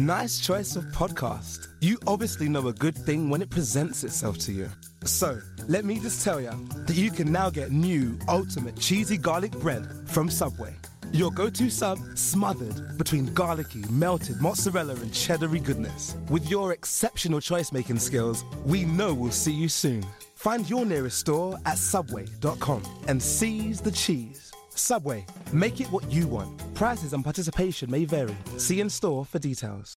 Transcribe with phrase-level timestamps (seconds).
[0.00, 1.68] Nice choice of podcast.
[1.82, 4.70] You obviously know a good thing when it presents itself to you.
[5.04, 5.38] So,
[5.68, 6.52] let me just tell you
[6.86, 10.74] that you can now get new ultimate cheesy garlic bread from Subway.
[11.12, 16.16] Your go to sub smothered between garlicky, melted mozzarella and cheddary goodness.
[16.30, 20.02] With your exceptional choice making skills, we know we'll see you soon.
[20.34, 24.49] Find your nearest store at subway.com and seize the cheese.
[24.80, 26.74] Subway, make it what you want.
[26.74, 28.36] Prices and participation may vary.
[28.56, 29.96] See in store for details.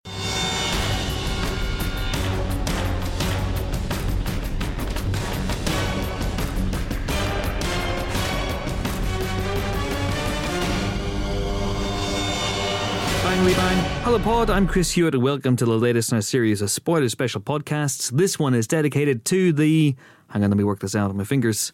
[14.05, 14.51] Hello, Pod.
[14.51, 18.11] I'm Chris Hewitt, and welcome to the latest in our series of spoiler special podcasts.
[18.11, 19.97] This one is dedicated to the.
[20.29, 21.73] Hang on, let me work this out on my fingers.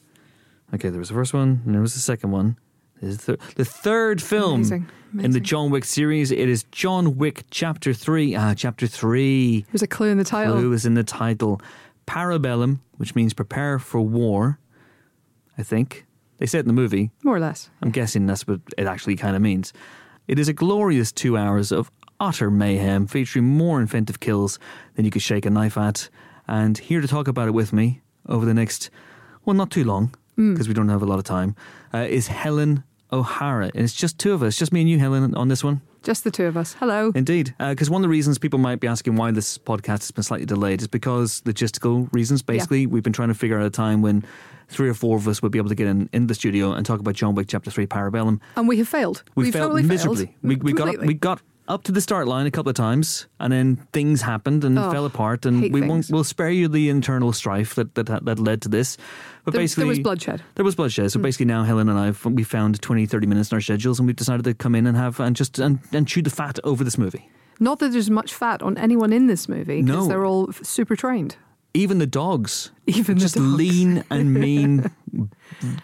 [0.74, 2.56] Okay, there was the first one, and there was the second one.
[3.00, 4.88] This is the, the third film Amazing,
[5.18, 5.40] in the.
[5.40, 6.30] John Wick series.
[6.30, 8.34] It is John Wick Chapter 3.
[8.34, 9.66] Ah, Chapter 3.
[9.72, 10.54] There's a clue in the title.
[10.54, 11.60] Clue is in the title.
[12.06, 14.58] Parabellum, which means prepare for war,
[15.56, 16.06] I think.
[16.38, 17.10] They said in the movie.
[17.22, 17.70] More or less.
[17.82, 19.72] I'm guessing that's what it actually kind of means.
[20.26, 21.90] It is a glorious two hours of
[22.20, 24.58] utter mayhem featuring more inventive kills
[24.94, 26.08] than you could shake a knife at.
[26.46, 28.90] And here to talk about it with me over the next,
[29.44, 31.56] well, not too long, because we don't have a lot of time,
[31.92, 33.70] uh, is Helen O'Hara.
[33.74, 35.80] And it's just two of us, just me and you, Helen, on this one.
[36.02, 36.74] Just the two of us.
[36.74, 37.10] Hello.
[37.14, 37.54] Indeed.
[37.58, 40.22] Uh, because one of the reasons people might be asking why this podcast has been
[40.22, 42.40] slightly delayed is because logistical reasons.
[42.40, 44.24] Basically, we've been trying to figure out a time when
[44.68, 46.86] three or four of us would be able to get in, in the studio and
[46.86, 48.38] talk about John Wick Chapter 3 Parabellum.
[48.56, 49.22] and we have failed.
[49.34, 50.26] We We've failed totally miserably.
[50.26, 50.36] Failed.
[50.42, 53.26] We, we got up, we got up to the start line a couple of times,
[53.40, 55.44] and then things happened and Oh, fell apart.
[55.46, 56.08] And we won't.
[56.10, 58.96] We'll spare you the internal strife that that, that led to this.
[59.48, 60.42] But There- basically, there was bloodshed.
[60.56, 61.10] There was bloodshed.
[61.10, 61.22] So mm.
[61.22, 64.06] basically, now Helen and I have- we found 20, 30 minutes in our schedules, and
[64.06, 66.84] we've decided to come in and have and just and, and chew the fat over
[66.84, 67.30] this movie.
[67.58, 70.06] Not that there's much fat on anyone in this movie because No.
[70.06, 71.36] they're all super trained.
[71.72, 73.46] Even the dogs, Even the just dogs.
[73.54, 74.90] lean and mean,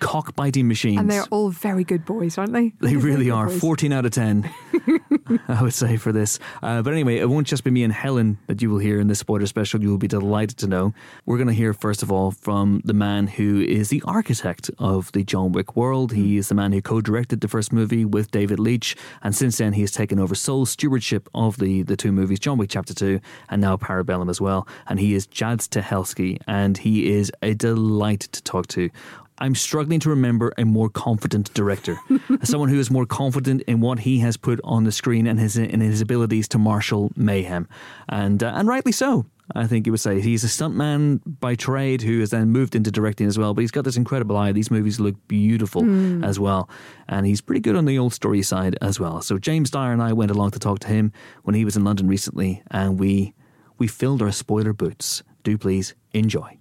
[0.01, 0.99] cock-biting machines.
[0.99, 2.73] And they're all very good boys, aren't they?
[2.81, 3.47] They really are.
[3.47, 3.61] boys.
[3.61, 4.51] 14 out of 10,
[5.49, 6.39] I would say, for this.
[6.63, 9.09] Uh, but anyway, it won't just be me and Helen that you will hear in
[9.09, 9.83] this spoiler special.
[9.83, 10.95] You will be delighted to know.
[11.27, 15.11] We're going to hear, first of all, from the man who is the architect of
[15.13, 16.13] the John Wick world.
[16.13, 18.97] He is the man who co directed the first movie with David Leitch.
[19.23, 22.59] And since then, he has taken over sole stewardship of the, the two movies, John
[22.59, 24.67] Wick Chapter 2 and now Parabellum as well.
[24.87, 28.91] And he is Chad Stahelski, and he is a delight to talk to.
[29.39, 31.99] I'm struggling to remember a more confident director,
[32.43, 35.57] someone who is more confident in what he has put on the screen and his
[35.57, 37.69] in his abilities to marshal mayhem,
[38.09, 39.27] and uh, and rightly so.
[39.55, 42.91] I think you would say he's a stuntman by trade who has then moved into
[42.91, 43.53] directing as well.
[43.53, 44.53] But he's got this incredible eye.
[44.53, 45.85] These movies look beautiful
[46.25, 46.71] as well,
[47.09, 49.21] and he's pretty good on the old story side as well.
[49.21, 51.13] So James Dyer and I went along to talk to him
[51.43, 53.35] when he was in London recently, and we
[53.79, 55.23] we filled our spoiler boots.
[55.43, 56.59] Do please enjoy.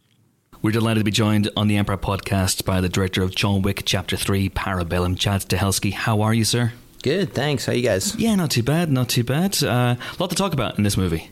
[0.63, 3.83] We're delighted to be joined on the Empire podcast by the director of John Wick
[3.85, 5.91] Chapter 3 Parabellum, Chad Stahelski.
[5.91, 6.71] How are you, sir?
[7.01, 7.65] Good, thanks.
[7.65, 8.15] How you guys?
[8.15, 9.61] Yeah, not too bad, not too bad.
[9.61, 11.31] Uh, a lot to talk about in this movie.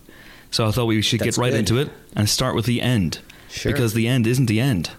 [0.50, 1.60] So I thought we should That's get right good.
[1.60, 3.20] into it and start with the end.
[3.50, 3.72] Sure.
[3.72, 4.92] Because the end isn't the end.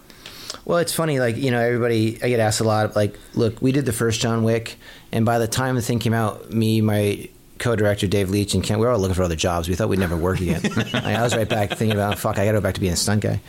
[0.65, 3.71] Well, it's funny, like, you know, everybody, I get asked a lot, like, look, we
[3.71, 4.77] did the first John Wick,
[5.11, 7.29] and by the time the thing came out, me, my
[7.63, 9.69] co director, Dave Leitch, and Ken, we were all looking for other jobs.
[9.69, 10.61] We thought we'd never work again.
[10.93, 12.97] Like, I was right back thinking about, fuck, I gotta go back to being a
[12.97, 13.41] stunt guy.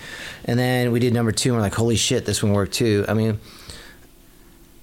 [0.45, 3.05] And then we did number two, and we're like, holy shit, this one worked too.
[3.07, 3.39] I mean,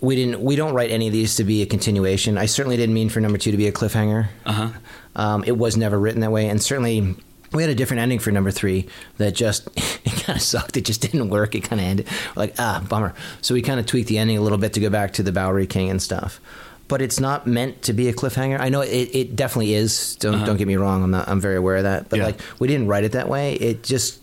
[0.00, 2.38] we didn't, we don't write any of these to be a continuation.
[2.38, 4.28] I certainly didn't mean for number two to be a cliffhanger.
[4.44, 4.70] Uh huh.
[5.14, 7.16] Um, it was never written that way, and certainly
[7.52, 10.76] we had a different ending for number three that just it kind of sucked.
[10.76, 11.54] It just didn't work.
[11.54, 13.14] It kind of ended like ah bummer.
[13.42, 15.32] So we kind of tweaked the ending a little bit to go back to the
[15.32, 16.40] Bowery King and stuff.
[16.90, 18.60] But it's not meant to be a cliffhanger.
[18.60, 20.16] I know it, it definitely is.
[20.16, 20.44] Don't uh-huh.
[20.46, 21.02] don't get me wrong.
[21.04, 22.08] I'm not, I'm very aware of that.
[22.10, 22.26] But Yeah.
[22.26, 23.54] like we didn't write it that way.
[23.54, 24.22] It just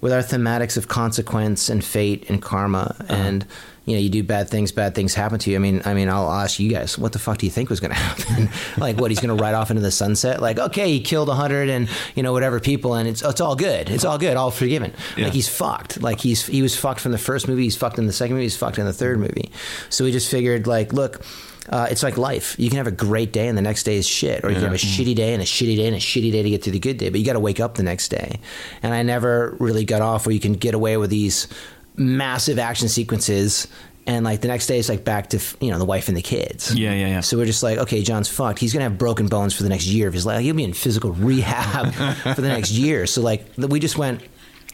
[0.00, 3.12] with our thematics of consequence and fate and karma uh-huh.
[3.14, 3.46] and
[3.84, 6.08] you know you do bad things bad things happen to you i mean i mean
[6.08, 8.96] i'll ask you guys what the fuck do you think was going to happen like
[9.00, 11.68] what he's going to ride off into the sunset like okay he killed a 100
[11.68, 14.92] and you know whatever people and it's it's all good it's all good all forgiven
[15.16, 15.24] Yeah.
[15.24, 18.06] like he's fucked like he's he was fucked from the first movie he's fucked in
[18.06, 19.50] the second movie he's fucked in the third movie
[19.88, 21.24] so we just figured like look
[21.68, 22.56] uh, it's like life.
[22.58, 24.64] You can have a great day and the next day is shit, or you can
[24.64, 26.70] have a shitty day and a shitty day and a shitty day to get to
[26.70, 27.10] the good day.
[27.10, 28.40] But you got to wake up the next day.
[28.82, 31.48] And I never really got off where you can get away with these
[31.96, 33.66] massive action sequences,
[34.06, 36.22] and like the next day it's like back to you know the wife and the
[36.22, 36.74] kids.
[36.74, 37.20] Yeah, yeah, yeah.
[37.20, 38.58] So we're just like, okay, John's fucked.
[38.58, 40.40] He's gonna have broken bones for the next year of his life.
[40.40, 41.92] He'll be in physical rehab
[42.34, 43.06] for the next year.
[43.06, 44.22] So like we just went.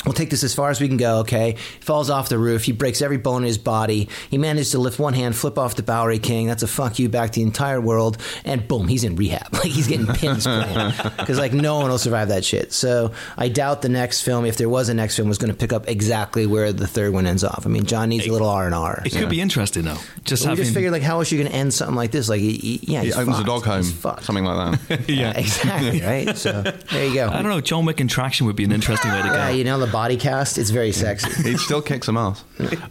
[0.04, 1.56] We'll take this as far as we can go, okay?
[1.80, 2.64] Falls off the roof.
[2.64, 4.10] He breaks every bone in his body.
[4.30, 6.46] He manages to lift one hand, flip off the Bowery King.
[6.46, 8.18] That's a fuck you back to the entire world.
[8.44, 9.48] And boom, he's in rehab.
[9.64, 12.74] Like he's getting pins because like no one will survive that shit.
[12.74, 15.56] So I doubt the next film, if there was a next film, was going to
[15.56, 17.64] pick up exactly where the third one ends off.
[17.64, 19.00] I mean, John needs a little R and R.
[19.06, 19.96] It could be interesting though.
[20.24, 22.10] Just We having just figured like how else are you going to end something like
[22.10, 22.28] this?
[22.28, 25.08] Like he, he- yeah, He opens a dog home, something like that.
[25.08, 26.02] Yeah, exactly.
[26.02, 26.36] Right.
[26.36, 27.28] So there you go.
[27.28, 27.60] I don't know.
[27.62, 29.34] John Wick and Traction would be an interesting way to go.
[29.34, 30.58] Yeah, you know the body cast.
[30.58, 31.30] It's very sexy.
[31.50, 32.44] he still kicks some ass.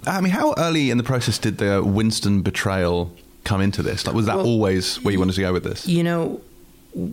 [0.05, 3.13] I mean, how early in the process did the Winston betrayal
[3.43, 4.05] come into this?
[4.05, 5.87] Like, was that Well- always where you wanted to go with this?
[5.87, 6.41] you know,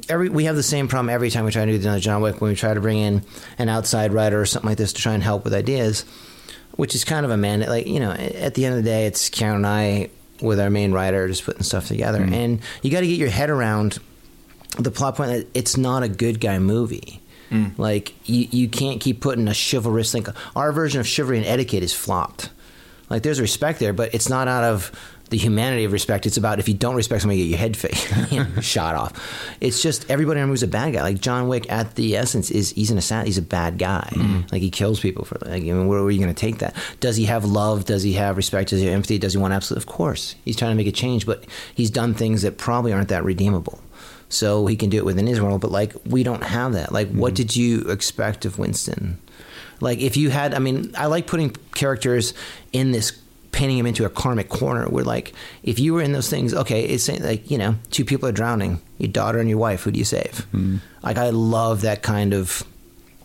[0.09, 2.41] every we have the same problem every time we try to do another John Wick
[2.41, 3.23] when we try to bring in
[3.59, 6.05] an outside writer or something like this to try and help with ideas,
[6.73, 7.69] which is kind of a mandate.
[7.69, 10.11] Like you know, at the end of the day, it's Karen and I
[10.43, 12.33] with our main writer just putting stuff together, hmm.
[12.33, 13.99] and you got to get your head around
[14.79, 17.21] the plot point that it's not a good guy movie.
[17.51, 17.79] Mm.
[17.79, 20.27] Like you, you can't keep putting a chivalrous thing.
[20.55, 22.51] Our version of chivalry and etiquette is flopped.
[23.09, 24.93] Like there's respect there, but it's not out of
[25.31, 26.27] the humanity of respect.
[26.27, 28.95] It's about if you don't respect somebody, you get your head fa- you know, shot
[28.97, 29.57] off.
[29.61, 31.03] It's just everybody in movie's a bad guy.
[31.03, 33.27] Like John Wick, at the essence, is he's an assassin.
[33.27, 34.09] He's a bad guy.
[34.13, 34.51] Mm.
[34.53, 35.39] Like he kills people for.
[35.41, 36.77] Like I mean, where are you going to take that?
[36.99, 37.85] Does he have love?
[37.85, 38.71] Does he have respect?
[38.71, 39.19] Does he have empathy?
[39.19, 39.79] Does he want absolute?
[39.79, 41.45] Of course, he's trying to make a change, but
[41.75, 43.81] he's done things that probably aren't that redeemable.
[44.31, 46.93] So he can do it within his world, but like we don't have that.
[46.93, 47.35] Like, what mm-hmm.
[47.35, 49.19] did you expect of Winston?
[49.81, 52.33] Like, if you had, I mean, I like putting characters
[52.73, 53.19] in this,
[53.51, 54.89] painting him into a karmic corner.
[54.89, 55.33] Where like,
[55.65, 58.81] if you were in those things, okay, it's like you know, two people are drowning,
[58.99, 59.83] your daughter and your wife.
[59.83, 60.47] Who do you save?
[60.53, 60.77] Mm-hmm.
[61.03, 62.63] Like, I love that kind of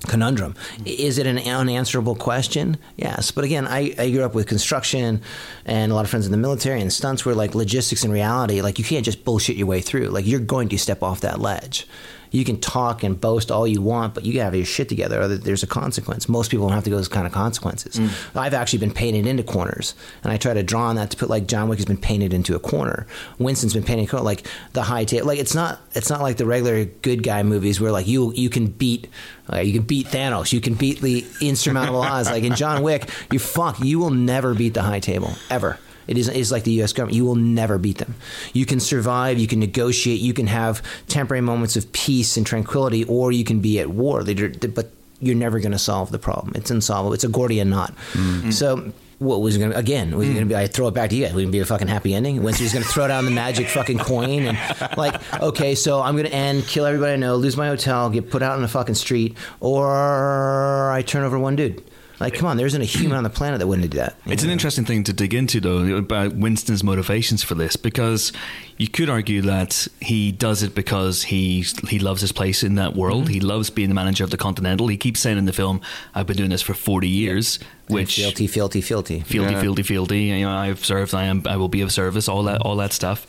[0.08, 0.56] conundrum.
[0.86, 2.78] Is it an unanswerable question?
[2.98, 3.32] Yes.
[3.32, 5.22] But again, I, I grew up with construction
[5.66, 8.62] and a lot of friends in the military and stunts were like logistics and reality,
[8.62, 10.10] like you can't just bullshit your way through.
[10.10, 11.88] Like you're going to step off that ledge.
[12.36, 15.22] You can talk and boast all you want, but you gotta have your shit together
[15.22, 16.28] or there's a consequence.
[16.28, 18.00] Most people don't have to go those kind of consequences.
[18.36, 21.30] I've actually been painted into corners, and I try to draw on that to put
[21.30, 23.08] like John Wick has been painted into a corner.
[23.40, 25.28] Winston's been painted into like the high table.
[25.28, 28.50] Like it's not it's not like the regular good guy movies where like you you
[28.50, 29.08] can beat
[29.52, 32.30] uh, you can beat Thanos, you can beat the insurmountable odds.
[32.30, 35.80] Like in John Wick, you fuck you will never beat the high table ever.
[36.08, 36.94] It is it's like the U.S.
[36.94, 37.16] government.
[37.16, 38.16] You will never beat them.
[38.54, 39.40] You can survive.
[39.40, 40.20] You can negotiate.
[40.20, 44.24] You can have temporary moments of peace and tranquility, or you can be at war.
[44.24, 46.54] But you're never going to solve the problem.
[46.56, 47.14] It's insolvable.
[47.14, 47.96] It's a Gordian knot.
[48.14, 48.52] Mm-hmm.
[48.52, 48.94] So.
[49.18, 50.18] What was going to again?
[50.18, 50.58] Was it going to be?
[50.58, 51.34] I throw it back to you guys.
[51.34, 52.44] Would it be a fucking happy ending?
[52.44, 54.58] Winston's going to throw down the magic fucking coin and
[54.98, 58.30] like, okay, so I'm going to end, kill everybody I know, lose my hotel, get
[58.30, 61.82] put out on the fucking street, or I turn over one dude.
[62.20, 64.18] Like, come on, there isn't a human on the planet that wouldn't do that.
[64.26, 68.32] It's an interesting thing to dig into, though, about Winston's motivations for this, because
[68.78, 72.96] you could argue that he does it because he he loves his place in that
[72.96, 73.24] world.
[73.26, 73.34] Mm-hmm.
[73.34, 74.88] He loves being the manager of the Continental.
[74.88, 75.80] He keeps saying in the film,
[76.14, 79.22] "I've been doing this for forty years," which Fealty, fealty, fealty.
[79.22, 79.62] fealty, Yeah.
[79.62, 80.24] fealty, fealty.
[80.24, 81.14] You know, I've served.
[81.14, 81.44] I am.
[81.46, 82.28] I will be of service.
[82.28, 82.60] All that.
[82.60, 82.68] Mm-hmm.
[82.68, 83.26] All that stuff.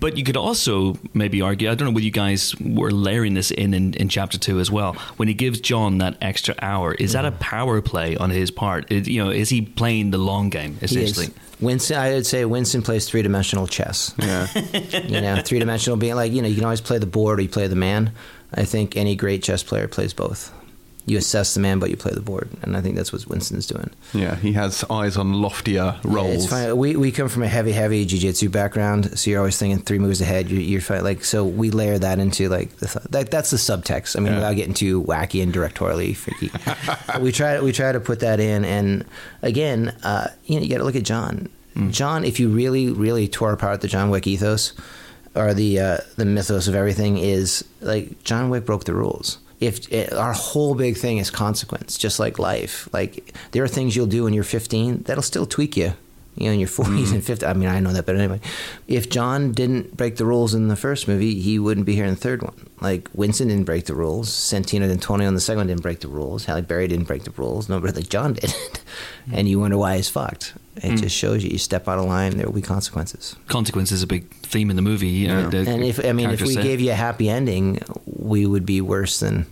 [0.00, 1.70] But you could also maybe argue.
[1.70, 4.70] I don't know whether you guys were layering this in, in in chapter two as
[4.70, 4.94] well.
[5.16, 7.22] When he gives John that extra hour, is mm-hmm.
[7.24, 8.90] that a power play on his part?
[8.90, 10.92] Is, you know, is he playing the long game He is.
[10.92, 11.34] essentially?
[11.60, 14.14] Winston, I would say Winston plays three dimensional chess.
[14.18, 14.46] Yeah.
[15.06, 17.42] you know, three dimensional being like, you know, you can always play the board or
[17.42, 18.12] you play the man.
[18.54, 20.52] I think any great chess player plays both.
[21.08, 22.48] You assess the man, but you play the board.
[22.62, 23.90] And I think that's what Winston's doing.
[24.12, 26.52] Yeah, he has eyes on loftier Yeah, roles.
[26.52, 26.74] it's.
[26.74, 30.20] We, we come from a heavy, heavy jiu-jitsu background, so you're always thinking three moves
[30.20, 30.50] ahead.
[30.50, 31.44] You're, you're fight, like so.
[31.44, 34.16] We layer that into like the, th- that, that's the subtext.
[34.16, 34.38] I mean, Yeah.
[34.38, 36.50] without getting too wacky and directorially freaky,
[37.20, 38.64] we try we try to put that in.
[38.64, 39.04] And
[39.42, 41.48] again, uh, you know, you got to look at John.
[41.90, 44.72] John, if you really, really tore apart the John Wick ethos
[45.36, 49.38] or the uh, the mythos of everything, is like John Wick broke the rules.
[49.60, 53.96] If it, our whole big thing is consequence, just like life, like there are things
[53.96, 55.94] you'll do when you're 15 that'll still tweak you
[56.38, 57.32] you know, in your 40s and mm-hmm.
[57.32, 57.48] 50s.
[57.48, 58.40] I mean, I know that, but anyway,
[58.86, 62.10] if John didn't break the rules in the first movie, he wouldn't be here in
[62.10, 62.68] the third one.
[62.80, 66.08] Like Winston didn't break the rules, Santino D'Antonio in the second one didn't break the
[66.08, 68.54] rules, Halle Berry didn't break the rules, nobody like John did.
[69.32, 70.54] and you wonder why he's fucked.
[70.82, 70.96] It hmm.
[70.96, 73.36] just shows you, you step out of line, there will be consequences.
[73.48, 75.08] Consequence is a big theme in the movie.
[75.08, 76.62] Uh, you know, the and if I mean, if we say.
[76.62, 79.46] gave you a happy ending, we would be worse than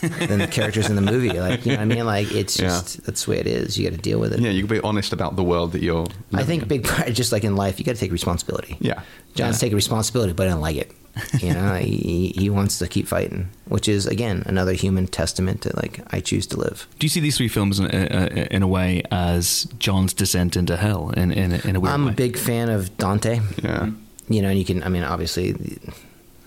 [0.00, 1.30] than the characters in the movie.
[1.30, 2.68] Like you know, what I mean, like it's Yeah.
[2.68, 3.78] just that's the way it is.
[3.78, 4.40] You got to deal with it.
[4.40, 6.06] yeah, you can be honest about the world that you're.
[6.32, 6.68] I think in.
[6.68, 8.76] big part, just like in life, you got to take responsibility.
[8.80, 9.02] Yeah.
[9.34, 9.60] John's Yeah.
[9.66, 10.92] taking responsibility, but I don't like it.
[11.40, 15.72] You know, he, he wants to keep fighting, which is again another human testament to
[15.76, 16.86] like I choose to live.
[16.98, 20.76] Do you see these three films in, uh, in a way as John's descent into
[20.76, 22.12] hell in in, in a weird I'm way?
[22.12, 23.40] a big fan of Dante.
[23.62, 23.90] Yeah.
[24.28, 24.82] You know, and you can.
[24.82, 25.54] I mean, obviously,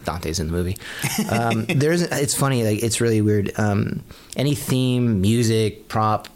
[0.04, 0.78] Dante's in the movie.
[1.30, 3.52] Um, there's it's funny like it's really weird.
[3.60, 4.04] Um,
[4.36, 6.28] any theme, music, prop,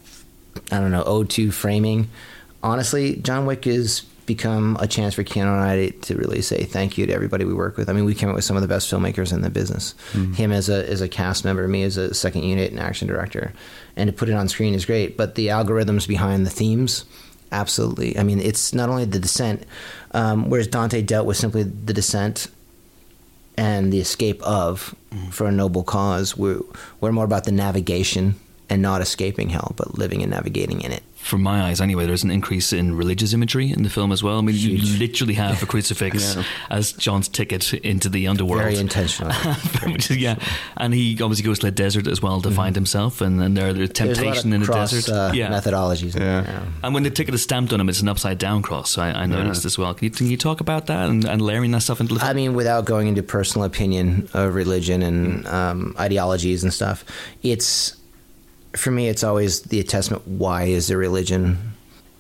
[0.72, 2.10] I don't know, O2 framing.
[2.64, 4.04] Honestly, John Wick is
[4.36, 7.54] become a chance for Keanu and I to really say thank you to everybody we
[7.54, 7.90] work with.
[7.90, 9.94] I mean, we came up with some of the best filmmakers in the business.
[10.36, 13.52] Him as a as a cast member, me as a second unit and action director,
[13.96, 15.18] and to put it on screen is great.
[15.18, 17.04] But the algorithms behind the themes,
[17.52, 18.18] absolutely.
[18.18, 19.64] I mean, it's not only the descent,
[20.12, 22.48] um, whereas Dante dealt with simply the descent
[23.58, 24.96] and the escape of
[25.30, 26.38] for a noble cause.
[26.38, 26.62] We're
[27.02, 28.36] we're more about the navigation
[28.70, 31.04] and not escaping hell, but living and navigating in it.
[31.22, 34.40] From my eyes, anyway, there's an increase in religious imagery in the film as well.
[34.40, 36.44] I mean, you literally have a crucifix Yeah.
[36.70, 38.64] as John's ticket into the underworld.
[38.64, 39.32] Very intentional.
[39.86, 40.36] Which is, yeah,
[40.78, 43.72] and he obviously goes to the desert as well to find himself, and, and there,
[43.72, 44.06] there's Mm-hmm.
[44.06, 45.14] There's a lot temptation of in the cross, desert.
[45.14, 46.16] uh, yeah, methodologies.
[46.16, 46.66] in Yeah.
[46.84, 48.98] and when the ticket is stamped on him, it's an upside down cross.
[48.98, 49.94] I, I noticed as well.
[49.94, 52.26] Can you, can you talk about that and, and layering that stuff into the?
[52.26, 57.06] I mean, without going into personal opinion of religion and um, ideologies and stuff,
[57.44, 57.96] it's
[58.76, 59.08] for me.
[59.08, 60.28] It's always the attestment.
[60.28, 61.74] Why is there religion?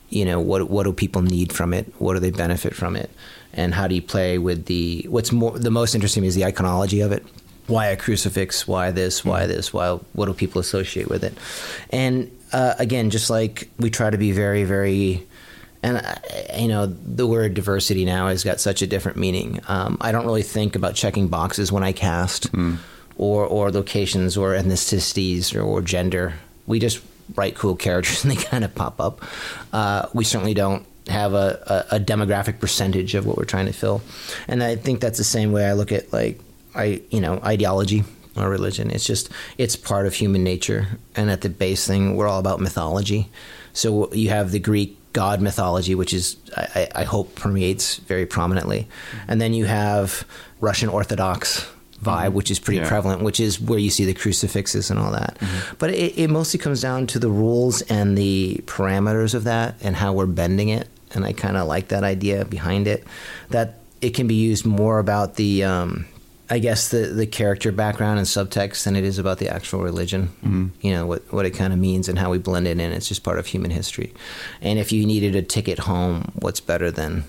[0.10, 1.94] You know, what what do people need from it?
[2.00, 3.10] What do they benefit from it?
[3.54, 5.06] And how do you play with the?
[5.10, 7.26] What's more the most interesting is the iconology of it.
[7.68, 8.68] Why a crucifix?
[8.68, 9.24] Why this?
[9.24, 9.74] Why this?
[9.74, 11.34] Why what do people associate with it?
[11.90, 15.26] And uh, again, just like we try to be very, very
[15.84, 16.16] and uh,
[16.58, 19.60] you know the word diversity now has got such a different meaning.
[19.68, 22.52] Um, I don't really think about checking boxes when I cast,
[23.22, 26.34] or or locations, or ethnicities, or, or gender.
[26.66, 27.02] We just
[27.36, 29.22] write cool characters and they kind of pop up.
[29.72, 33.74] Uh, we certainly don't have a, a, a demographic percentage of what we're trying to
[33.74, 34.02] fill,
[34.48, 36.40] and I think that's the same way I look at like
[36.76, 38.04] I you know ideology
[38.36, 38.90] or religion.
[38.90, 42.60] It's just it's part of human nature, and at the base thing, we're all about
[42.60, 43.30] mythology.
[43.74, 48.26] So you have the Greek god mythology, which is I, I I hope permeates very
[48.26, 48.88] prominently,
[49.28, 50.26] and then you have
[50.60, 51.68] Russian Orthodox
[52.04, 52.34] vibe, mm-hmm.
[52.34, 52.88] which is pretty Yeah.
[52.88, 55.38] prevalent, which is where you see the crucifixes and all that.
[55.40, 55.76] Mm-hmm.
[55.80, 59.96] But it, it mostly comes down to the rules and the parameters of that and
[59.96, 60.88] how we're bending it.
[61.14, 63.06] And I kind of like that idea behind it,
[63.50, 66.06] that it can be used more about the, um,
[66.50, 70.30] I guess, the, the character background and subtext than it is about the actual religion.
[70.44, 70.68] Mm-hmm.
[70.82, 72.92] You know, what, what it kind of means and how we blend it in.
[72.92, 74.14] It's just part of human history.
[74.62, 77.26] And if you needed a ticket home, what's better than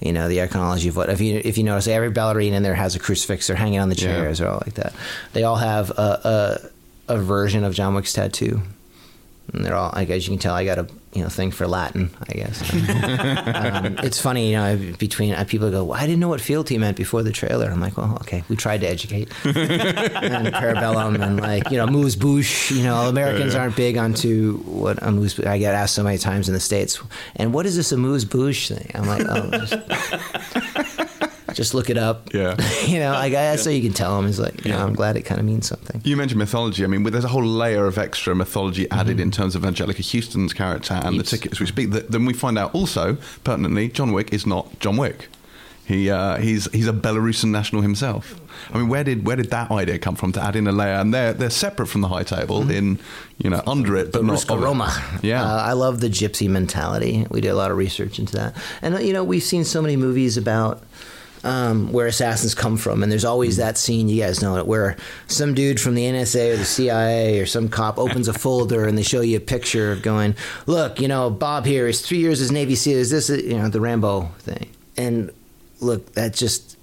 [0.00, 2.74] you know the iconology of what if you if you notice every ballerina in there
[2.74, 4.06] has a crucifix they're hanging on the Yeah.
[4.08, 4.92] chairs or all like that
[5.32, 6.60] they all have a,
[7.08, 8.60] a a version of John Wick's tattoo
[9.52, 11.66] and they're all like as you can tell I got a you know thing for
[11.66, 12.62] Latin I guess.
[13.58, 16.78] Um, it's funny you know between uh, people go well, I didn't know what fealty
[16.78, 17.70] meant before the trailer.
[17.70, 22.16] I'm like well okay we tried to educate and Parabellum and like you know moose
[22.16, 26.18] bouche you know Americans aren't big onto what a moose I get asked so many
[26.18, 27.00] times in the states
[27.36, 28.90] and what is this a moose bouche thing?
[28.94, 29.74] I'm like oh just,
[31.58, 32.54] just look it up Yeah.
[32.86, 35.16] you know like that's so you can tell them is like you know, I'm glad
[35.16, 36.84] it kind of means something You mentioned mythology.
[36.84, 39.22] I mean, there's a whole layer of extra mythology added Mm-hmm.
[39.22, 41.30] in terms of Anjelica Huston's character and Heaps.
[41.30, 41.90] the tickets we speak.
[41.90, 45.28] That, then we find out also, pertinently, John Wick is not John Wick.
[45.86, 48.38] He uh, he's he's a Belarusian national himself.
[48.72, 50.92] I mean, where did where did that idea come from to add in a layer?
[51.02, 52.98] And they're they're separate from the high table in
[53.38, 54.46] you know under it, but Mm-hmm.
[54.48, 54.62] the not.
[54.62, 55.18] Roma.
[55.22, 55.42] Yeah.
[55.42, 57.26] Uh, I love the gypsy mentality.
[57.30, 58.54] We did a lot of research into that.
[58.82, 60.82] And, you know, we've seen so many movies about
[61.44, 63.02] um, where assassins come from.
[63.02, 66.54] And there's always that scene, you guys know it, where some dude from the NSA
[66.54, 69.92] or the CIA or some cop opens a folder and they show you a picture
[69.92, 70.34] of going,
[70.66, 72.98] look, you know, Bob here is three years as Navy SEAL.
[72.98, 74.70] Is this, you know, the Rambo thing?
[74.96, 75.30] And
[75.80, 76.76] look, that just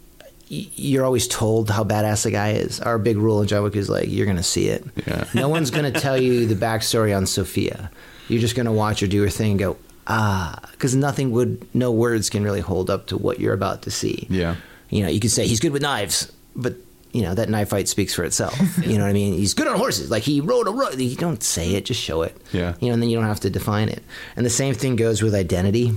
[0.48, 2.80] you're always told how badass the guy is.
[2.80, 4.86] Our big rule in John Wick is like you're going to see it.
[5.08, 5.26] Yeah.
[5.34, 7.90] No one's going to tell you the backstory on Sofia.
[8.28, 11.68] You're just going to watch her do her thing and go ah, because nothing would,
[11.76, 14.28] no words can really hold up to what you're about to see.
[14.30, 14.56] Yeah.
[14.90, 16.76] You know, you could say he's good with knives, but
[17.12, 18.60] you know that knife fight speaks for itself.
[18.86, 19.34] you know what I mean?
[19.34, 20.12] He's good on horses.
[20.12, 21.00] Like he rode a road.
[21.00, 22.36] You don't say it, just show it.
[22.52, 22.76] Yeah.
[22.80, 24.04] You know, and then you don't have to define it.
[24.36, 25.94] And the same thing goes with identity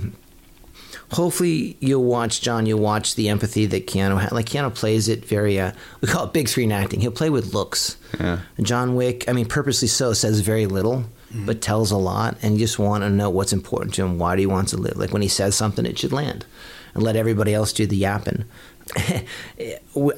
[1.11, 2.65] hopefully you'll watch John.
[2.65, 4.31] You'll watch the empathy that Keanu had.
[4.31, 5.59] Like Keanu plays it very.
[5.59, 7.01] Uh, we call it big screen acting.
[7.01, 7.97] He'll play with looks.
[8.19, 8.39] Yeah.
[8.61, 9.27] John Wick.
[9.27, 12.37] I mean, purposely so says very little, but tells a lot.
[12.41, 14.17] And you just want to know what's important to him.
[14.17, 14.97] Why do he want to live?
[14.97, 16.45] Like when he says something, it should land,
[16.93, 18.45] and let everybody else do the yapping.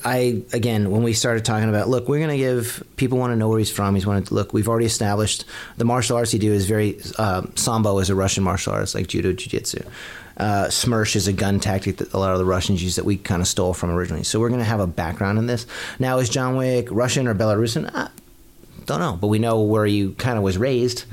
[0.06, 3.36] I again, when we started talking about, look, we're going to give people want to
[3.36, 3.96] know where he's from.
[3.96, 4.54] He's wanted to look.
[4.54, 5.46] We've already established
[5.78, 9.08] the martial arts he do is very uh, sambo is a Russian martial arts like
[9.08, 9.84] judo, jiu-jitsu.
[10.38, 13.18] Uh, Smersh is a gun tactic that a lot of the Russians use that we
[13.18, 14.24] kind of stole from originally.
[14.24, 15.68] So we're going to have a background in this.
[16.00, 17.94] Now, is John Wick Russian or Belarusian?
[17.94, 18.08] Uh,
[18.92, 21.06] Don't know, but we know where he kind of was raised.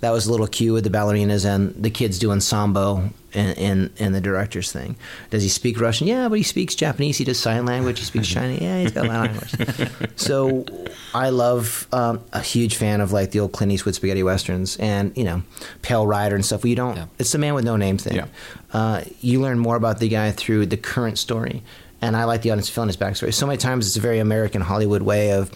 [0.00, 3.92] That was a little cue with the ballerinas and the kids doing sambo and, in,
[3.98, 4.96] in the director's thing.
[5.28, 6.06] Does he speak Russian?
[6.06, 7.18] Yeah, but he speaks Japanese.
[7.18, 7.98] He does sign language.
[7.98, 8.62] He speaks Chinese.
[8.62, 9.90] Yeah, he's got language.
[10.16, 10.64] so
[11.12, 15.14] I love um, a huge fan of like the old Clint Eastwood spaghetti westerns and
[15.14, 15.42] you know
[15.82, 16.64] Pale Rider and stuff.
[16.64, 16.96] Where you don't.
[16.96, 17.06] Yeah.
[17.18, 18.16] It's the man with no name thing.
[18.16, 18.28] Yeah.
[18.72, 21.62] Uh, you learn more about the guy through the current story,
[22.00, 23.34] and I like the audience feeling his backstory.
[23.34, 25.50] So many times it's a very American Hollywood way of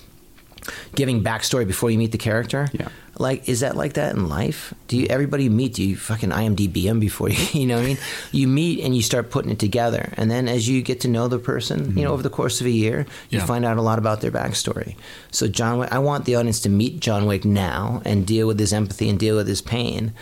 [0.95, 2.69] giving backstory before you meet the character.
[2.73, 2.89] Yeah.
[3.19, 4.73] Like, is that like that in life?
[4.89, 5.75] Do you everybody you meet?
[5.75, 7.37] Do you fucking IMDb them before you?
[7.61, 7.99] You know what I mean?
[8.33, 11.29] You meet and you start putting it together, and then as you get to know
[11.29, 12.13] the person, you know, mm-hmm.
[12.13, 13.47] over the course of a year, you Yeah.
[13.47, 14.97] find out a lot about their backstory.
[15.31, 18.59] So John Wick, I want the audience to meet John Wick now and deal with
[18.59, 20.13] his empathy and deal with his pain.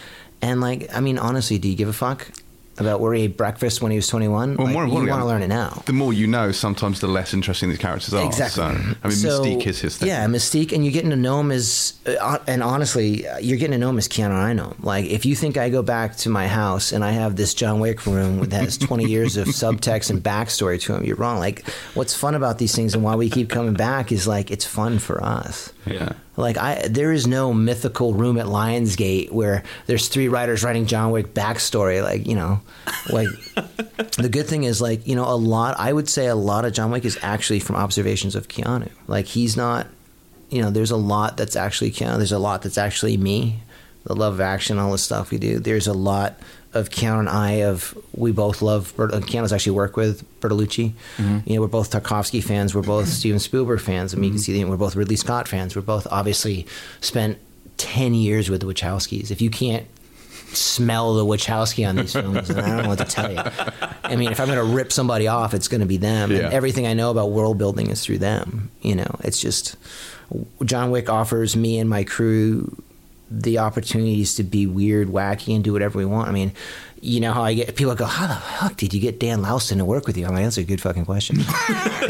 [0.43, 2.29] And like, I mean, honestly, do you give a fuck
[2.79, 4.57] about where he ate breakfast when he was twenty one?
[4.57, 5.83] Well, like, more you want to learn it now.
[5.87, 8.25] The more you know, sometimes the less interesting these characters are.
[8.27, 8.63] Exactly.
[8.63, 10.09] So, I mean, So, Mystique is his thing.
[10.09, 13.73] Yeah, Mystique, and you're getting to know him as, uh, and honestly, uh, you're getting
[13.73, 14.33] to know him as Keanu.
[14.33, 14.75] I know.
[14.81, 17.81] Like, if you think I go back to my house and I have this John
[17.81, 21.39] Wick room that has 20 years of subtext and backstory to him, you're wrong.
[21.39, 24.65] Like, what's fun about these things and why we keep coming back is like it's
[24.65, 25.73] fun for us.
[25.93, 26.13] Yeah.
[26.37, 31.11] Like I, there is no mythical room at Lionsgate where there's three writers writing John
[31.11, 32.03] Wick backstory.
[32.03, 32.61] Like you know,
[33.11, 33.29] like
[34.17, 35.77] the good thing is like you know a lot.
[35.79, 38.91] I would say a lot of John Wick is actually from observations of Keanu.
[39.07, 39.89] Like he's not,
[40.51, 42.17] you know, there's a lot that's actually Keanu.
[42.19, 43.61] There's a lot that's actually me.
[44.05, 45.59] The love of action, all the stuff we do.
[45.59, 46.39] There's a lot
[46.79, 47.51] of Keanu and I.
[47.63, 48.95] Of we both love.
[48.97, 50.93] Bert, uh, Keanu's actually worked with Bertolucci.
[51.19, 52.75] You know, we're both Tarkovsky fans.
[52.75, 54.15] We're both Steven Spielberg fans.
[54.15, 55.77] I mean, you can see the, we're both Ridley Scott fans.
[55.77, 56.67] We're both obviously
[57.01, 57.39] spent
[57.77, 59.31] ten years with the Wachowskis.
[59.31, 59.87] If you can't
[60.53, 63.41] smell the Wachowski on these films, then I don't know what to tell you.
[64.05, 66.31] I mean, if I'm going to rip somebody off, it's going to be them.
[66.31, 66.39] Yeah.
[66.39, 68.71] And everything I know about world building is through them.
[68.81, 69.77] You know, it's just
[70.65, 72.83] John Wick offers me and my crew
[73.31, 76.29] the opportunities to be weird, wacky, and do whatever we want.
[76.29, 76.53] I mean,
[77.01, 79.79] you know how I get people go, "How the fuck did you get Dan Laustsen
[79.79, 81.37] to work with you?" I'm like, "That's a good fucking question,"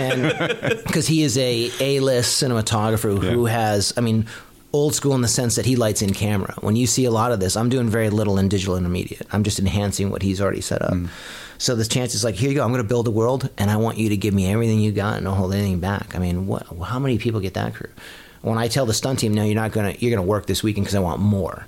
[0.87, 4.27] because he is a A-list cinematographer who has, I mean.
[4.71, 6.55] Old school in the sense that he lights in camera.
[6.61, 9.27] When you see a lot of this, I'm doing very little in digital intermediate.
[9.33, 10.93] I'm just enhancing what he's already set up.
[10.93, 11.09] Mm.
[11.57, 12.65] So this chance is like, here you go.
[12.65, 14.93] I'm going to build a world, and I want you to give me everything you
[14.93, 16.15] got and don't hold anything back.
[16.15, 16.67] I mean, what?
[16.85, 17.89] How many people get that crew?
[18.43, 20.05] When I tell the stunt team, no, you're not going to.
[20.05, 21.67] You're to work this weekend because I want more.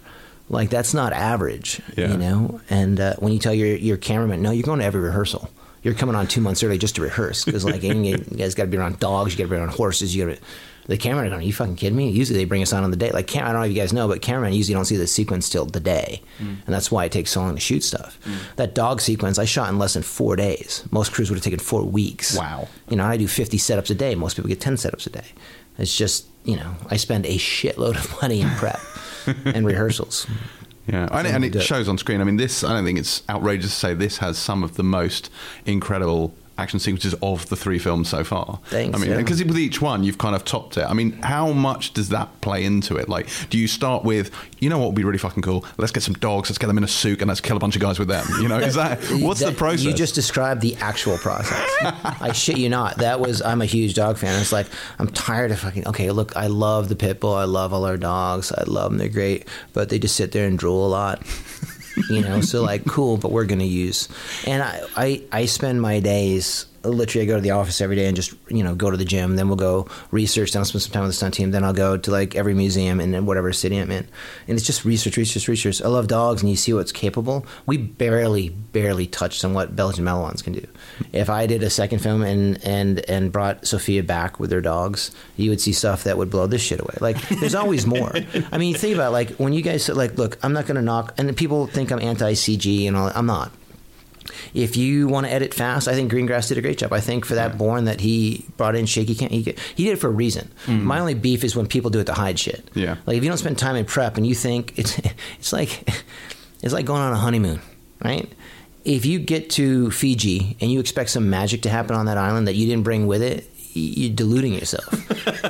[0.49, 2.11] Like that's not average, Yeah.
[2.12, 2.61] you know.
[2.71, 5.51] And uh, when you tell your your cameraman, no, you're going to every rehearsal.
[5.83, 8.68] You're coming on two months early just to rehearse because like you guys got to
[8.71, 10.42] be around dogs, you got to be around horses, you got to.
[10.87, 12.11] The cameraman are going, are you fucking kidding me?
[12.11, 13.11] Usually they bring us on on the day.
[13.12, 15.49] Like, I don't know if you guys know, but cameramen usually don't see the sequence
[15.49, 16.21] till the day.
[16.40, 18.18] And that's why it takes so long to shoot stuff.
[18.57, 20.83] That dog sequence I shot in less than four days.
[20.90, 22.37] Most crews would have taken four weeks.
[22.37, 22.66] Wow.
[22.88, 24.16] You know, I do 50 setups a day.
[24.16, 25.27] Most people get 10 setups a day.
[25.78, 28.80] It's just, you know, I spend a shitload of money in prep
[29.44, 30.26] and rehearsals.
[30.87, 31.62] Yeah, and, and it it.
[31.62, 32.20] shows on screen.
[32.20, 34.83] I mean, this, I don't think it's outrageous to say this has some of the
[34.83, 35.30] most
[35.64, 38.61] incredible action sequences of the three films so far.
[38.66, 39.16] Thanks, I mean, yeah.
[39.16, 40.85] because with each one, you've kind of topped it.
[40.85, 43.09] I mean, how much does that play into it?
[43.09, 45.64] Like, do you start with, you know what would be really fucking cool?
[45.79, 47.75] Let's get some dogs, let's get them in a suit, and let's kill a bunch
[47.75, 48.27] of guys with them.
[48.40, 49.83] You know, is that, what's the process?
[49.83, 51.66] You just described the actual process.
[51.81, 52.99] I shit you not.
[52.99, 54.40] That was I'm a huge dog fan.
[54.40, 54.66] It's like
[54.99, 55.88] I'm tired of fucking.
[55.88, 57.35] Okay, look, I love the pit bull.
[57.35, 58.53] I love all our dogs.
[58.53, 58.99] I love them.
[58.99, 61.23] They're great, but they just sit there and drool a lot.
[62.09, 64.09] You know, so like cool, but we're gonna use.
[64.47, 66.67] And I I, I spend my days.
[66.83, 69.05] Literally, I go to the office every day and just you know go to the
[69.05, 69.37] gym.
[69.37, 70.53] Then we'll go research.
[70.53, 71.51] Then I'll spend some time with the stunt team.
[71.51, 74.07] Then I'll go to like every museum and then whatever city I'm in.
[74.49, 75.83] And it's just research, research, research.
[75.83, 77.45] I love dogs, and you see what's capable.
[77.67, 80.67] We barely, barely touched on what Belgian Malinois can do.
[81.13, 85.11] If I did a second film and and and brought Sofia back with her dogs,
[85.37, 86.95] you would see stuff that would blow this shit away.
[87.01, 88.13] Like there's always more.
[88.53, 90.83] I mean, think about it, like when you guys like, look, I'm not going to
[90.83, 93.11] knock, and people think I'm anti CG and all.
[93.15, 93.53] I'm not.
[94.55, 96.93] If you want to edit fast, I think Greengrass did a great job.
[96.93, 99.43] I think for that Bourne that he brought in shaky cam, he,
[99.75, 100.51] he did it for a reason.
[100.67, 100.85] Mm-hmm.
[100.85, 102.69] My only beef is when people do it to hide shit.
[102.75, 102.97] Yeah.
[103.07, 104.99] Like if you don't spend time in prep and you think it's
[105.39, 105.89] it's like
[106.63, 107.61] it's like going on a honeymoon,
[108.05, 108.31] right?
[108.85, 112.49] If you get to Fiji and you expect some magic to happen on that island
[112.49, 114.92] that you didn't bring with it, you're deluding yourself.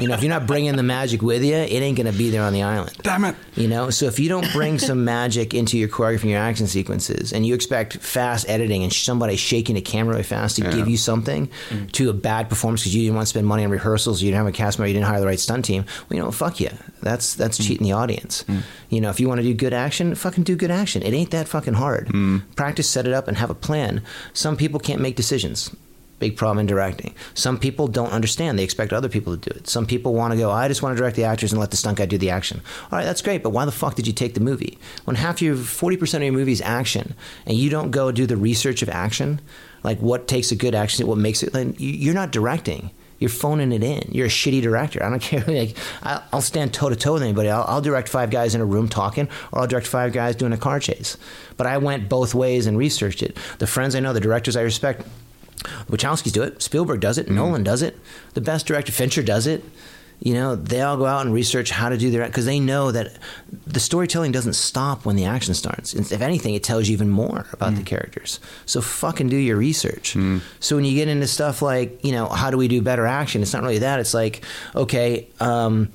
[0.01, 2.31] you know, if you're not bringing the magic with you, it ain't going to be
[2.31, 2.97] there on the island.
[3.03, 3.37] Damn it.
[3.57, 6.67] You know, so if you don't bring some magic into your choreography and your action
[6.67, 10.89] sequences, and you expect fast editing and somebody shaking a camera really fast to give
[10.89, 11.93] you something mm.
[11.93, 14.39] to a bad performance because you didn't want to spend money on rehearsals, you didn't
[14.39, 16.61] have a cast member, you didn't hire the right stunt team, well, you know, fuck
[16.61, 16.71] you.
[17.01, 17.67] That's that's mm.
[17.67, 18.45] cheating the audience.
[18.45, 18.63] Mm.
[18.91, 21.03] You know, if you want to do good action, fucking do good action.
[21.03, 22.11] It ain't that fucking hard.
[22.57, 24.03] Practice, set it up, and have a plan.
[24.33, 25.75] Some people can't make decisions.
[26.21, 27.15] Big problem in directing.
[27.33, 28.59] Some people don't understand.
[28.59, 29.67] They expect other people to do it.
[29.67, 31.79] Some people want to go, I just want to direct the actors and let the
[31.79, 32.61] stunt guy do the action.
[32.85, 34.79] All right, that's great, but why the fuck did you take the movie?
[35.05, 37.15] When half your 40% of your movie is action
[37.47, 39.41] and you don't go do the research of action,
[39.83, 42.91] like what takes a good action, what makes it, you're not directing.
[43.19, 44.11] You're phoning it in.
[44.13, 45.03] You're a shitty director.
[45.03, 45.45] I don't care.
[45.47, 47.49] Like, I'll stand toe to toe with anybody.
[47.49, 50.53] I'll, I'll direct five guys in a room talking, or I'll direct five guys doing
[50.53, 51.17] a car chase.
[51.57, 53.39] But I went both ways and researched it.
[53.59, 55.07] The friends I know, the directors I respect,
[55.91, 56.63] Wachowskis do it.
[56.63, 57.27] Spielberg does it.
[57.27, 57.35] Mm-hmm.
[57.35, 57.99] Nolan does it.
[58.35, 59.65] The best director, Fincher, does it.
[60.23, 62.93] You know, they all go out and research how to do their because they know
[62.93, 63.17] that
[63.67, 65.95] the storytelling doesn't stop when the action starts.
[65.95, 67.87] If anything, it tells you even more about the mm.
[67.87, 68.39] characters.
[68.67, 70.13] So fucking do your research.
[70.13, 70.43] Mm.
[70.61, 73.41] So when you get into stuff like, you know, how do we do better action?
[73.41, 73.99] It's not really that.
[73.99, 74.45] It's like,
[74.77, 75.91] okay, um,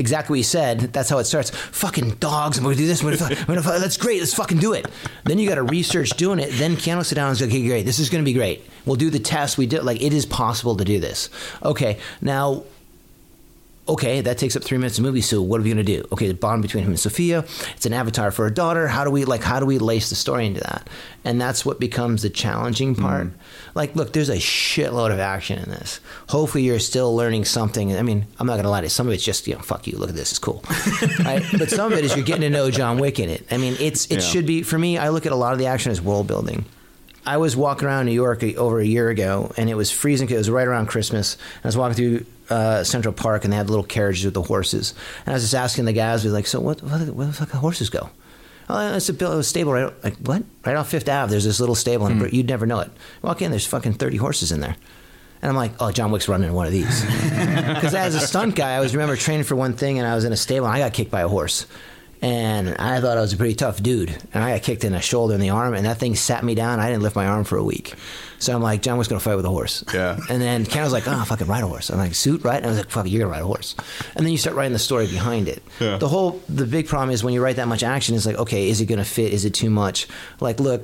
[0.00, 0.80] exactly what you said.
[0.92, 1.50] That's how it starts.
[1.50, 2.58] Fucking dogs.
[2.58, 3.02] I'm going to do this.
[3.02, 4.18] I'm gonna, I'm gonna, that's great.
[4.18, 4.86] Let's fucking do it.
[5.24, 6.50] Then you got to research doing it.
[6.52, 7.86] Then Keanu sit down and say, okay, great.
[7.86, 8.64] This is going to be great.
[8.86, 9.58] We'll do the test.
[9.58, 11.30] We did like it is possible to do this.
[11.62, 12.64] Okay, now
[13.90, 15.20] okay, that takes up three minutes of movie.
[15.20, 16.06] So what are we going to do?
[16.12, 17.40] Okay, the bond between him and Sofia.
[17.76, 18.86] It's an avatar for her daughter.
[18.88, 19.42] How do we like?
[19.42, 20.88] How do we lace the story into that?
[21.24, 23.02] And that's what becomes the challenging hmm.
[23.02, 23.28] part.
[23.74, 26.00] Like, look, there's a shitload of action in this.
[26.28, 27.96] Hopefully, you're still learning something.
[27.96, 28.90] I mean, I'm not going to lie to you.
[28.90, 29.98] Some of it's just you know, fuck you.
[29.98, 30.30] Look at this.
[30.30, 30.64] It's cool.
[31.24, 31.44] right?
[31.58, 33.46] But some of it is you're getting to know John Wick in it.
[33.50, 34.20] I mean, it's it Yeah.
[34.20, 34.98] should be for me.
[34.98, 36.64] I look at a lot of the action as world building.
[37.26, 40.26] I was walking around New York over a year ago, and it was freezing.
[40.26, 41.34] Because it was right around Christmas.
[41.34, 44.42] And I was walking through uh, Central Park, and they had little carriages with the
[44.42, 44.94] horses.
[45.24, 46.82] And I was just asking the guys, "Was like, so what?
[46.82, 48.10] Where the, where the fuck horses go?"
[48.68, 50.44] Oh, it's a, a stable right like what?
[50.64, 51.30] Right off Fifth Ave.
[51.30, 52.90] There's this little stable, and you'd never know it.
[53.22, 54.76] Walk in, there's fucking thirty horses in there.
[55.42, 57.04] And I'm like, oh, John Wick's running one of these.
[57.70, 60.24] Because as a stunt guy, I always remember training for one thing, and I was
[60.24, 61.66] in a stable, and I got kicked by a horse.
[62.20, 64.10] And I thought I was a pretty tough dude.
[64.34, 66.54] And I got kicked in the shoulder and the arm, and that thing sat me
[66.54, 66.78] down.
[66.78, 67.94] I didn't lift my arm for a week.
[68.40, 69.84] So I'm like, John was going to fight with a horse.
[69.94, 70.18] Yeah.
[70.28, 71.90] And then Ken was like, oh, fucking ride a horse.
[71.90, 72.56] I'm like, suit, right?
[72.56, 73.76] And I was like, fuck, you're going to ride a horse.
[74.16, 75.62] And then you start writing the story behind it.
[75.78, 75.98] Yeah.
[75.98, 78.68] The whole, the big problem is when you write that much action, it's like, okay,
[78.68, 79.32] is it going to fit?
[79.32, 80.08] Is it too much?
[80.40, 80.82] Like, look,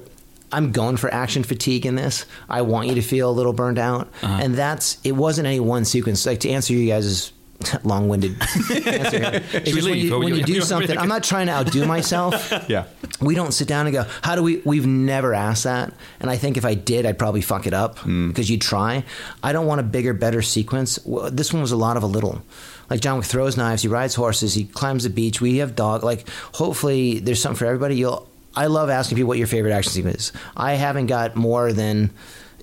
[0.52, 2.24] I'm going for action fatigue in this.
[2.48, 4.08] I want you to feel a little burned out.
[4.22, 6.24] And that's, it wasn't any one sequence.
[6.26, 7.32] Like, to answer you guys'
[7.84, 9.42] long-winded answer here.
[9.52, 11.86] It's we just when you, when you- you do something, I'm not trying to outdo
[11.86, 12.52] myself.
[12.68, 12.84] Yeah.
[13.20, 14.60] We don't sit down and go, how do we?
[14.64, 15.94] We've never asked that.
[16.20, 18.28] And I think if I did, I'd probably fuck it up mm.
[18.28, 19.04] because you'd try.
[19.42, 20.98] I don't want a bigger, better sequence.
[21.30, 22.42] This one was a lot of a little.
[22.90, 25.40] Like John Wick throws knives, he rides horses, he climbs the beach.
[25.40, 26.04] We have dog.
[26.04, 27.96] Like hopefully there's something for everybody.
[27.96, 28.28] You'll.
[28.54, 30.32] I love asking people what your favorite action sequence is.
[30.56, 32.10] I haven't got more than,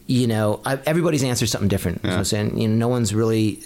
[0.08, 2.02] you know, I, everybody's answered something different.
[2.04, 3.60] You know what I'm saying, you know, no one's really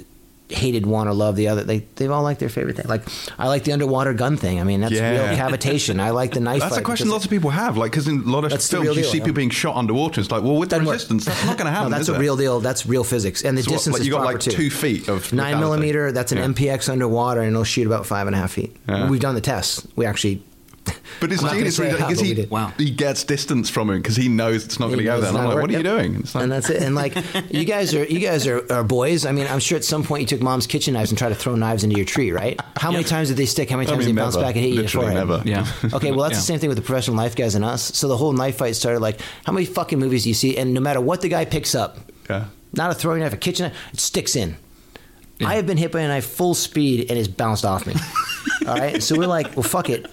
[0.50, 1.64] hated one or loved the other.
[1.64, 2.86] They they've all liked their favorite thing.
[2.88, 3.04] Like
[3.38, 4.60] I like the underwater gun thing.
[4.62, 5.12] I mean, that's Yeah.
[5.30, 6.00] real cavitation.
[6.00, 6.62] I like the knife.
[6.68, 7.78] That's a question lots of people have.
[7.78, 9.24] Like, because in a lot of films, you deal, see yeah.
[9.26, 10.22] people being shot underwater.
[10.22, 10.88] It's like, well, with the work.
[10.94, 11.92] resistance, that's not going to happen.
[11.92, 12.60] No, that's a real deal.
[12.62, 14.52] That's real physics, and the So what, distance like, is you got like too.
[14.52, 16.12] two feet of nine millimeter.
[16.12, 16.46] That's an Yeah.
[16.46, 18.76] MPX underwater, and it'll shoot about five and a half feet.
[19.10, 19.86] We've done the tests.
[19.96, 20.44] We actually.
[21.20, 22.46] But it's I'm not gonna genius say how, because but he.
[22.46, 22.74] Wow.
[22.78, 25.30] he gets distance from him because he knows it's not going to go there.
[25.30, 26.16] And I'm not like, what are you work- doing?
[26.18, 26.84] It's like, and that's it.
[26.84, 27.16] And like
[27.52, 29.26] you guys are, you guys are, are boys.
[29.26, 31.36] I mean, I'm sure at some point you took mom's kitchen knives and tried to
[31.36, 32.60] throw knives into your tree, right?
[32.76, 33.70] How many times did they stick?
[33.70, 35.08] How many I times mean, did they bounce back and hit you in the Literally
[35.08, 35.28] forehead?
[35.28, 35.50] never.
[35.50, 35.94] Yeah.
[35.98, 36.40] Okay, well, that's Yeah.
[36.40, 37.82] the same thing with the professional knife guys and us.
[37.98, 40.56] So the whole knife fight started like, how many fucking movies do you see?
[40.58, 41.98] And no matter what the guy picks up,
[42.30, 42.46] yeah.
[42.74, 44.56] not a throwing knife, a kitchen knife, it sticks in.
[45.40, 47.94] I have been hit by a knife full speed and it's bounced off me.
[48.68, 50.08] All right, so we're like, well, fuck it.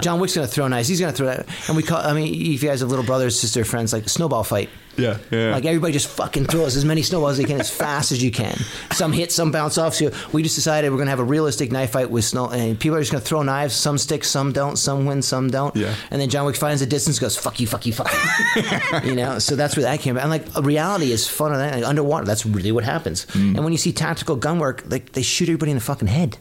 [0.00, 0.88] John Wick's gonna throw knives.
[0.88, 1.98] He's gonna throw that, and we call.
[1.98, 4.70] I mean, if you guys have little brothers, sister, friends, like snowball fight.
[4.96, 5.52] Yeah, yeah.
[5.52, 8.30] Like everybody just fucking throws as many snowballs as they can as fast as you
[8.30, 8.56] can.
[8.92, 9.94] Some hit, some bounce off.
[9.94, 12.96] So we just decided we're gonna have a realistic knife fight with snow, and people
[12.96, 13.74] are just gonna throw knives.
[13.74, 14.76] Some stick, some don't.
[14.76, 15.74] Some win, some don't.
[15.74, 15.94] Yeah.
[16.10, 19.10] And then John Wick finds the distance, goes fuck you, fuck you, fuck you.
[19.10, 19.38] you know.
[19.38, 20.16] So that's where that came.
[20.16, 20.30] about.
[20.30, 21.52] And like reality is fun.
[21.52, 23.26] Like, underwater, that's really what happens.
[23.26, 23.54] Mm.
[23.54, 26.38] And when you see tactical gun work, like they shoot everybody in the fucking head.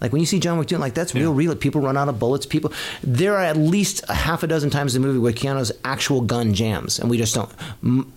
[0.00, 1.54] Like when you see John Wick doing like that's real, real.
[1.56, 2.46] People run out of bullets.
[2.46, 5.72] People, there are at least a half a dozen times in the movie where Keanu's
[5.84, 7.50] actual gun jams, and we just don't.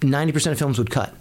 [0.03, 1.13] Ninety percent of films would cut.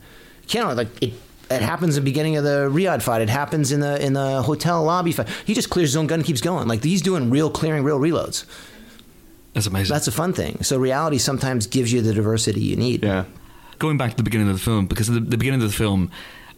[0.46, 1.14] Keanu, like it,
[1.51, 3.23] it happens in the beginning of the Riyadh fight.
[3.23, 5.29] It happens in the in the hotel lobby fight.
[5.46, 6.68] He just clears his own gun, and keeps going.
[6.68, 8.44] Like he's doing real clearing, real reloads.
[9.55, 9.92] That's amazing.
[9.92, 10.62] That's a fun thing.
[10.62, 13.03] So reality sometimes gives you the diversity you need.
[13.03, 13.25] Yeah.
[13.79, 16.11] going back to the beginning of the film because the, the beginning of the film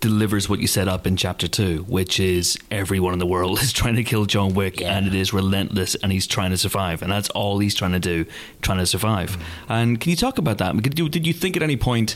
[0.02, 3.72] delivers what you set up in chapter two, which is everyone in the world is
[3.72, 4.94] trying to kill John Wick, Yeah.
[4.98, 8.00] and it is relentless, and he's trying to survive, and that's all he's trying to
[8.00, 8.26] do,
[8.60, 9.30] trying to survive.
[9.30, 9.72] Mm-hmm.
[9.72, 10.76] And can you talk about that?
[10.82, 12.14] Did you, did you think at any point?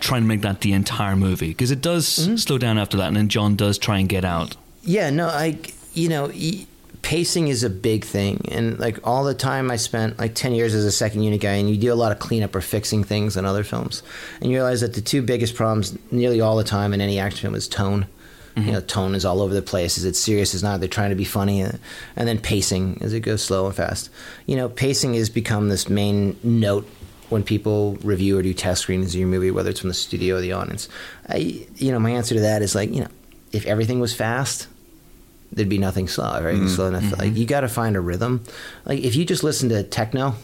[0.00, 2.36] Trying to make that the entire movie because it does Mm-hmm.
[2.36, 4.56] slow down after that, and then John does try and get out.
[4.84, 5.58] Yeah, no, I,
[5.92, 6.30] you know,
[7.08, 8.38] pacing is a big thing.
[8.52, 11.54] And like all the time i spent like 10 years as a second unit guy
[11.54, 14.02] and you do a lot of cleanup or fixing things in other films.
[14.42, 17.40] And you realize that the two biggest problems nearly all the time in any action
[17.40, 18.06] film is tone.
[18.56, 18.72] You mm-hmm.
[18.72, 19.96] know tone is all over the place.
[19.96, 20.52] Is it serious?
[20.52, 20.80] Is not.
[20.80, 21.62] They're trying to be funny.
[21.62, 21.80] And
[22.14, 24.10] then pacing as it goes slow and fast.
[24.44, 26.86] You know pacing has become this main note
[27.30, 30.36] when people review or do test screenings of your movie whether it's from the studio
[30.36, 30.90] or the audience.
[31.26, 33.08] I, you know my answer to that is like you know
[33.50, 34.68] if everything was fast
[35.52, 36.32] there'd be nothing slow.
[36.32, 36.56] Right?
[36.56, 36.68] Mm-hmm.
[36.68, 37.18] Slow enough.
[37.18, 38.44] Like you got to find a rhythm.
[38.84, 40.34] Like if you just listen to techno,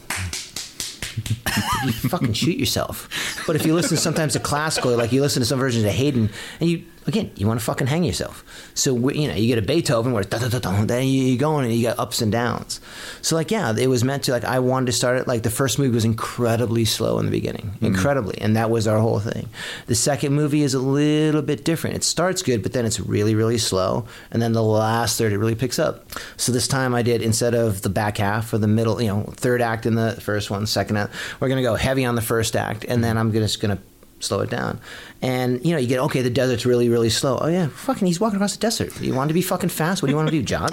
[1.84, 3.08] you fucking shoot yourself.
[3.46, 6.30] But if you listen sometimes to classical, like you listen to some versions of Haydn,
[6.60, 8.44] and you again you want to fucking hang yourself.
[8.74, 11.06] So we- you know you get a Beethoven where it's da da da da, then
[11.06, 12.80] you you go in and you got ups and downs.
[13.22, 15.50] So like yeah, it was meant to like I wanted to start it like the
[15.50, 17.86] first movie was incredibly slow in the beginning, mm-hmm.
[17.86, 19.48] incredibly, and that was our whole thing.
[19.86, 21.96] The second movie is a little bit different.
[21.96, 25.38] It starts good, but then it's really really slow, and then the last third it
[25.38, 26.06] really picks up.
[26.36, 29.22] So this time I did instead of the back half or the middle, you know,
[29.36, 32.56] third act in the first one, second act, we're gonna go heavy on the first
[32.56, 33.02] act, and mm-hmm.
[33.02, 33.78] then I'm just gonna
[34.20, 34.81] slow it down.
[35.22, 37.38] And you know, you get okay, the desert's really, really slow.
[37.40, 39.00] Oh yeah, fucking, he's walking across the desert.
[39.00, 40.03] You want to be fucking fast?
[40.03, 40.70] What do you want to do, John?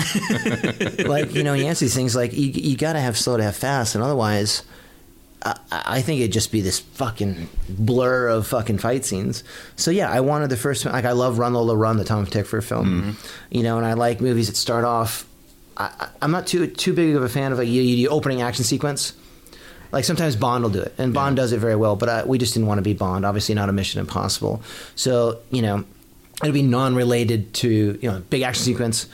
[1.08, 3.44] like you know, you answer these things like you, you got to have slow to
[3.44, 4.64] have fast, and otherwise.
[5.44, 9.44] I, I think it'd just be this fucking blur of fucking fight scenes.
[9.76, 12.64] So yeah, I wanted the first like I love Run Lola Run, the Tom Tykwer
[12.64, 13.12] film, mm-hmm.
[13.50, 15.26] you know, and I like movies that start off.
[15.78, 18.64] I, I'm not too too big of a fan of like you, you opening action
[18.64, 19.14] sequence.
[19.92, 21.96] Like sometimes Bond will do it, and Bond does it very well.
[21.96, 23.26] But I, we just didn't want to be Bond.
[23.26, 24.62] Obviously, not a Mission Impossible.
[24.96, 25.84] So you know,
[26.42, 29.08] it'll be non-related to you know big action sequence,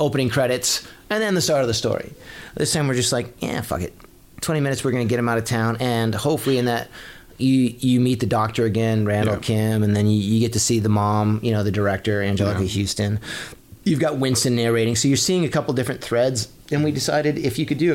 [0.00, 2.12] opening credits, and then the start of the story.
[2.56, 3.94] This time we're just like, yeah, fuck it.
[4.40, 6.88] Twenty minutes, we're gonna get him out of town, and hopefully in that.
[7.36, 9.40] You, you meet the doctor again, Randall Yeah.
[9.40, 12.60] Kim, and then you, you get to see the mom, you know, the director, Anjelica
[12.60, 12.80] Yeah.
[12.82, 13.18] Huston.
[13.82, 16.46] You've got Winston narrating, so you're seeing a couple different threads.
[16.70, 17.94] And we decided if you could do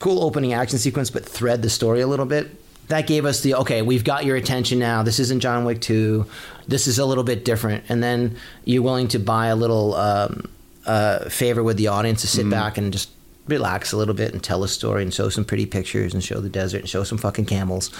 [0.00, 2.50] cool opening action sequence, but thread the story a little bit,
[2.88, 5.04] that gave us the okay, we've got your attention now.
[5.04, 6.26] This isn't John Wick 2.
[6.66, 7.84] This is a little bit different.
[7.88, 10.50] And then you're willing to buy a little um,
[10.86, 13.10] uh, favor with the audience to sit back and just
[13.48, 16.40] relax a little bit and tell a story and show some pretty pictures and show
[16.40, 17.90] the desert and show some fucking camels.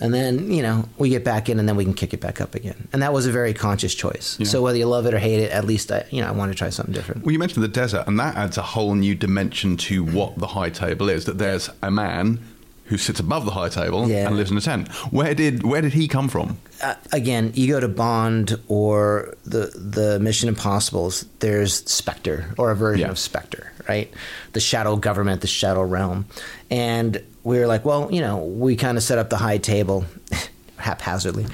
[0.00, 2.40] And then, you know, we get back in and then we can kick it back
[2.40, 2.88] up again.
[2.92, 4.36] And that was a very conscious choice.
[4.38, 4.46] Yeah.
[4.46, 6.52] So whether you love it or hate it, at least I, you know, I want
[6.52, 7.24] to try something different.
[7.24, 10.46] Well, you mentioned the desert, and that adds a whole new dimension to what the
[10.48, 11.24] high table is.
[11.24, 12.38] That there's a man
[12.86, 14.26] who sits above the high table Yeah.
[14.26, 14.88] and lives in a tent.
[15.10, 16.58] Where did where did he come from?
[16.82, 21.24] uh, again, you go to Bond or the the Mission Impossibles.
[21.38, 23.10] There's Spectre or a version Yeah.
[23.10, 24.12] of Spectre, right?
[24.52, 26.26] The shadow government, the shadow realm,
[26.70, 30.04] and we were like, well, you know, we kind of set up the high table.
[30.76, 31.46] haphazardly.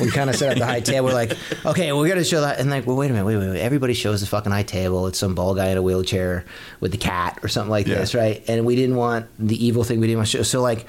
[0.00, 1.32] We kind of set up the high table we're like
[1.64, 2.60] okay we're gonna show that.
[2.60, 3.60] And like well wait a minute wait wait wait.
[3.60, 5.08] Everybody shows the fucking high table.
[5.08, 6.44] It's some bald guy in a wheelchair
[6.78, 7.96] with the cat or something like Yeah.
[7.96, 8.44] this right?
[8.46, 10.42] And we didn't want the evil thing we didn't want to show.
[10.44, 10.86] So like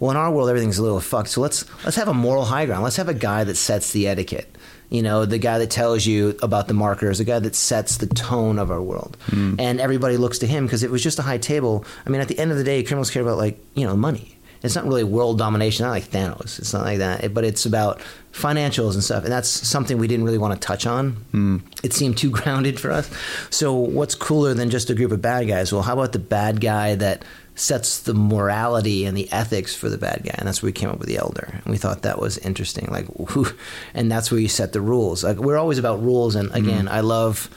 [0.00, 1.28] well in our world everything's a little fucked.
[1.28, 2.82] So let's let's have a moral high ground.
[2.82, 4.55] Let's have a guy that sets the etiquette
[4.90, 8.06] you know the guy that tells you about the markers the guy that sets the
[8.06, 9.16] tone of our world.
[9.26, 9.54] Hmm.
[9.58, 11.84] And everybody looks to him because it was just a high table.
[12.06, 14.32] I mean at the end of the day criminals care about like you know money.
[14.62, 16.58] It's not really world domination not like thanos.
[16.58, 17.24] It's not like that.
[17.24, 18.00] It- but it's about
[18.32, 19.22] financials and stuff.
[19.22, 21.12] And that's something we didn't really want to touch on.
[21.32, 21.58] Hmm.
[21.84, 23.08] It seemed too grounded for us.
[23.50, 25.72] So what's cooler than just a group of bad guys?
[25.72, 27.24] Well how about the bad guy that
[27.56, 30.88] sets the morality and the ethics for the bad guy and that's where we came
[30.90, 33.46] up with the elder and we thought that was interesting like whew,
[33.94, 36.58] and that's where you set the rules like we're always about rules and mm-hmm.
[36.58, 37.48] again i love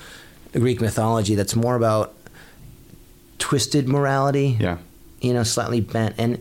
[0.53, 2.13] greek mythology that's more about
[3.39, 4.77] twisted morality Yeah.
[5.21, 6.15] you know, slightly bent.
[6.17, 6.39] And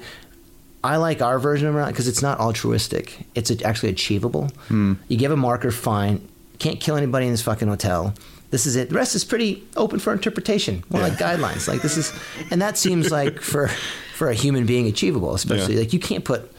[0.84, 3.26] I like our version of morality because it's not altruistic.
[3.34, 4.48] It's actually achievable.
[4.68, 4.94] Hmm.
[5.08, 6.26] You give a marker, fine.
[6.58, 8.14] Can't kill anybody in this fucking hotel.
[8.50, 8.88] This is it.
[8.88, 11.68] The rest is pretty open for interpretation, more like guidelines.
[11.68, 12.12] Like this is,
[12.50, 13.68] and that seems like for
[14.16, 15.80] for a human being achievable, especially Yeah.
[15.80, 16.50] like you can't put,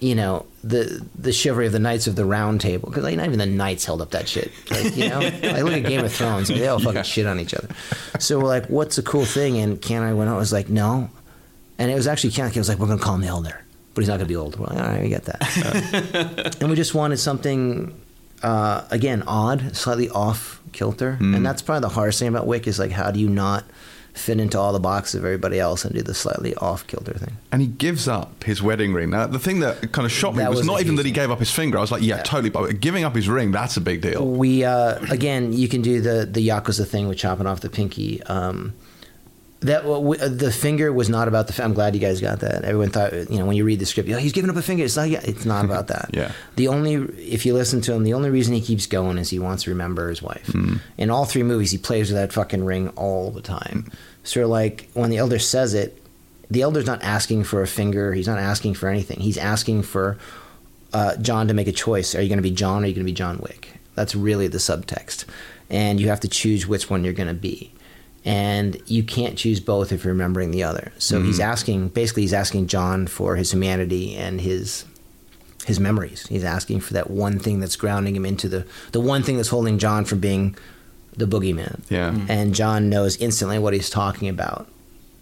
[0.00, 3.26] you know, the the chivalry of the knights of the round table because like not
[3.26, 4.52] even the knights held up that shit.
[4.70, 7.02] Like you know, like look at Game of Thrones, they all fucking Yeah.
[7.02, 7.68] shit on each other.
[8.20, 9.58] So we're like, what's a cool thing?
[9.58, 10.36] And Ken and I went out.
[10.38, 11.10] was like, no,
[11.78, 12.48] and it was actually Ken.
[12.50, 13.60] Ken was like, we're gonna call him the elder,
[13.94, 14.56] but he's not gonna be old.
[14.56, 16.56] We're like, all right, we get that.
[16.60, 17.92] and we just wanted something
[18.44, 22.78] uh, again odd, slightly off kilter, and that's probably the hardest thing about Wick is
[22.78, 23.64] like, how do you not
[24.12, 27.36] fit into all the boxes of everybody else and do the slightly off kilter thing?
[27.50, 29.10] And he gives up his wedding ring.
[29.10, 31.30] Now, the thing that kind of shocked me was, was not even that he gave
[31.30, 31.78] up his finger.
[31.78, 32.50] I was like, yeah, totally.
[32.50, 34.26] But giving up his ring, that's a big deal.
[34.26, 38.22] We uh, again, you can do the the yakuza thing with chopping off the pinky.
[38.24, 38.74] Um,
[39.64, 41.64] That well, we- uh, the finger was not about the.
[41.64, 42.64] I'm glad you guys got that.
[42.64, 44.84] Everyone thought, you know, when you read the script, oh, he's giving up a finger.
[44.84, 45.08] It's not.
[45.08, 46.10] It's not about that.
[46.14, 46.30] Yeah.
[46.56, 49.38] The only, if you listen to him, the only reason he keeps going is he
[49.38, 50.46] wants to remember his wife.
[50.48, 50.76] Hmm.
[50.98, 53.90] In all three movies, he plays with that fucking ring all the time.
[54.22, 56.00] So like when the elder says it,
[56.50, 58.12] the elder's not asking for a finger.
[58.12, 59.18] He's not asking for anything.
[59.20, 60.18] He's asking for
[60.92, 62.14] uh, John to make a choice.
[62.14, 63.72] Are you going to be John or are you going to be John Wick?
[63.94, 65.24] That's really the subtext.
[65.70, 67.72] And you have to choose which one you're going to be.
[68.24, 70.92] And you can't choose both if you're remembering the other.
[70.98, 71.50] So he's mm-hmm.
[71.50, 74.86] asking, basically, he's asking John for his humanity and his
[75.66, 76.26] his memories.
[76.26, 79.48] He's asking for that one thing that's grounding him into the the one thing that's
[79.48, 80.56] holding John from being
[81.16, 81.82] the boogeyman.
[81.88, 82.12] Yeah.
[82.12, 82.30] Mm.
[82.30, 84.68] And John knows instantly what he's talking about.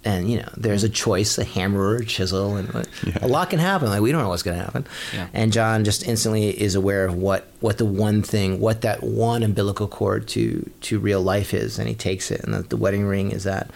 [0.04, 3.18] And you know, there's a choice, a hammer or a chisel, and what, Yeah.
[3.22, 3.88] a lot can happen.
[3.88, 4.84] Like we don't know what's going to happen.
[5.14, 5.28] Yeah.
[5.32, 9.42] And John just instantly is aware of what what the one thing, what that one
[9.44, 12.40] umbilical cord to to real life is, and he takes it.
[12.42, 13.70] And the, the wedding ring is that.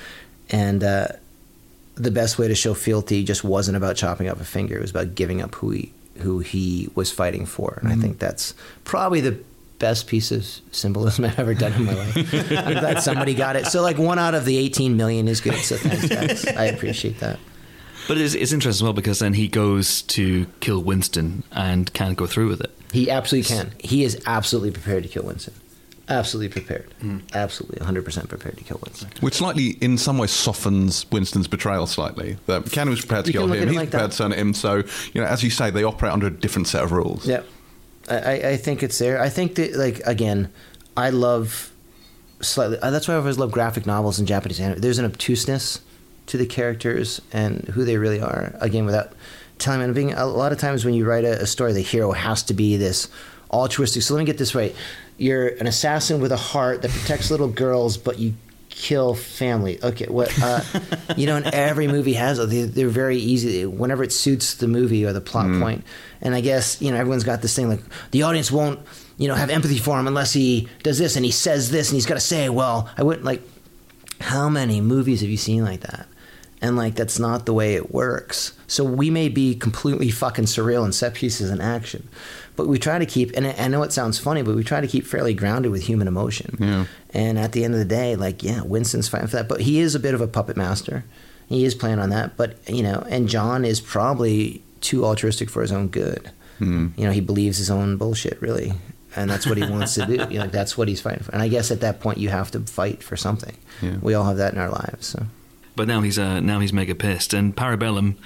[0.51, 1.09] And uh,
[1.95, 4.91] the best way to show fealty just wasn't about chopping off a finger; it was
[4.91, 7.79] about giving up who he who he was fighting for.
[7.83, 8.53] And I think that's
[8.85, 9.39] probably the
[9.79, 12.17] best piece of symbolism I've ever done in my life.
[12.17, 13.67] I'm glad somebody got it.
[13.67, 15.57] So like one out of the 18 million is good.
[15.57, 16.47] So thanks, guys.
[16.57, 17.39] I appreciate that.
[18.09, 22.17] But it's, it's interesting as well because then he goes to kill Winston and can't
[22.17, 22.71] go through with it.
[22.93, 23.73] He absolutely can.
[23.81, 25.55] He is absolutely prepared to kill Winston.
[26.09, 26.89] Absolutely prepared.
[27.01, 27.19] Hmm.
[27.35, 29.11] Absolutely 100% prepared to kill Winston.
[29.21, 32.37] Which slightly, in some way, softens Winston's betrayal slightly.
[32.47, 33.67] That Keanu was prepared to You kill him.
[33.69, 34.17] He's like prepared that.
[34.17, 34.55] to turn at him.
[34.55, 37.27] So, you know, as you say, they operate under a different set of rules.
[37.27, 37.43] Yeah,
[38.09, 39.21] I, I- think it's there.
[39.21, 40.51] I think that like again,
[40.97, 41.73] I love
[42.41, 42.79] slightly.
[42.79, 44.81] uh, That's why I always love graphic novels and Japanese anime.
[44.81, 45.81] There's an obtuseness
[46.27, 48.55] to the characters and who they really are.
[48.61, 49.13] Again, without
[49.59, 49.93] telling them.
[49.95, 52.55] Being a lot of times when you write a, a story, the hero has to
[52.55, 53.09] be this
[53.51, 54.03] altruistic.
[54.03, 54.75] So let me get this right:
[55.19, 58.35] you're an assassin with a heart that protects little girls, but you
[58.77, 59.83] kill family.
[59.83, 60.61] Okay, what uh,
[61.17, 65.05] you know, and every movie has they, they're very easy whenever it suits the movie
[65.05, 65.85] or the plot point.
[66.21, 67.81] And I guess you know everyone's got this thing like
[68.13, 68.79] the audience won't
[69.17, 71.97] you know have empathy for him unless he does this and he says this and
[71.97, 73.43] he's got to say, well, I wouldn't like.
[74.19, 76.09] How many movies have you seen like that?
[76.63, 78.53] And like that's not the way it works.
[78.67, 82.09] So we may be completely fucking surreal in set pieces and action,
[82.57, 83.37] but we try to keep.
[83.37, 86.09] And I know it sounds funny, but we try to keep fairly grounded with human
[86.09, 86.57] emotion.
[86.59, 86.87] Yeah.
[87.13, 89.81] And at the end of the day, like yeah, Winston's fighting for that, but he
[89.81, 91.05] is a bit of a puppet master.
[91.49, 95.63] He is playing on that, but you know, and John is probably too altruistic for
[95.63, 96.31] his own good.
[96.59, 96.89] Hmm.
[96.97, 98.73] You know, he believes his own bullshit really,
[99.15, 100.27] and that's what he wants to do.
[100.31, 101.33] You know, that's what he's fighting for.
[101.33, 103.57] And I guess at that point, you have to fight for something.
[103.83, 103.97] Yeah.
[104.01, 105.07] We all have that in our lives.
[105.07, 105.27] So.
[105.77, 107.33] But now he's uh, now he's mega pissed.
[107.33, 108.17] And parabellum,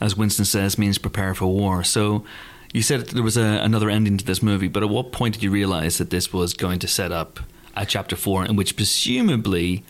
[0.00, 1.82] as Winston says, means prepare for war.
[1.82, 2.24] So
[2.72, 5.42] you said there was a, another ending to this movie, but at what point did
[5.42, 7.40] you realize that this was going to set up
[7.74, 9.84] a chapter four, in which presumably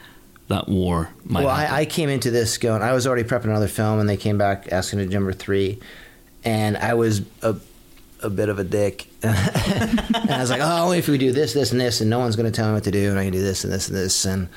[0.49, 1.55] that war might well.
[1.55, 2.83] I, I came into this going.
[2.83, 5.79] I was already prepping another film, and they came back asking to do number three,
[6.45, 7.57] and I was a,
[8.23, 9.09] a bit of a dick.
[9.23, 12.19] and I was like, "Oh, only if we do this, this, and this, and no
[12.19, 13.89] one's going to tell me what to do, and I can do this and this
[13.89, 14.49] and this." And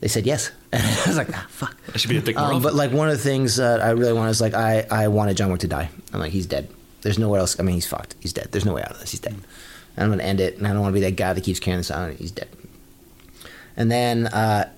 [0.00, 2.62] they said yes, and I was like, "Ah, fuck." I should be a dick Um,
[2.62, 5.36] but like one of the things that I really want is like I I wanted
[5.36, 5.88] John Wick to die.
[6.12, 6.68] I'm like he's dead.
[7.02, 7.58] There's nowhere else.
[7.58, 8.14] I mean he's fucked.
[8.20, 8.48] He's dead.
[8.50, 9.10] There's no way out of this.
[9.10, 9.34] He's dead.
[9.34, 11.60] And I'm gonna end it, and I don't want to be that guy that keeps
[11.60, 12.14] carrying this on.
[12.16, 12.48] He's dead.
[13.76, 14.68] And then uh,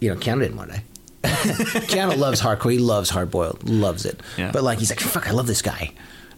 [0.00, 0.84] you know Keanu didn't want to die.
[1.24, 2.72] Keanu loves hardcore.
[2.72, 3.68] He loves hard boiled.
[3.68, 4.20] Loves it.
[4.36, 4.50] Yeah.
[4.52, 5.28] But like he's like fuck.
[5.28, 5.92] I love this guy.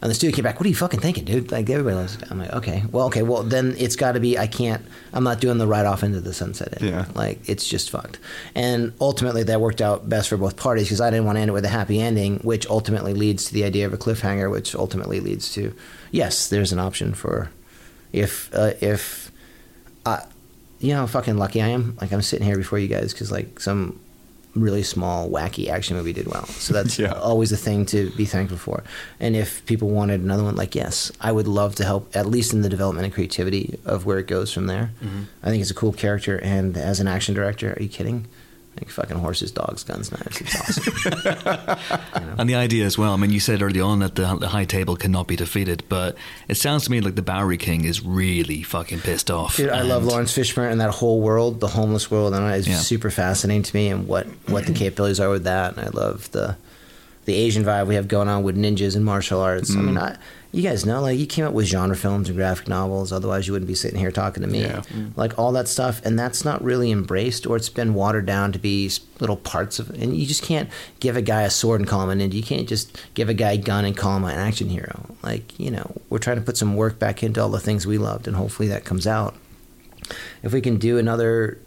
[0.06, 0.60] And the studio came back.
[0.60, 1.50] What are you fucking thinking, dude?
[1.50, 2.16] Like everybody loves.
[2.30, 2.84] I'm like okay.
[2.92, 3.22] Well okay.
[3.22, 4.38] Well then it's got to be.
[4.38, 4.86] I can't.
[5.12, 6.80] I'm not doing the right off into the sunset.
[6.80, 6.92] End.
[6.92, 7.06] Yeah.
[7.16, 8.20] Like it's just fucked.
[8.54, 11.48] And ultimately, that worked out best for both parties because I didn't want to end
[11.48, 14.76] it with a happy ending, which ultimately leads to the idea of a cliffhanger, which
[14.76, 15.74] ultimately leads to
[16.12, 17.50] yes, there's an option for
[18.12, 19.32] if uh, if
[20.04, 20.24] I,
[20.78, 21.98] you know, how fucking lucky I am.
[22.00, 23.98] Like I'm sitting here before you guys because like some
[24.56, 26.46] really small wacky action movie did well.
[26.46, 27.12] So that's Yeah.
[27.12, 28.82] always a thing to be thankful for.
[29.20, 32.52] And if people wanted another one, like yes, I would love to help at least
[32.52, 34.90] in the development and creativity of where it goes from there.
[35.02, 35.22] Mm-hmm.
[35.42, 38.26] I think it's a cool character, and as an action director, are you kidding?
[38.78, 40.40] Like fucking horses, dogs, guns, knives.
[40.40, 41.78] It's awesome.
[42.38, 44.66] And the idea as well, I mean, you said early on that the, the high
[44.66, 46.16] table cannot be defeated, but
[46.48, 49.56] it sounds to me like the Bowery King is really fucking pissed off.
[49.56, 52.76] Dude, I love Laurence Fishburne and that whole world, the homeless world, and it's Yeah.
[52.76, 55.76] super fascinating to me and what what the capabilities are with that.
[55.78, 56.56] And I love the
[57.24, 59.74] the Asian vibe we have going on with ninjas and martial arts.
[59.74, 60.02] I mean, mm.
[60.02, 60.16] I,
[60.56, 63.12] you guys know, like you came up with genre films and graphic novels.
[63.12, 64.62] Otherwise, you wouldn't be sitting here talking to me.
[64.62, 64.80] Yeah.
[64.88, 65.14] Mm.
[65.14, 68.58] Like all that stuff, and that's not really embraced, or it's been watered down to
[68.58, 68.90] be
[69.20, 69.90] little parts of.
[69.90, 70.00] it.
[70.00, 72.32] And you just can't give a guy a sword and call him a ninja.
[72.32, 75.14] You can't just give a guy a gun and call him an action hero.
[75.22, 77.98] Like you know, we're trying to put some work back into all the things we
[77.98, 79.34] loved, and hopefully that comes out
[80.42, 81.58] if we can do another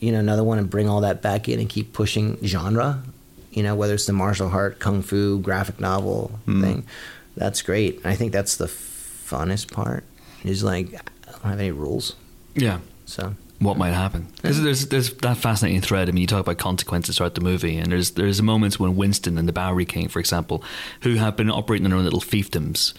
[0.00, 3.02] you know another one and bring all that back in and keep pushing genre.
[3.52, 6.60] You know, whether it's the martial art, kung fu, graphic novel hmm.
[6.60, 6.86] thing,
[7.36, 8.00] that's great.
[8.04, 10.04] I think that's the funnest part.
[10.44, 10.94] Is like
[11.28, 12.14] I don't have any rules,
[12.54, 12.78] Yeah.
[13.06, 14.26] so what might happen.
[14.42, 16.08] There's, there's there's that fascinating thread.
[16.08, 19.38] I mean, you talk about consequences throughout the movie, and there's there's moments when Winston
[19.38, 20.62] and the Bowery King, for example,
[21.00, 22.92] who have been operating their own little fiefdoms,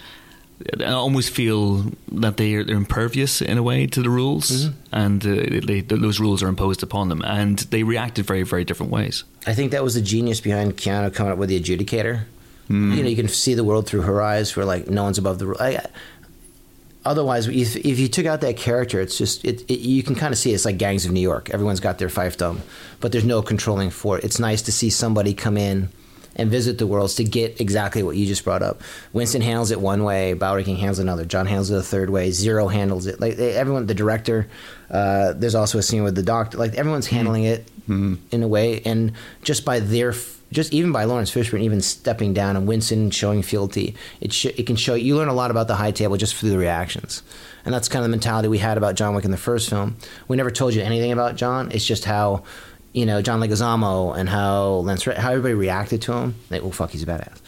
[0.79, 5.23] I almost feel that they are they're impervious in a way to the rules, and
[5.23, 9.23] uh, they, those rules are imposed upon them, and they reacted very very different ways.
[9.45, 12.23] I think that was the genius behind Keanu coming up with the adjudicator.
[12.67, 15.39] You know, you can see the world through her eyes, where like no one's above
[15.39, 15.57] the rule.
[15.59, 15.85] I,
[17.03, 20.33] otherwise, if, if you took out that character, it's just it, it, you can kind
[20.33, 21.49] of see it's like gangs of New York.
[21.51, 22.59] Everyone's got their fiefdom,
[22.99, 24.23] but there's no controlling for it.
[24.23, 25.89] It's nice to see somebody come in
[26.37, 28.81] and visit the worlds to get exactly what you just brought up.
[29.13, 32.31] Winston handles it one way, Bowery King handles another, John handles it a third way,
[32.31, 33.21] Zero handles it.
[33.21, 34.49] Like everyone, the director.
[34.89, 36.57] Uh, there's also a scene with the doctor.
[36.57, 37.69] Like everyone's handling it
[38.31, 39.13] in a way, and
[39.43, 43.41] just by their, f- just even by Laurence Fishburne, even stepping down and Winston showing
[43.41, 46.35] fealty, it sh- it can show you learn a lot about the high table just
[46.35, 47.23] through the reactions.
[47.65, 49.97] And that's kind of the mentality we had about John Wick in the first film.
[50.27, 51.71] We never told you anything about John.
[51.71, 52.43] It's just how
[52.95, 56.35] you know, John Leguizamo and how Lance, how everybody reacted to him.
[56.49, 57.41] Like, oh fuck, he's a badass,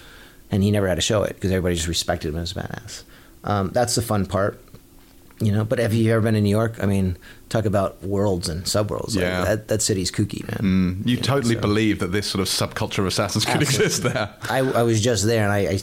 [0.51, 3.03] and he never had to show it because everybody just respected him as a badass.
[3.45, 4.61] Um, that's the fun part,
[5.39, 5.63] you know.
[5.63, 6.83] But have you ever been in New York?
[6.83, 7.17] I mean,
[7.49, 9.15] talk about worlds and subworlds.
[9.15, 9.43] Like, Yeah.
[9.45, 11.01] that, that city's kooky, man.
[11.03, 11.07] Mm.
[11.07, 13.85] You know, totally so- believe that this sort of subculture of assassins could Absolutely.
[13.85, 14.33] exist there.
[14.49, 15.79] I, I was just there, and I, I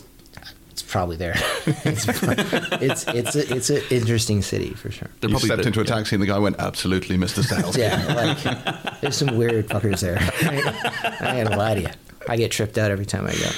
[0.71, 1.35] it's probably there.
[1.67, 5.09] it's it's it's a, it's an interesting city for sure.
[5.21, 7.45] They're you probably stepped the- into a taxi and the guy went, absolutely, Mr.
[7.45, 7.77] Styles.
[7.77, 10.19] Yeah, like there's some weird fuckers there.
[11.21, 11.89] I ain't gonna lie to you.
[12.29, 13.51] I get tripped out every time I go.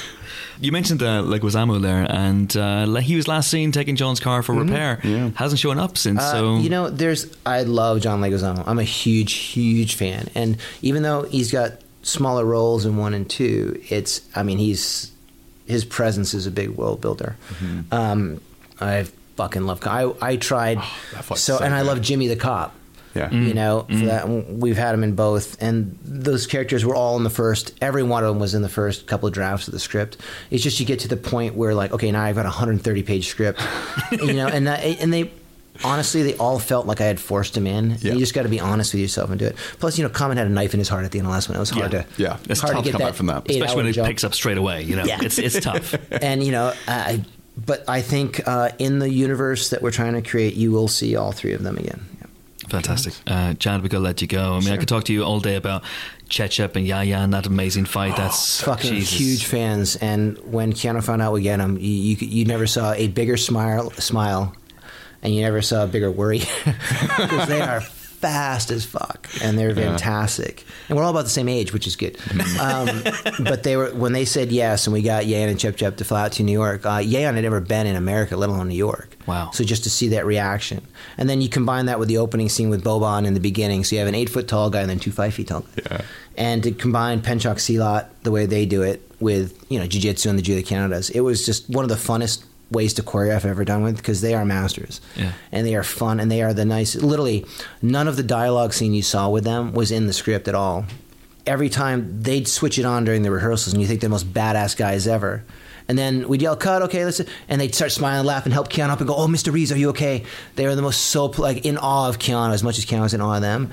[0.59, 4.53] You mentioned uh, Leguizamo there, and uh, he was last seen taking John's car for
[4.53, 4.99] repair.
[5.03, 5.29] Yeah.
[5.35, 6.19] Hasn't shown up since.
[6.19, 8.63] Uh, so you know, there's I love John Leguizamo.
[8.65, 13.29] I'm a huge, huge fan, and even though he's got smaller roles in one and
[13.29, 15.11] two, it's I mean he's
[15.67, 17.35] his presence is a big world builder.
[17.91, 18.41] Um,
[18.79, 19.05] I
[19.35, 19.85] fucking love.
[19.85, 20.81] I I tried
[21.23, 22.73] so, so and I love Jimmy the cop.
[23.17, 23.31] Yeah.
[23.31, 27.23] You know, for that we've had them in both, and those characters were all in
[27.23, 27.73] the first.
[27.81, 30.17] Every one of them was in the first couple of drafts of the script.
[30.51, 33.03] It's just you get to the point where like, okay, now I've got a 130
[33.03, 33.61] page script,
[34.11, 35.31] you know, and that, and they
[35.83, 37.97] honestly they all felt like I had forced them in.
[38.01, 38.13] Yeah.
[38.13, 39.55] You just got to be honest with yourself and do it.
[39.79, 41.33] Plus, you know, Common had a knife in his heart at the end of the
[41.35, 41.55] last one.
[41.55, 42.01] It was hard Yeah.
[42.03, 42.37] to Yeah.
[42.49, 43.49] It's hard tough to to get come back from that.
[43.49, 44.07] especially when it jump.
[44.07, 45.19] picks up straight away, you know, Yeah.
[45.21, 45.95] it's it's tough.
[46.21, 47.23] And you know, I
[47.63, 51.15] but I think uh, in the universe that we're trying to create, you will see
[51.15, 52.01] all three of them again.
[52.69, 53.13] Fantastic.
[53.25, 54.55] Uh, Chad, we got to let you go.
[54.55, 55.83] I mean, I could talk to you all day about
[56.29, 58.17] Cecep and Yaya and that amazing fight.
[58.17, 59.19] That's fucking Jesus.
[59.19, 59.95] huge fans.
[59.95, 63.37] And when Keanu found out we get him, you, you you never saw a bigger
[63.37, 64.53] smile smile,
[65.21, 67.81] and you never saw a bigger worry because they are
[68.19, 70.65] fast as fuck and they're fantastic.
[70.89, 72.17] And we're all about the same age, which is good.
[72.59, 73.03] um,
[73.43, 76.25] but they were when they said yes, and we got Yan and Cecep to fly
[76.25, 76.85] out to New York.
[76.85, 79.15] Uh, Yan had never been in America, let alone New York.
[79.27, 79.51] Wow.
[79.51, 80.85] So just to see that reaction,
[81.17, 83.95] and then you combine that with the opening scene with Boban in the beginning, so
[83.95, 85.61] you have an eight foot tall guy and then two five feet tall.
[85.61, 85.85] guys.
[85.91, 86.01] Yeah.
[86.37, 90.37] And to combine Pencak Silat the way they do it with you know jiu-jitsu and
[90.37, 93.37] the jiu that Canada does, it was just one of the funnest ways to choreograph
[93.37, 95.01] I've ever done with because they are masters.
[95.15, 95.31] Yeah.
[95.51, 96.95] And they are fun and they are the nice.
[96.95, 97.45] Literally,
[97.81, 100.85] none of the dialogue scene you saw with them was in the script at all.
[101.45, 104.33] Every time they'd switch it on during the rehearsals, and you think they're the most
[104.33, 105.43] badass guys ever.
[105.87, 106.81] And then we'd yell, "Cut!
[106.81, 109.53] Okay, listen." And they'd start smiling, laugh, and help Keanu up, and go, "Oh, Mr.
[109.53, 110.23] Reeves, are you okay?"
[110.57, 113.13] They were the most so like in awe of Keanu as much as Keanu was
[113.13, 113.71] in awe of them.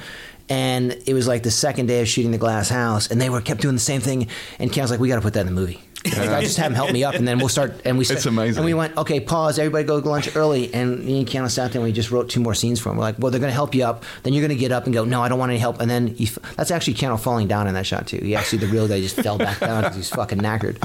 [0.49, 3.41] And it was like the second day of shooting the Glass House, and they were
[3.41, 4.29] kept doing the same thing.
[4.61, 6.67] And Keanu's like, "We got to put that in the movie." Like, I just have
[6.67, 7.81] him help me up, and then we'll start.
[7.85, 8.05] And we.
[8.05, 8.59] It's amazing.
[8.59, 9.59] And we went, "Okay, pause.
[9.59, 12.29] Everybody go to lunch early." And me and Keanu sat there, and we just wrote
[12.29, 12.97] two more scenes for him.
[12.99, 14.05] We're like, "Well, they're going to help you up.
[14.23, 15.91] Then you're going to get up and go, no, I don't want any help.' And
[15.91, 18.19] then you, f- that's actually Keanu falling down in that shot too.
[18.19, 20.77] He actually the real guy just fell back down because he's fucking knackered.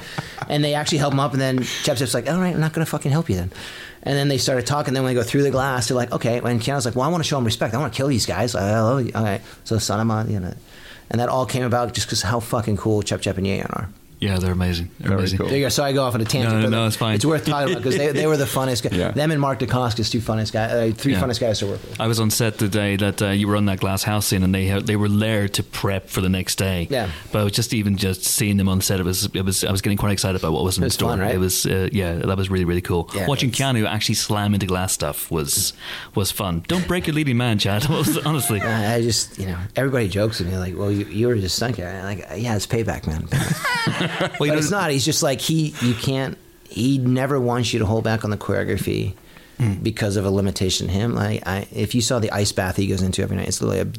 [0.47, 2.85] And they actually help him up, and then Cecep's like, "All right, I'm not going
[2.85, 3.51] to fucking help you then."
[4.03, 4.93] And then they started talking.
[4.93, 7.09] Then when they go through the glass, they're like, "Okay." And Keanu's like, "Well, I
[7.09, 7.73] want to show them respect.
[7.73, 8.55] I want to kill these guys.
[8.55, 9.11] I love you.
[9.13, 10.53] Okay, so son you know."
[11.11, 13.89] And that all came about just because how fucking cool Cecep and Yeon are.
[14.19, 14.91] Yeah, they're amazing.
[14.99, 15.37] They're Very amazing.
[15.37, 15.47] cool.
[15.47, 15.69] There you go.
[15.69, 16.53] Sorry, I go off on a tangent.
[16.53, 17.15] No, no, but no, it's fine.
[17.15, 18.91] It's worth talking about because they, they were the funnest guys.
[18.99, 19.11] Yeah.
[19.11, 21.21] Them and Mark Dacascos, two funnest guys, uh, three Yeah.
[21.21, 22.01] funnest guys to work with.
[22.01, 24.43] I was on set the day that uh, you were on that glass house scene,
[24.43, 26.87] and they had, they were there to prep for the next day.
[26.89, 27.09] Yeah.
[27.31, 29.81] but was just even just seeing them on set, it was it was I was
[29.81, 31.11] getting quite excited about what was in It was store.
[31.11, 31.35] fun, right?
[31.35, 33.09] It was uh, yeah, that was really really cool.
[33.15, 35.71] Yeah, Watching it's- Keanu actually slam into glass stuff was
[36.15, 36.65] was fun.
[36.67, 37.85] Don't break your leading man, Chad.
[38.25, 41.35] Honestly, I I just, you know, everybody jokes with me like, "Well, you, you were
[41.35, 43.27] just stunt guy." Like, yeah, it's payback, man.
[44.39, 44.91] well, it's not.
[44.91, 45.73] He's just like he.
[45.81, 46.37] You can't.
[46.69, 49.13] He never wants you to hold back on the choreography
[49.57, 49.73] Hmm.
[49.83, 50.87] because of a limitation.
[50.87, 53.47] to Him, like, I, if you saw the ice bath he goes into every night,
[53.49, 53.91] it's literally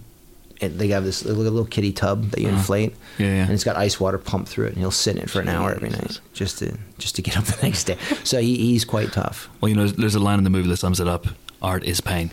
[0.61, 0.65] a.
[0.67, 3.25] it, they have this little, little kitty tub that you inflate, Uh-huh.
[3.25, 3.43] Yeah, yeah.
[3.43, 5.49] and it's got ice water pumped through it, and he'll sit in it for an
[5.49, 7.99] hour every night just to just to get up the next day.
[8.25, 9.51] So he, he's quite tough.
[9.61, 11.27] Well, you know, there's a line in the movie that sums it up.
[11.61, 12.31] Art is pain.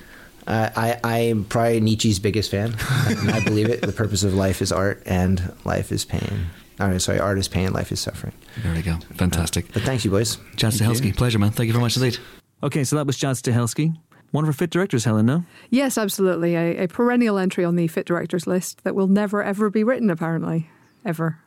[0.47, 2.77] Uh, I I am probably Nietzsche's biggest fan.
[2.79, 3.81] I believe it.
[3.81, 6.45] The purpose of life is art, and life is pain.
[6.79, 8.33] Or, sorry, art is pain, life is suffering.
[8.61, 8.93] There we go.
[8.93, 9.71] Uh, Fantastic.
[9.73, 10.37] But thank you boys.
[10.57, 11.51] Chad Stahelski, pleasure, man.
[11.51, 12.17] Thank you very much indeed.
[12.61, 13.95] Okay, so that was Chad Stahelski.
[14.31, 15.45] One of our fit directors, Helen, no?
[15.69, 16.55] Yes, absolutely.
[16.55, 20.09] A, a perennial entry on the fit directors list that will never ever be written.
[20.09, 20.69] Apparently,
[21.05, 21.39] ever,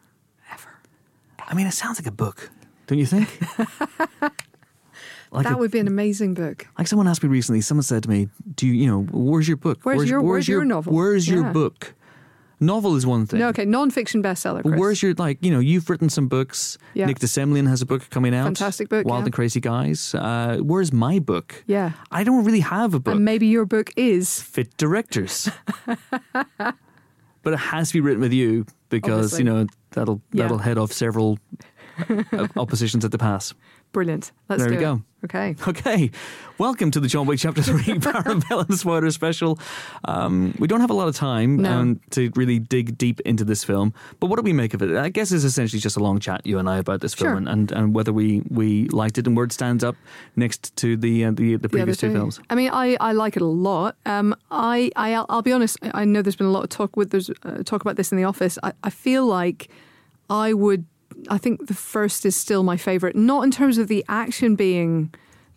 [0.52, 0.78] ever.
[1.46, 2.50] I mean, it sounds like a book,
[2.86, 3.28] don't you think?
[5.30, 6.66] like that a- would be an amazing book.
[6.78, 9.58] Like someone asked me recently, someone said to me, "Do you, you know, where's your
[9.58, 9.80] book?
[9.82, 11.94] Where's your- where's your novel?" Where's your book?
[12.62, 13.40] Novel is one thing.
[13.40, 14.60] No, okay, non-fiction bestseller.
[14.62, 14.78] Chris.
[14.78, 15.38] where's your like?
[15.40, 16.76] You know, you've written some books.
[16.92, 17.06] Yeah.
[17.06, 18.44] Nick de Semlyen has a book coming out.
[18.44, 19.24] Fantastic book, Wild yeah.
[19.26, 20.14] and Crazy Guys.
[20.14, 21.64] Uh, where's my book?
[21.66, 21.92] Yeah.
[22.10, 23.14] I don't really have a book.
[23.14, 25.48] And maybe your book is Fit directors.
[27.42, 29.38] but it has to be written with you because Obviously.
[29.38, 30.42] you know that'll Yeah.
[30.42, 31.38] that'll head off several
[32.08, 33.54] uh, oppositions at the pass.
[33.92, 34.32] brilliant.
[34.48, 34.84] Let's There do we it.
[34.84, 35.02] go.
[35.24, 35.54] Okay.
[35.68, 36.10] Okay,
[36.58, 39.58] welcome to the John Wick Chapter 3 Parabellum Spoiler Special.
[40.04, 41.70] Um, we don't have a lot of time No.
[41.72, 44.96] um, to really dig deep into this film, but what do we make of it?
[44.96, 47.36] I guess it's essentially just a long chat, you and I, about this film Sure.
[47.36, 49.94] and, and, and whether we, we liked it and where it stands up
[50.36, 52.40] next to the uh, the, the previous two films.
[52.50, 53.96] I mean, I, I like it a lot.
[54.06, 55.78] Um, I, I I'll, I'll be honest.
[55.82, 58.10] I I know there's been a lot of talk with there's uh, talk about this
[58.10, 58.58] in the office.
[58.62, 59.68] I, I feel like
[60.30, 60.86] I would.
[61.28, 65.12] I think the first is still my favorite, not in terms of the action being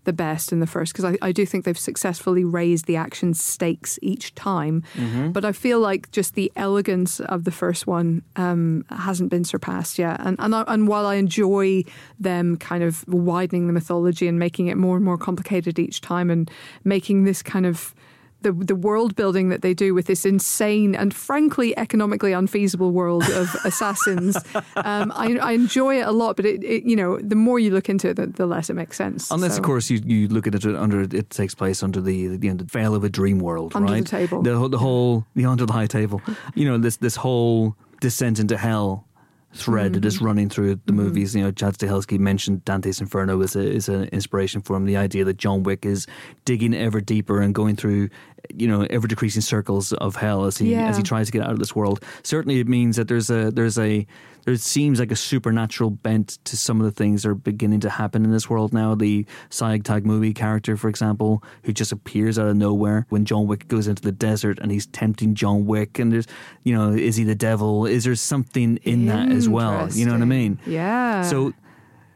[0.06, 3.34] the best in the first, because I, I do think they've successfully raised the action
[3.34, 4.84] stakes each time.
[5.32, 9.98] But I feel like just the elegance of the first one um, hasn't been surpassed
[9.98, 10.20] yet.
[10.20, 11.84] And and, I, and while I enjoy
[12.20, 16.30] them kind of widening the mythology and making it more and more complicated each time,
[16.30, 16.52] and
[16.84, 17.96] making this kind of
[18.44, 23.24] the the world building that they do with this insane and frankly economically unfeasible world
[23.32, 24.38] of assassins,
[24.76, 26.36] um, I, I enjoy it a lot.
[26.36, 28.76] But it, it you know the more you look into it, the, the less it
[28.76, 29.32] makes sense.
[29.32, 32.28] Unless, So- of course, you, you look at it under it takes place under the
[32.28, 34.42] the, you know, the veil of a dream world, Under the table.
[34.44, 36.22] the, the whole the under the high table.
[36.56, 39.08] You know this this whole descent into hell
[39.54, 40.26] thread that is Mm-hmm.
[40.26, 41.36] running through the movies.
[41.36, 44.86] You know, Chad Stahelski mentioned Dante's Inferno as a is an inspiration for him.
[44.86, 46.08] The idea that John Wick is
[46.46, 48.10] digging ever deeper and going through
[48.54, 50.88] you know ever decreasing circles of hell as he Yeah.
[50.90, 52.04] as he tries to get out of this world.
[52.24, 54.06] Certainly, it means that there's a there's a
[54.46, 57.90] there seems like a supernatural bent to some of the things that are beginning to
[57.90, 58.96] happen in this world now.
[58.96, 63.68] The Saïd Taghmaoui character, for example, who just appears out of nowhere when John Wick
[63.68, 66.28] goes into the desert and he's tempting John Wick, and there's
[66.64, 67.86] you know is he the devil?
[67.86, 69.90] Is there something in that as well?
[69.92, 70.60] You know what I mean?
[70.66, 71.24] Yeah.
[71.24, 71.54] So.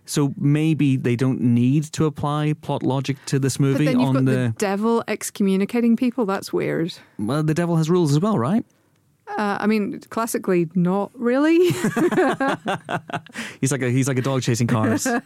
[0.10, 4.08] So maybe they don't need to apply plot logic to this but movie then you've
[4.08, 6.26] on got the, the devil excommunicating people.
[6.26, 6.94] That's weird.
[7.20, 8.64] well, the devil has rules as well, right?
[9.30, 11.58] Uh, I mean, classically, not really.
[13.60, 15.08] He's like a he's like a dog chasing cars.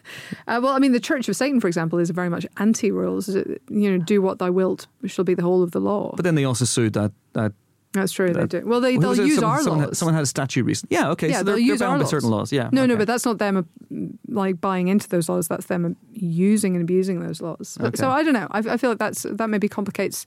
[0.47, 3.29] Uh, well, I mean, the Church of Satan, for example, is very much anti-rules.
[3.29, 6.13] You know, do what thou wilt shall be the whole of the law.
[6.15, 7.53] But then they also sued that that.
[7.93, 8.33] That's true.
[8.33, 8.63] They do.
[8.65, 9.89] Well, they, they'll use someone, our someone, laws.
[9.89, 10.97] Had, someone had a statue recently.
[10.97, 11.29] Yeah, okay.
[11.29, 12.09] yeah, so they'll they're, use our bound by laws.
[12.09, 12.51] certain laws.
[12.51, 12.69] Yeah.
[12.71, 13.63] No, no, but that's not them uh,
[14.27, 15.47] like buying into those laws.
[15.47, 17.77] That's them using and abusing those laws.
[17.79, 17.97] Okay.
[17.97, 18.47] So I don't know.
[18.51, 20.25] I, I feel like that's that maybe complicates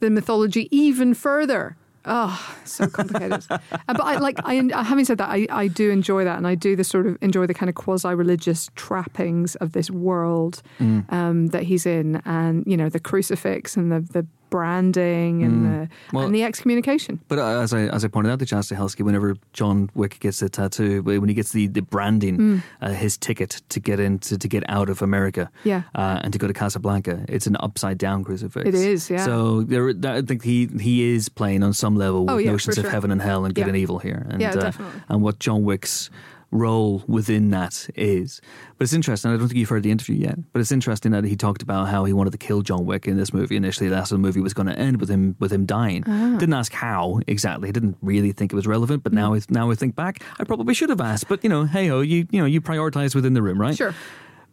[0.00, 1.76] the mythology even further.
[2.10, 3.44] Oh, so complicated.
[3.50, 4.38] uh, but I like.
[4.44, 7.18] I having said that, I, I do enjoy that, and I do the sort of
[7.20, 11.12] enjoy the kind of quasi-religious trappings of this world Mm.
[11.12, 15.68] um, that he's in, and you know the crucifix and the the branding and the
[15.78, 15.88] Mm.
[16.12, 17.20] Well- and the excommunication.
[17.28, 20.40] But uh, as I as I pointed out to John Stahelski, whenever John Wick gets
[20.40, 22.62] the tattoo, when he gets the, the branding, Mm.
[22.82, 25.82] uh, his ticket to get into to get out of America, Yeah.
[25.94, 28.66] uh, and to go to Casablanca, it's an upside down crucifix.
[28.68, 29.24] It is, yeah.
[29.24, 32.76] So there, I think he he is playing on some level with Oh, yeah, notions
[32.78, 33.68] for of heaven and hell and good Yeah.
[33.68, 34.72] and evil here, and Yeah, uh,
[35.08, 36.10] and what John Wick's
[36.50, 38.40] role within that is.
[38.78, 39.30] But it's interesting.
[39.30, 41.88] I don't think you've heard the interview yet, but it's interesting that he talked about
[41.88, 43.88] how he wanted to kill John Wick in this movie initially.
[43.88, 46.04] That's how the movie was going to end with him with him dying.
[46.06, 46.36] Ah.
[46.38, 47.68] Didn't ask how exactly.
[47.68, 49.00] He didn't really think it was relevant.
[49.00, 49.04] Mm.
[49.04, 51.28] But now, I, now I think back, I probably should have asked.
[51.28, 53.76] But you know, hey ho, you you know, you prioritize within the room, right?
[53.76, 53.94] Sure.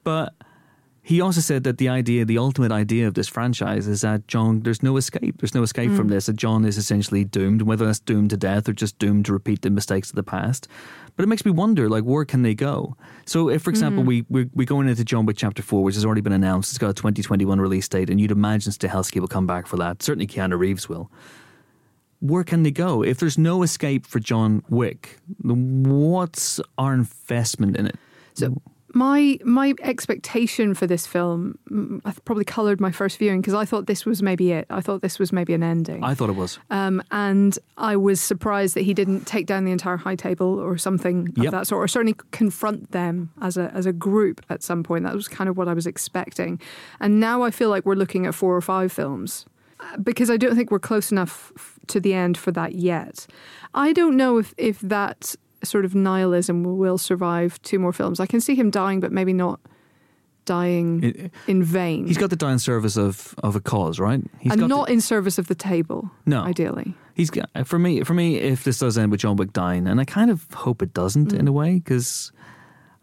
[0.04, 0.34] But
[1.02, 4.62] he also said that the idea, the ultimate idea of this franchise is that John,
[4.62, 5.38] there's no escape.
[5.40, 5.98] There's no escape Mm.
[5.98, 6.26] from this.
[6.26, 9.62] That John is essentially doomed, whether that's doomed to death or just doomed to repeat
[9.62, 10.68] the mistakes of the past.
[11.16, 12.98] But it makes me wonder, like, where can they go?
[13.26, 14.08] So, if, for example, Mm-hmm.
[14.08, 16.78] we, we we're going into John Wick Chapter Four, which has already been announced, it's
[16.78, 20.04] got a 2021 release date, and you'd imagine Stahelski will come back for that.
[20.04, 21.10] Certainly, Keanu Reeves will.
[22.20, 25.18] Where can they go if there's no escape for John Wick?
[25.42, 27.96] What's our investment in it?
[28.34, 28.62] So
[28.96, 33.66] my my expectation for this film mm, I probably coloured my first viewing because I
[33.66, 34.66] thought this was maybe it.
[34.70, 36.04] I thought this was maybe an ending.
[36.04, 36.58] I thought it was.
[36.72, 40.78] Um, and I was surprised that he didn't take down the entire high table or
[40.78, 41.46] something Yep.
[41.48, 45.04] of that sort, or certainly confront them as a as a group at some point.
[45.04, 46.60] That was kind of what I was expecting.
[47.02, 49.46] And now I feel like we're looking at four or five films
[49.82, 53.28] uh, because I don't think we're close enough f- to the end for that yet.
[53.74, 55.36] I don't know if if that
[55.66, 58.20] sort of nihilism will, survive two more films.
[58.20, 59.60] I can see him dying, but maybe not
[60.46, 62.06] dying It- in vain.
[62.08, 64.22] He's got to die in service of, of a cause, right?
[64.40, 66.12] He's and not to, in service of the table.
[66.26, 66.42] No.
[66.44, 66.94] ideally.
[67.16, 67.32] He's
[67.64, 68.04] for me.
[68.04, 70.82] For me, if this does end with John Wick dying, and I kind of hope
[70.82, 71.40] it doesn't Mm.
[71.40, 72.32] in a way, because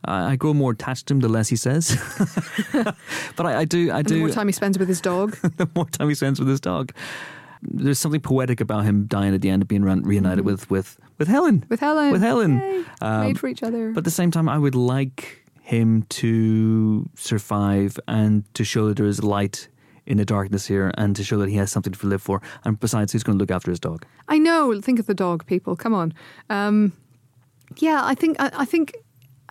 [0.04, 1.96] I, I grow more attached to him the less he says.
[2.72, 3.90] but I, I do.
[3.90, 4.14] I And do.
[4.14, 5.36] the more time he spends with his dog.
[5.56, 6.92] the more time he spends with his dog.
[7.62, 10.98] There's something poetic about him dying at the end of being re- reunited with, with,
[11.22, 11.64] with Helen.
[11.68, 12.10] With Helen.
[12.10, 12.84] With Helen.
[13.00, 13.92] Um, Made for each other.
[13.92, 18.96] But at the same time, I would like him to survive and to show that
[18.96, 19.68] there is light
[20.04, 22.42] in the darkness here and to show that he has something to live for.
[22.64, 24.04] And besides, who's going to look after his dog?
[24.26, 24.80] I know.
[24.80, 25.76] Think of the dog, people.
[25.76, 26.12] Come on.
[26.50, 26.92] Um,
[27.76, 28.36] yeah, I think.
[28.40, 28.96] I, I think.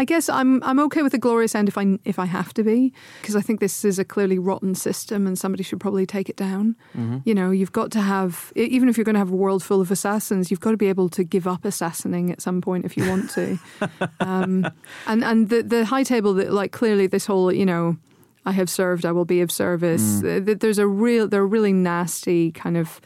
[0.02, 0.64] I guess I'm.
[0.64, 2.92] I'm okay with the glorious end if I if I have to be
[3.22, 6.36] because I think this is a clearly rotten system and somebody should probably take it
[6.36, 6.76] down.
[7.24, 9.80] You know, you've got to have even if you're going to have a world full
[9.80, 12.98] of assassins, you've got to be able to give up assassinating at some point if
[12.98, 13.60] you want to.
[14.20, 14.66] um,
[15.06, 17.96] and and the the high table that like clearly this whole you know.
[18.44, 19.06] I have served.
[19.06, 20.22] I will be of service.
[20.22, 23.00] Th- There's a real, there are really nasty kind of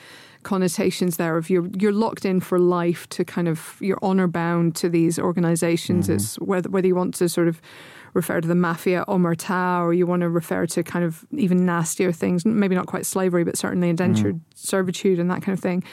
[0.46, 4.76] connotations there of you're you're locked in for life to kind of you're honor bound
[4.76, 6.08] to these organizations.
[6.16, 7.60] It's whether whether you want to sort of
[8.14, 12.14] refer to the mafia omerta or you want to refer to kind of even nastier
[12.14, 15.84] things, maybe not quite slavery, but certainly indentured servitude and that kind of thing.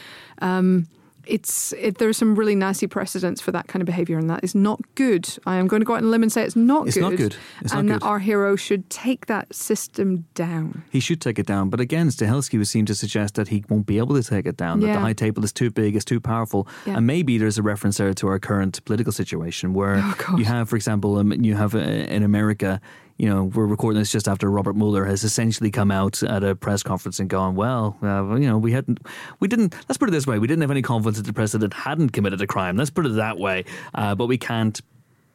[0.41, 0.87] Um,
[1.27, 4.43] it's it, there are some really nasty precedents for that kind of behavior, and that
[4.43, 5.29] is not good.
[5.47, 7.03] I am going to go out on a limb and say it's not It's good.
[7.03, 7.37] not good.
[7.61, 8.01] It's not and good.
[8.01, 10.83] that our hero should take that system down.
[10.91, 11.71] He should take it down.
[11.71, 14.57] But again, Stahelski would seem to suggest that he won't be able to take it
[14.57, 16.67] down, that the high table is too big, it's too powerful.
[16.87, 16.97] Yeah.
[16.97, 20.69] And maybe there's a reference there to our current political situation where Oh, you have,
[20.69, 22.81] for example, um, you have uh, in America,
[23.23, 26.57] you know, we're recording this just after Robert Mueller has essentially come out at a
[26.57, 28.99] press conference and gone, well, uh, you know, we hadn't,
[29.39, 31.73] we didn't, let's put it this way, we didn't have any confidence that the president
[31.73, 32.77] hadn't committed a crime.
[32.77, 33.65] Let's put it that way.
[33.95, 34.81] Uh, but we can't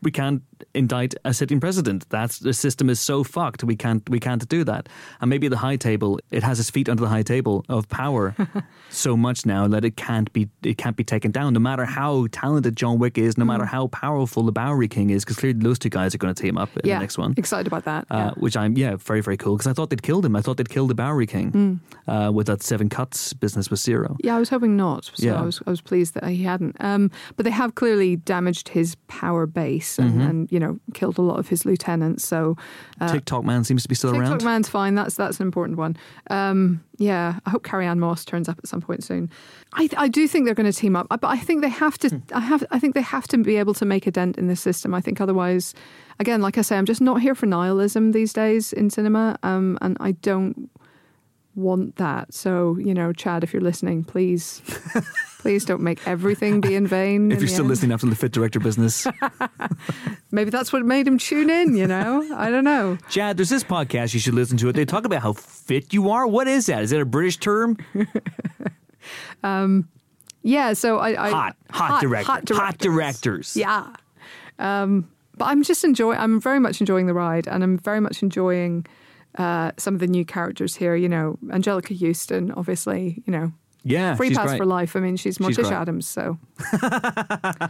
[0.01, 0.41] we can't
[0.73, 2.07] indict a sitting president.
[2.09, 3.63] That's the system is so fucked.
[3.63, 4.89] We can't we can't do that.
[5.21, 8.35] And maybe the high table it has its feet under the high table of power
[8.89, 11.53] so much now that it can't be it can't be taken down.
[11.53, 13.67] No matter how talented John Wick is, no matter Mm.
[13.69, 16.57] how powerful the Bowery King is, because clearly those two guys are going to team
[16.57, 17.33] up in yeah, the next one.
[17.37, 18.05] Excited about that.
[18.11, 18.31] Uh, yeah.
[18.43, 20.35] Which I'm yeah very very cool because I thought they'd killed him.
[20.35, 21.79] I thought they'd killed the Bowery King Mm.
[22.27, 24.15] uh, with that seven cuts business with Zero.
[24.23, 25.05] Yeah, I was hoping not.
[25.15, 25.39] So Yeah.
[25.41, 26.75] I was I was pleased that he hadn't.
[26.79, 30.21] Um, but they have clearly damaged his power base and, Mm-hmm.
[30.29, 32.25] and you know killed a lot of his lieutenants.
[32.25, 32.55] So
[32.99, 34.43] uh, Tick Tock man seems to be still TikTok around.
[34.43, 34.95] man's fine.
[34.95, 35.95] That's that's an important one.
[36.29, 39.29] Um, yeah, I hope Carrie-Anne Moss turns up at some point soon.
[39.73, 42.21] I, I do think they're going to team up, but I think they have to.
[42.33, 42.63] I have.
[42.71, 44.93] I think they have to be able to make a dent in this system.
[44.95, 45.73] I think otherwise,
[46.19, 49.77] again, like I say, I'm just not here for nihilism these days in cinema, um,
[49.81, 50.69] and I don't
[51.57, 52.33] want that.
[52.33, 54.61] So you know, Chad, if you're listening, please,
[55.39, 57.31] please don't make everything be in vain.
[57.31, 57.69] If in you're still end.
[57.69, 59.07] listening after the Fit Director business,
[60.31, 61.75] maybe that's what made him tune in.
[61.75, 62.97] You know, I don't know.
[63.09, 64.69] Chad, there's this podcast you should listen to.
[64.69, 64.73] It.
[64.73, 66.27] They talk about how fit you are.
[66.27, 66.83] What is that?
[66.83, 67.77] Is it a British term?
[69.43, 69.89] um,
[70.43, 73.57] Yeah, so I, I Hot, hot, director, hot hot directors.
[73.57, 73.93] Yeah.
[74.59, 76.17] Um, but I'm just enjoying.
[76.19, 78.85] I'm very much enjoying the ride, and I'm very much enjoying
[79.37, 80.95] uh, some of the new characters here.
[80.95, 83.23] You know, Anjelica Huston, obviously.
[83.25, 83.51] You know,
[83.83, 84.15] yeah.
[84.15, 84.57] free she's pass great.
[84.57, 84.95] for life.
[84.95, 85.73] I mean, she's She's Morticia great.
[85.73, 86.37] Addams, so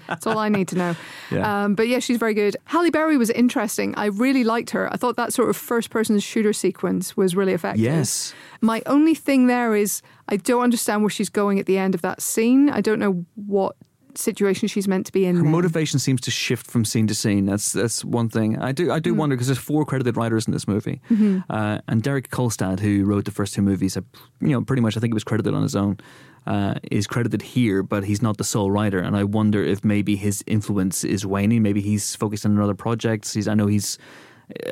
[0.08, 0.96] that's all I need to know.
[1.32, 1.66] Yeah.
[1.66, 2.58] Um, but yeah, she's very good.
[2.66, 3.94] Halle Berry was interesting.
[3.96, 4.92] I really liked her.
[4.92, 7.84] I thought that sort of first-person shooter sequence was really effective.
[7.84, 8.34] Yes.
[8.62, 12.02] My only thing there is I don't understand where she's going at the end of
[12.02, 12.70] that scene.
[12.70, 13.76] I don't know what
[14.18, 15.36] situation she's meant to be in.
[15.36, 15.52] Her then.
[15.52, 17.46] motivation seems to shift from scene to scene.
[17.46, 18.58] That's that's one thing.
[18.58, 19.04] I do I Mm.
[19.04, 21.40] do wonder because there's four credited writers in this movie, Mm-hmm.
[21.50, 23.96] uh, and Derek Kolstad, who wrote the first two movies,
[24.42, 25.98] you know, pretty much I think he was credited on his own.
[26.46, 30.16] Uh, is credited here, but he's not the sole writer, and I wonder if maybe
[30.16, 31.62] his influence is waning.
[31.62, 33.34] Maybe he's focused on another project.
[33.34, 33.98] He's, I know he's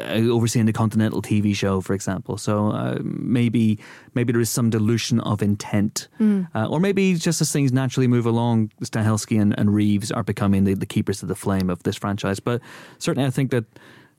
[0.08, 2.38] overseeing the Continental TV show, for example.
[2.38, 3.80] So uh, maybe
[4.14, 8.26] maybe there is some dilution of intent, uh, or maybe just as things naturally move
[8.26, 11.96] along, Stahelski and, and Reeves are becoming the, the keepers of the flame of this
[11.96, 12.40] franchise.
[12.40, 12.62] But
[13.00, 13.66] certainly, I think that.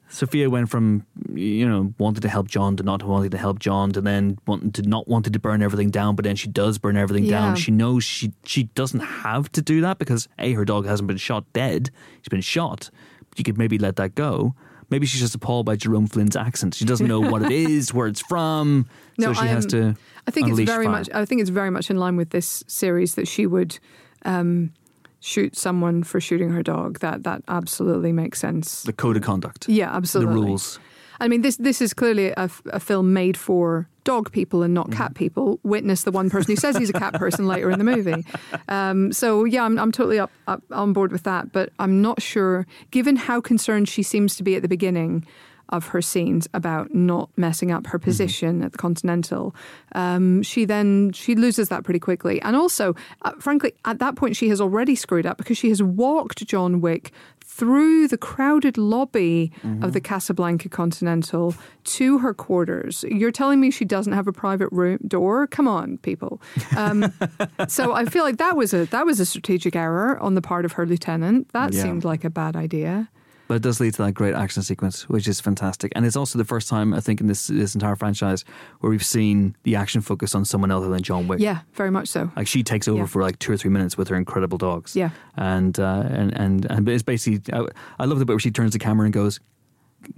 [0.09, 1.05] Sofia went from
[1.35, 4.71] you know wanted to help John to not wanting to help John to then wanting
[4.71, 7.41] to not wanting to burn everything down, but then she does burn everything Yeah.
[7.41, 7.57] down.
[7.57, 11.17] She knows she she doesn't have to do that because a her dog hasn't been
[11.17, 11.91] shot dead;
[12.21, 12.89] he's been shot.
[13.37, 14.55] You could maybe let that go,
[14.91, 16.75] maybe she's just appalled by Jerome Flynn's accent.
[16.75, 18.87] She doesn't know what it is, where it's from,
[19.19, 20.01] No, so she has I'm- to.
[20.27, 20.93] I think it's very fire.
[20.93, 21.09] much.
[21.15, 23.79] I think it's very much in line with this series that she would
[24.25, 24.73] um,
[25.21, 26.99] shoot someone for shooting her dog.
[26.99, 28.83] That that absolutely makes sense.
[28.83, 29.69] the code of conduct.
[29.69, 30.35] yeah, absolutely.
[30.35, 30.79] The rules.
[31.21, 32.49] I mean, this this is clearly a
[32.81, 35.59] film made for dog people and not cat people.
[35.65, 38.25] Witness the one person who says he's a cat person later in the movie.
[38.69, 41.53] Um, so yeah, I'm, I'm totally up, up on board with that.
[41.53, 45.27] But I'm not sure, given how concerned she seems to be at the beginning
[45.71, 49.55] of her scenes about not messing up her position at the Continental,
[49.97, 52.41] um, she then she loses that pretty quickly.
[52.43, 55.83] And also, uh, frankly, at that point, she has already screwed up because she has
[55.83, 57.13] walked John Wick
[57.59, 59.51] through the crowded lobby
[59.83, 61.55] of the Casablanca Continental
[61.85, 63.05] to her quarters.
[63.09, 65.47] You're telling me she doesn't have a private room door?
[65.47, 66.41] Come on, people.
[66.77, 67.13] Um,
[67.69, 70.65] so I feel like that was a that was a strategic error on the part
[70.65, 71.49] of her lieutenant.
[71.53, 71.83] That Yeah.
[71.83, 73.09] seemed like a bad idea.
[73.49, 75.93] But it does lead to that great action sequence, which is fantastic.
[75.95, 78.45] And it's also the first time, I think, in this, this entire franchise
[78.81, 81.39] where we've seen the action focus on someone other than John Wick.
[81.39, 82.31] Yeah, very much so.
[82.35, 83.07] Like she takes over Yeah.
[83.07, 84.97] for like two or three minutes with her incredible dogs.
[84.97, 85.11] Yeah.
[85.37, 87.67] And, uh, and, and, and it's basically, I,
[88.01, 89.39] I love the bit where she turns the camera and goes,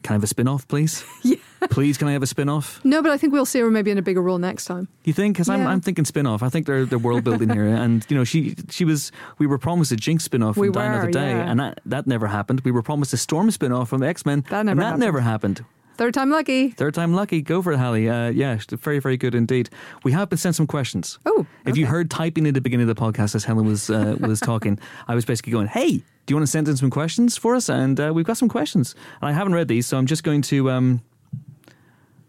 [0.02, 1.04] Can I have a spin off, please?
[1.22, 1.36] Yeah.
[1.70, 2.80] Please, can I have a spin off?
[2.84, 4.86] No, but I think we'll see her maybe in a bigger role next time.
[5.02, 5.34] You think?
[5.34, 6.40] Because I'm, I'm thinking spin off.
[6.40, 7.66] I think they're, they're world building here.
[7.84, 10.70] And, you know, she she was, we were promised a Jinx spin off from We
[10.70, 11.30] Die were, Another Day.
[11.30, 11.50] yeah.
[11.50, 12.60] And that, that never happened.
[12.60, 14.44] We were promised a Storm spin off from X Men.
[14.50, 15.00] That and that happened.
[15.00, 15.64] never happened.
[15.98, 16.70] Third time lucky.
[16.70, 17.42] Third time lucky.
[17.42, 18.08] Go for it, Halle.
[18.08, 19.68] Uh, yeah, very, very good indeed.
[20.04, 21.18] We have been sent some questions.
[21.26, 24.16] Oh, If you heard typing at the beginning of the podcast as Helen was uh,
[24.20, 24.78] was talking,
[25.08, 27.68] I was basically going, "Hey, do you want to send in some questions for us?"
[27.68, 28.94] And uh, we've got some questions.
[29.20, 31.02] And I haven't read these, so I'm just going to um,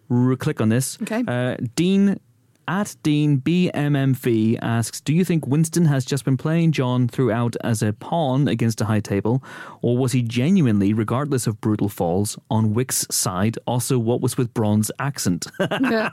[0.10, 0.98] r- click on this.
[1.04, 1.24] Okay.
[1.28, 2.20] Uh, Dean
[2.70, 7.82] at Dean BMMV asks, "Do you think Winston has just been playing John throughout as
[7.82, 9.44] a pawn against a high table,
[9.82, 13.58] or was he genuinely, regardless of brutal falls, on Wick's side?
[13.66, 15.48] Also, what was with Braun's accent?
[15.90, 16.10] Yeah.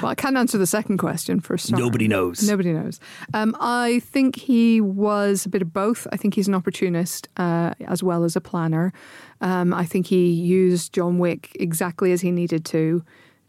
[0.00, 1.80] well, I can't answer the second question for a start.
[1.82, 2.48] Nobody knows.
[2.48, 3.00] Nobody knows.
[3.34, 6.06] Um, I think he was a bit of both.
[6.12, 8.92] I think he's an opportunist uh, as well as a planner.
[9.40, 13.04] Um, I think he used John Wick exactly as he needed to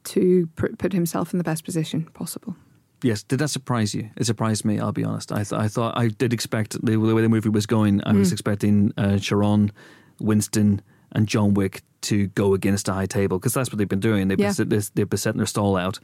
[0.06, 2.56] to put himself in the best position possible.
[3.04, 4.10] Yes, did that surprise you?
[4.18, 4.80] It surprised me.
[4.80, 5.32] I'll be honest.
[5.32, 8.02] I, th- I thought I did expect the, the way the movie was going.
[8.04, 8.20] I Hmm.
[8.20, 9.72] was expecting uh, Charon,
[10.20, 10.82] Winston,
[11.12, 14.28] and John Wick to go against a high table because that's what they've been doing.
[14.28, 14.54] They've, Yeah.
[14.58, 16.00] been, they've been setting their stall out.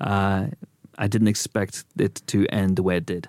[0.00, 0.48] Uh,
[0.98, 3.28] I didn't expect it to end the way it did.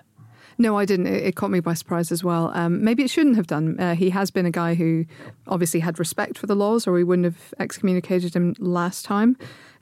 [0.58, 1.06] No, I didn't.
[1.08, 2.50] It, it caught me by surprise as well.
[2.54, 3.78] Um, maybe it shouldn't have done.
[3.78, 5.04] Uh, he has been a guy who
[5.46, 9.36] obviously had respect for the laws, or we wouldn't have excommunicated him last time.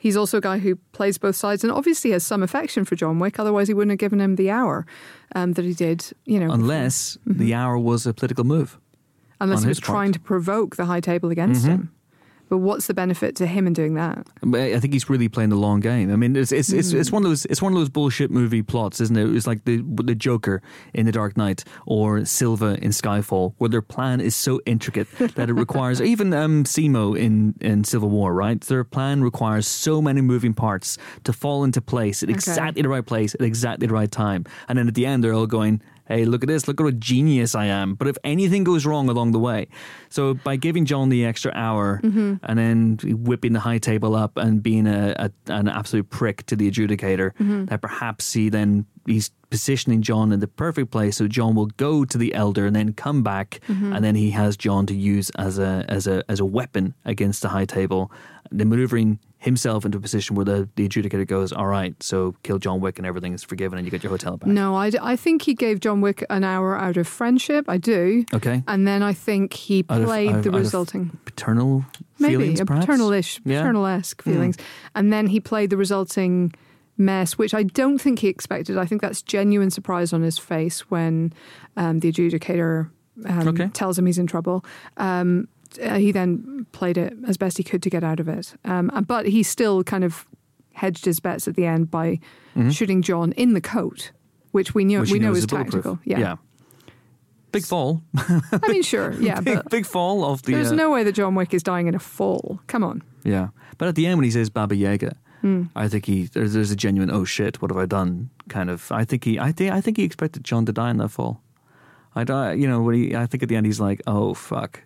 [0.04, 3.18] He's also a guy who plays both sides and obviously has some affection for John
[3.18, 3.38] Wick.
[3.38, 4.84] Otherwise, he wouldn't have given him the hour
[5.34, 6.12] um, that he did.
[6.26, 7.38] You know, Unless Mm-hmm.
[7.38, 8.78] the hour was a political move.
[9.40, 9.94] unless he was part.
[9.94, 11.90] trying to provoke the high table against him.
[12.48, 14.26] But what's the benefit to him in doing that?
[14.42, 16.12] I think he's really playing the long game.
[16.12, 18.62] I mean, it's it's it's, it's one of those it's one of those bullshit movie
[18.62, 19.34] plots, isn't it?
[19.34, 23.82] It's like the the Joker in The Dark Knight or Silva in Skyfall, where their
[23.82, 28.60] plan is so intricate that it requires even um, Zemo in in Civil War, right?
[28.60, 33.04] Their plan requires so many moving parts to fall into place at exactly the right
[33.04, 35.80] place at exactly the right time, and then at the end they're all going.
[36.06, 36.68] Hey, look at this!
[36.68, 37.94] Look at what a genius I am.
[37.94, 39.68] But if anything goes wrong along the way,
[40.10, 42.34] so by giving John the extra hour Mm-hmm.
[42.42, 46.56] and then whipping the high table up and being a, a an absolute prick to
[46.56, 47.64] the adjudicator, Mm-hmm.
[47.66, 51.16] that perhaps he then he's positioning John in the perfect place.
[51.18, 53.92] So John will go to the elder and then come back, Mm-hmm.
[53.94, 57.40] and then he has John to use as a as a as a weapon against
[57.42, 58.10] the high table,
[58.50, 62.58] then maneuvering himself into a position where the, the adjudicator goes, all right, so kill
[62.58, 64.48] John Wick and everything is forgiven and you get your hotel back.
[64.48, 67.66] No, I, d- I think he gave John Wick an hour out of friendship.
[67.68, 68.24] I do.
[68.32, 68.62] Okay.
[68.66, 71.10] And then I think he Out played of- the out resulting.
[71.26, 71.84] Paternal
[72.18, 72.86] maybe feelings, a perhaps?
[72.86, 73.60] paternal-ish, Yeah.
[73.60, 74.56] paternal-esque feelings,
[74.94, 76.54] and then he played the resulting
[76.96, 78.78] mess, which I don't think he expected.
[78.78, 81.32] I think that's genuine surprise on his face when
[81.76, 82.90] um, the adjudicator
[83.26, 83.68] um, Okay.
[83.68, 84.64] tells him he's in trouble.
[84.96, 85.48] Um,
[85.82, 88.90] uh, he then played it as best he could to get out of it, um,
[88.94, 90.24] uh, but he still kind of
[90.72, 92.18] hedged his bets at the end by
[92.70, 94.12] shooting John in the coat,
[94.52, 95.00] which we knew Mm-hmm.
[95.02, 95.98] Which we know is tactical.
[96.04, 96.36] Yeah.
[97.52, 98.02] Big fall.
[98.16, 100.54] I mean, sure, yeah, big, big fall of the.
[100.54, 102.58] there's uh, no way that John Wick is dying in a fall.
[102.66, 103.00] Come on.
[103.22, 105.64] Yeah, but at the end when he says Baba Yaga, Hmm.
[105.76, 108.90] I think he there's, there's a genuine oh shit what have I done kind of.
[108.90, 111.42] I think he I think I think he expected John to die in that fall.
[112.16, 114.80] I don't- you know when he I think at the end he's like oh fuck.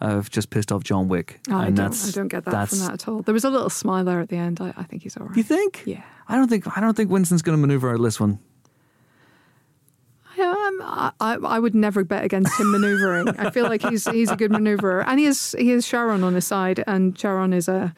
[0.00, 2.68] I've just pissed off John Wick, Oh, I and don't, that's I don't get that
[2.68, 3.22] from that at all.
[3.22, 4.60] There was a little smile there at the end.
[4.60, 5.36] I, I think he's all right.
[5.36, 5.82] You think?
[5.86, 6.04] Yeah.
[6.28, 8.38] I don't think I don't think Winston's going to maneuver out of this one.
[10.36, 13.28] I Um, I, I I would never bet against him maneuvering.
[13.40, 16.34] I feel like he's he's a good maneuverer, and he has he has Charon on
[16.34, 17.92] his side, and Charon is a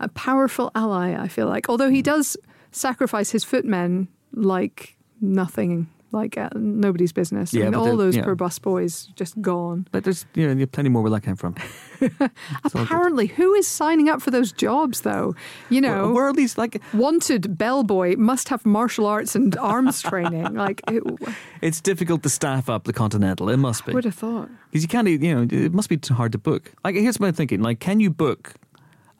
[0.00, 1.14] a powerful ally.
[1.14, 2.36] I feel like, although he does
[2.70, 7.54] sacrifice his footmen like nothing, like uh, nobody's business.
[7.54, 8.24] I mean, all those yeah.
[8.24, 9.86] poor bus boys just gone.
[9.92, 11.54] But there's you know plenty more where that came from.
[12.64, 15.34] Apparently, who is signing up for those jobs though?
[15.68, 16.80] You know, Where, are these like?
[16.94, 20.46] wanted bellboy must have martial arts and arms training.
[20.56, 21.02] Like, it,
[21.60, 23.50] It's difficult to staff up the Continental.
[23.50, 24.48] It must be I would have thought.
[24.70, 25.06] because you can't.
[25.06, 26.72] You know, it must be too hard to book.
[26.82, 28.54] Like here's my thinking: like, can you book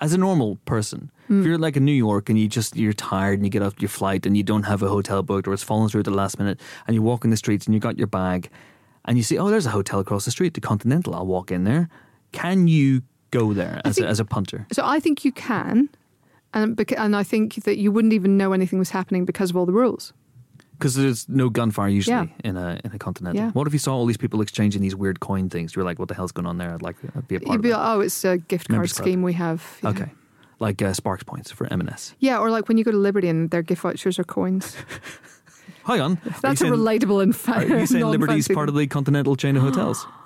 [0.01, 1.11] as a normal person?
[1.27, 1.41] Hmm.
[1.41, 3.75] If you're like in New York and you just you're tired and you get off
[3.81, 6.11] your flight and you don't have a hotel booked or it's fallen through at the
[6.11, 8.51] last minute and you walk in the streets and you got your bag
[9.05, 11.15] and you see oh there's a hotel across the street, the Continental.
[11.15, 11.89] I'll walk in there.
[12.33, 14.67] Can you go there as think- a, as a punter?
[14.73, 15.89] So I think you can,
[16.55, 19.67] and and I think that you wouldn't even know anything was happening because of all
[19.67, 20.13] the rules.
[20.79, 22.27] Because there's no gunfire usually Yeah.
[22.49, 23.41] in a in a Continental.
[23.41, 23.51] Yeah.
[23.53, 25.75] What if you saw all these people exchanging these weird coin things?
[25.75, 26.73] You're like, what the hell's going on there?
[26.75, 27.79] I'd like to be a part You'd of be that.
[27.79, 29.05] like, oh, it's a gift card Members club.
[29.07, 29.63] scheme we have.
[29.83, 29.91] Yeah.
[29.91, 30.13] Okay.
[30.59, 32.15] Like uh, Sparks points for M&S.
[32.19, 34.75] Yeah, or like when you go to Liberty and their gift vouchers are coins.
[35.85, 36.19] Hang on.
[36.43, 39.63] That's a relatable and fa- Are you saying Liberty's part of the Continental chain of
[39.63, 40.07] hotels?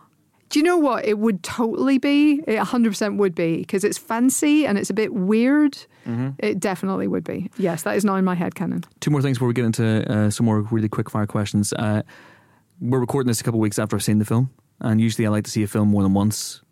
[0.50, 1.04] Do you know what?
[1.04, 2.42] It would totally be.
[2.46, 5.72] It 100% would be because it's fancy and it's a bit weird.
[6.06, 6.30] Mm-hmm.
[6.38, 7.50] It definitely would be.
[7.56, 8.84] Yes, that is not in my head canon.
[9.00, 11.72] Two more things before we get into uh, some more really quick fire questions.
[11.72, 12.02] Uh,
[12.80, 15.30] we're recording this a couple of weeks after I've seen the film, and usually I
[15.30, 16.62] like to see a film more than once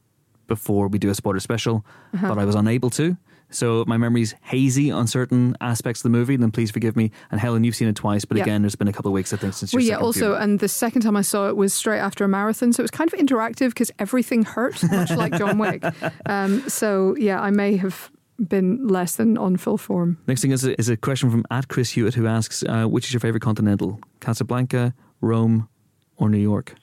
[0.49, 2.29] before we do a spoiler special, Uh-huh.
[2.29, 3.17] but I was unable to.
[3.51, 7.11] So my memory's hazy on certain aspects of the movie, then please forgive me.
[7.31, 8.43] And Helen, you've seen it twice, but Yeah.
[8.43, 10.43] again, there's been a couple of weeks, I think, since Well, yeah, also, viewing.
[10.43, 12.73] and the second time I saw it was straight after a marathon.
[12.75, 15.83] So it was kind of interactive because everything hurt, much like John Wick.
[16.27, 20.19] Um, so, yeah, I may have been less than on full form.
[20.29, 23.07] Next thing is a, is a question from at Chris Hewitt who asks, uh, which
[23.07, 23.99] is your favorite continental?
[24.21, 25.69] Casablanca, Rome,
[26.17, 26.75] or New York?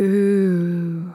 [0.00, 1.14] Ooh.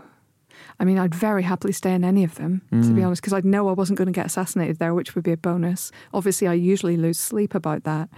[0.80, 2.96] I mean, I'd very happily stay in any of them, to Mm.
[2.96, 5.32] be honest, because I'd know I wasn't going to get assassinated there, which would be
[5.32, 5.92] a bonus.
[6.14, 8.10] Obviously, I usually lose sleep about that.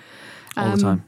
[0.58, 1.04] All the Um, time.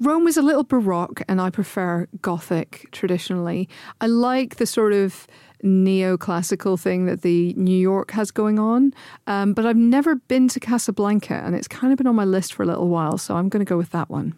[0.00, 3.68] Rome was a little baroque, and I prefer Gothic traditionally.
[4.00, 5.26] I like the sort of
[5.64, 8.92] neoclassical thing that the New York has going on,
[9.26, 12.52] um, but I've never been to Casablanca, and it's kind of been on my list
[12.54, 14.34] for a little while, so I'm going to go with that one.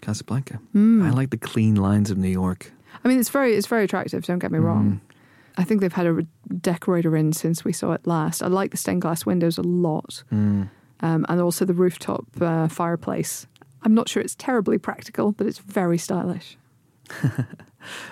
[0.00, 0.56] Casablanca.
[0.72, 1.02] Hmm.
[1.02, 2.72] I like the clean lines of New York.
[3.04, 4.24] I mean, it's very it's very attractive.
[4.24, 5.00] Don't get me wrong.
[5.60, 6.22] I think they've had a
[6.54, 8.42] decorator in since we saw it last.
[8.42, 10.24] I like the stained glass windows a lot,
[11.00, 13.46] um, and also the rooftop uh, fireplace.
[13.82, 16.56] I'm not sure it's terribly practical, but it's very stylish.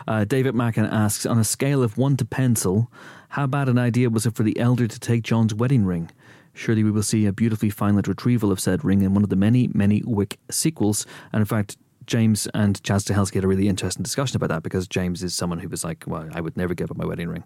[0.07, 2.91] Uh, David Mackin asks, on a scale of one to pencil,
[3.29, 6.11] how bad an idea was it for the elder to take John's wedding ring?
[6.55, 9.37] Surely we will see a beautifully finite retrieval of said ring in one of the
[9.37, 11.07] many, many Wick sequels.
[11.33, 11.77] And in fact,
[12.09, 15.59] James and Chad Stahelski had a really interesting discussion about that because James is someone
[15.61, 17.45] who was like, well, I would never give up my wedding ring.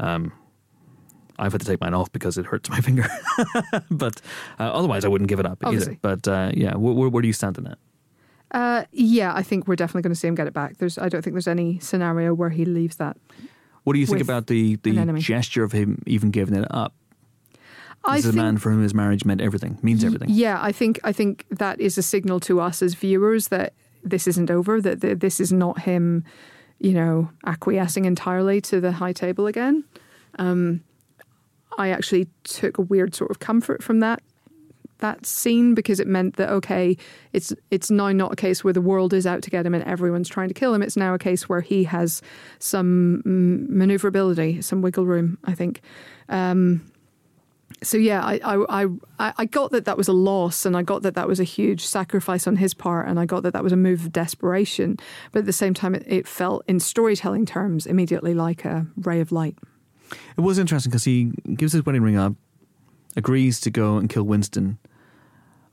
[0.00, 0.32] Um,
[1.36, 3.06] I've had to take mine off because it hurts my finger.
[3.90, 4.20] but
[4.58, 5.94] uh, otherwise, I wouldn't give it up Obviously.
[5.94, 5.98] either.
[6.00, 7.78] But uh, yeah, where, where, where do you stand on that?
[8.52, 10.78] Uh, yeah, I think we're definitely going to see him get it back.
[10.78, 13.16] There's, I don't think there's any scenario where he leaves that.
[13.82, 16.94] What do you think about the, the gesture of him even giving it up?
[18.04, 20.28] I This is a think, man for whom his marriage meant everything, means everything.
[20.30, 23.72] Yeah, I think I think that is a signal to us as viewers that
[24.04, 24.80] this isn't over.
[24.80, 26.24] That th- this is not him,
[26.78, 29.84] you know, acquiescing entirely to the high table again.
[30.38, 30.82] Um,
[31.78, 34.22] I actually took a weird sort of comfort from that
[34.98, 36.96] that scene because it meant that okay,
[37.32, 39.84] it's it's now not a case where the world is out to get him and
[39.84, 40.82] everyone's trying to kill him.
[40.82, 42.22] It's now a case where he has
[42.58, 45.38] some maneuverability, some wiggle room.
[45.44, 45.80] I think.
[46.28, 46.90] Um,
[47.82, 48.86] so yeah, I, I
[49.18, 51.44] I I got that that was a loss, and I got that that was a
[51.44, 54.96] huge sacrifice on his part, and I got that that was a move of desperation.
[55.32, 59.20] But at the same time, it, it felt, in storytelling terms, immediately like a ray
[59.20, 59.56] of light.
[60.36, 62.34] It was interesting because he gives his wedding ring up,
[63.16, 64.78] agrees to go and kill Winston,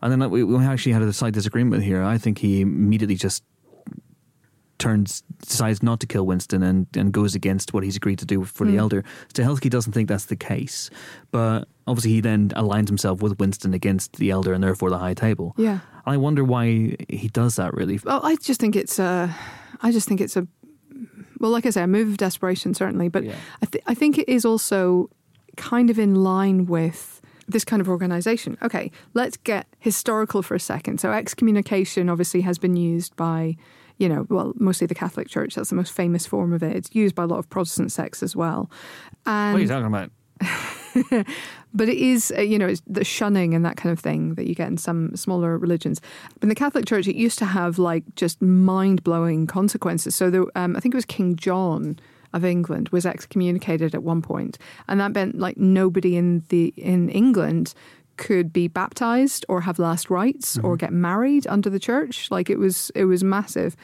[0.02, 2.04] and then we, we actually had a slight disagreement here.
[2.04, 3.44] I think he immediately just
[4.80, 8.44] turns, decides not to kill Winston and, and goes against what he's agreed to do
[8.44, 8.80] for the Mm.
[8.80, 9.04] elder.
[9.32, 10.90] Stahelski doesn't think that's the case,
[11.30, 15.14] but obviously he then aligns himself with Winston against the elder and therefore the high
[15.14, 15.54] table.
[15.58, 15.80] Yeah.
[16.06, 17.74] And I wonder why he does that.
[17.74, 19.36] Really, Well, I just think it's a,
[19.82, 20.48] I just think it's a,
[21.40, 23.36] well, like I say, a move of desperation certainly, but Yeah.
[23.62, 25.10] I, th- I think it is also
[25.58, 28.58] kind of in line with this kind of organization.
[28.62, 31.00] Okay, let's get historical for a second.
[31.00, 33.58] So excommunication obviously has been used by,
[33.98, 35.56] you know, well, mostly the Catholic Church.
[35.56, 36.76] That's the most famous form of it.
[36.76, 38.70] It's used by a lot of Protestant sects as well.
[39.26, 40.12] And what are you talking about?
[41.74, 44.48] but it is, uh, you know, it's the shunning and that kind of thing that
[44.48, 46.02] you get in some smaller religions.
[46.36, 50.16] But in the Catholic Church, it used to have like just mind blowing consequences.
[50.16, 52.00] So the, um, I think it was King John
[52.34, 57.10] of England was excommunicated at one point, and that meant like nobody in the in
[57.10, 57.74] England
[58.22, 62.30] could be baptized or have last rites or get married under the church.
[62.30, 63.76] Like it was, it was massive.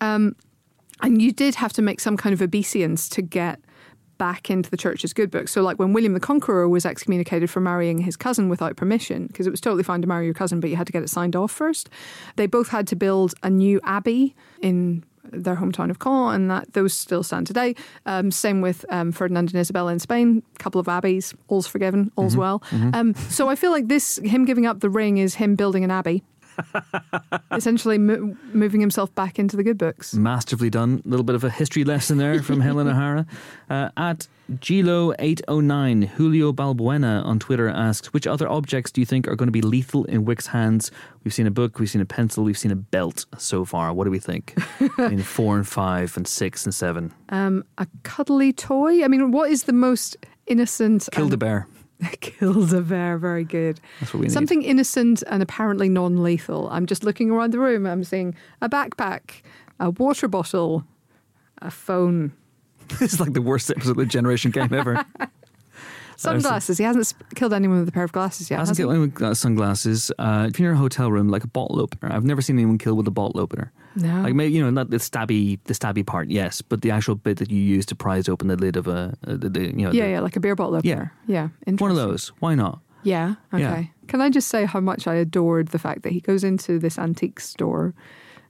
[0.00, 0.34] Um,
[1.02, 3.60] and you did have to make some kind of obeisance to get
[4.18, 5.52] back into the church's good books.
[5.52, 9.46] So, like when William the Conqueror was excommunicated for marrying his cousin without permission, because
[9.46, 11.36] it was totally fine to marry your cousin, but you had to get it signed
[11.36, 11.88] off first.
[12.36, 16.72] They both had to build a new abbey in their hometown of Caen, and that
[16.72, 17.74] those still stand today.
[18.06, 22.12] Um, same with um, Ferdinand and Isabella in Spain, a couple of abbeys, all's forgiven,
[22.16, 22.62] all's well.
[22.94, 25.90] Um, so I feel like this, him giving up the ring, is him building an
[25.90, 26.22] abbey.
[27.52, 30.14] Essentially, mo- moving himself back into the good books.
[30.14, 31.02] Masterfully done.
[31.04, 33.26] A little bit of a history lesson there from Helen O'Hara.
[33.68, 39.36] Uh, at Gilo809, Julio Balbuena on Twitter asks, which other objects do you think are
[39.36, 40.90] going to be lethal in Wick's hands?
[41.24, 43.92] We've seen a book, we've seen a pencil, we've seen a belt so far.
[43.92, 44.56] What do we think?
[44.98, 47.12] in four and five and six and seven.
[47.28, 49.04] Um, a cuddly toy.
[49.04, 51.08] I mean, what is the most innocent?
[51.12, 51.66] Killed a bear.
[52.20, 53.18] Killed a bear.
[53.18, 53.80] Very good.
[54.00, 54.32] That's what we need.
[54.32, 56.68] Something innocent and apparently non-lethal.
[56.70, 57.86] I'm just looking around the room.
[57.86, 59.42] I'm seeing a backpack,
[59.80, 60.84] a water bottle,
[61.62, 62.32] a phone,
[63.00, 65.04] this is like the worst episode of the Generation Game ever.
[66.16, 66.78] sunglasses.
[66.78, 68.58] He hasn't killed anyone with a pair of glasses yet.
[68.58, 70.10] Hasn't has killed anyone with uh, sunglasses.
[70.18, 72.12] Uh, if you're in a hotel room, like a bottle opener.
[72.12, 73.72] I've never seen anyone killed with a bottle opener.
[73.94, 74.22] No.
[74.22, 77.38] Like maybe you know not the stabby the stabby part, yes, but the actual bit
[77.38, 79.92] that you use to prise open the lid of a, uh, the, the, you know
[79.92, 81.12] yeah, the- yeah, like a beer bottle opener.
[81.26, 81.72] Yeah, yeah.
[81.78, 82.28] one of those.
[82.40, 82.80] Why not?
[83.02, 83.36] Yeah.
[83.54, 83.62] Okay.
[83.62, 83.84] Yeah.
[84.08, 86.98] Can I just say how much I adored the fact that he goes into this
[86.98, 87.94] antique store,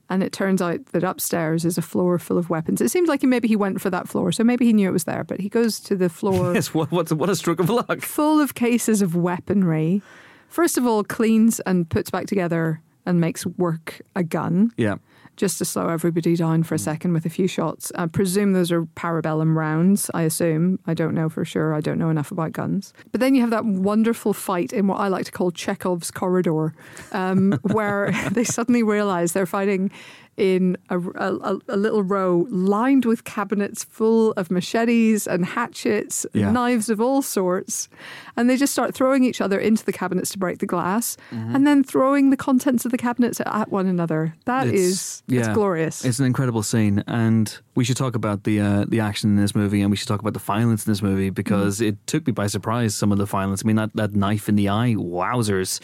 [0.09, 2.81] and it turns out that upstairs is a floor full of weapons.
[2.81, 4.93] It seems like he, maybe he went for that floor, so maybe he knew it
[4.93, 5.23] was there.
[5.23, 8.01] But he goes to the floor Yes, what what what a stroke of luck.
[8.01, 10.01] full of cases of weaponry.
[10.47, 14.97] First of all, cleans and puts back together and makes work a gun Yeah,
[15.37, 17.91] just to slow everybody down for a second with a few shots.
[17.95, 20.79] I presume those are parabellum rounds, I assume.
[20.85, 21.73] I don't know for sure.
[21.73, 22.93] I don't know enough about guns.
[23.11, 26.73] But then you have that wonderful fight in what I like to call Chekhov's corridor,
[27.11, 29.91] um, where they suddenly realize they're fighting
[30.37, 36.51] in a, a, a little row lined with cabinets full of machetes and hatchets, Yeah.
[36.51, 37.89] knives of all sorts.
[38.35, 41.65] And they just start throwing each other into the cabinets to break the glass and
[41.65, 44.35] then throwing the contents of the cabinets at one another.
[44.45, 45.53] That It's- is it's yeah.
[45.53, 46.05] glorious.
[46.05, 49.55] It's an incredible scene, and we should talk about the uh, the action in this
[49.55, 51.87] movie, and we should talk about the violence in this movie because Mm.
[51.87, 52.93] it took me by surprise.
[52.95, 53.63] Some of the violence.
[53.63, 54.93] I mean, that that knife in the eye.
[54.97, 55.79] Wowzers!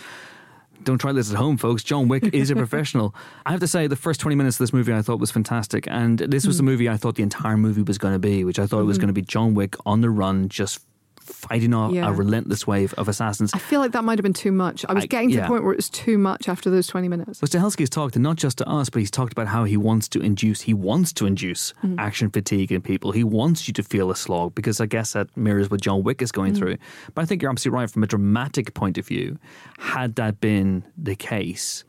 [0.83, 1.83] Don't try this at home, folks.
[1.83, 3.15] John Wick is a professional.
[3.45, 5.87] I have to say, the first 20 minutes of this movie I thought was fantastic.
[5.87, 6.47] And this Mm.
[6.47, 8.79] was the movie I thought the entire movie was going to be, which I thought
[8.79, 8.87] Mm-hmm.
[8.87, 10.79] was going to be John Wick on the run, just
[11.23, 12.07] fighting off Yeah.
[12.07, 13.51] a relentless wave of assassins.
[13.53, 14.85] I feel like that might have been too much.
[14.87, 15.41] I was I- getting to yeah.
[15.41, 17.39] the point where it was too much after those 20 minutes.
[17.39, 20.07] But has talked, and not just to us, but he's talked about how he wants
[20.09, 21.95] to induce, he wants to induce mm.
[21.97, 23.11] action fatigue in people.
[23.11, 26.21] He wants you to feel a slog because I guess that mirrors what John Wick
[26.21, 26.57] is going mm.
[26.57, 26.77] through.
[27.13, 29.37] But I think you're absolutely right from a dramatic point of view.
[29.79, 31.83] Had that been the case,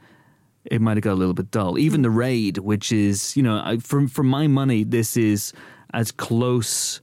[0.65, 1.79] it might have got a little bit dull.
[1.79, 2.05] Even mm.
[2.05, 5.53] the raid, which is, you know, for for my money, this is
[5.93, 7.01] as close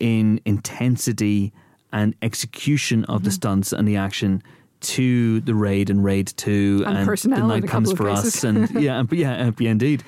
[0.00, 1.52] in intensity
[1.92, 4.42] and execution of the stunts and the action
[4.80, 9.00] to the raid and raid two And personnel the night comes for us and yeah
[9.00, 10.04] and- yeah and- yeah indeed.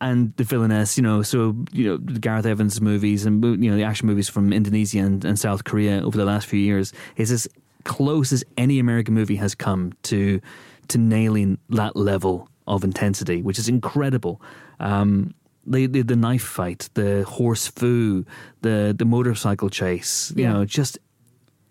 [0.00, 3.82] And the villainess you know so you know Gareth Evans movies and you know the
[3.84, 7.48] action movies from Indonesia and, and South Korea over the last few years is as
[7.84, 10.40] close as any American movie has come to
[10.88, 14.40] to nailing that level of intensity which is incredible.
[14.80, 15.34] Um
[15.66, 18.24] the, the the knife fight, the horse foo,
[18.62, 20.52] the the motorcycle chase, you Yeah.
[20.52, 20.98] know, just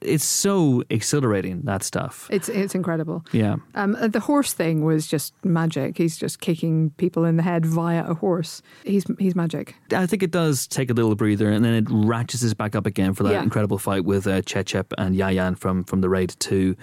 [0.06, 2.28] it's so exhilarating that stuff.
[2.30, 3.24] It's it's incredible.
[3.32, 3.56] Yeah.
[3.74, 5.98] Um, uh, the horse thing was just magic.
[5.98, 8.62] He's just kicking people in the head via a horse.
[8.84, 9.76] He's he's magic.
[9.96, 12.86] I think it does take a little breather, and then it ratchets us back up
[12.86, 13.44] again for that Yeah.
[13.44, 16.76] incredible fight with uh, Cecep and Yayan from from the Raid Two,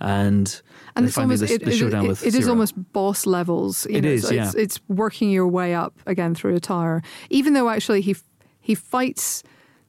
[0.00, 0.62] and
[0.96, 3.86] And it's almost the, it, the showdown it- with it is almost boss levels.
[3.90, 4.60] You It know, is, so It's, yeah.
[4.62, 7.02] it's working your way up again through a tower.
[7.28, 8.16] Even though actually he
[8.60, 9.42] he fights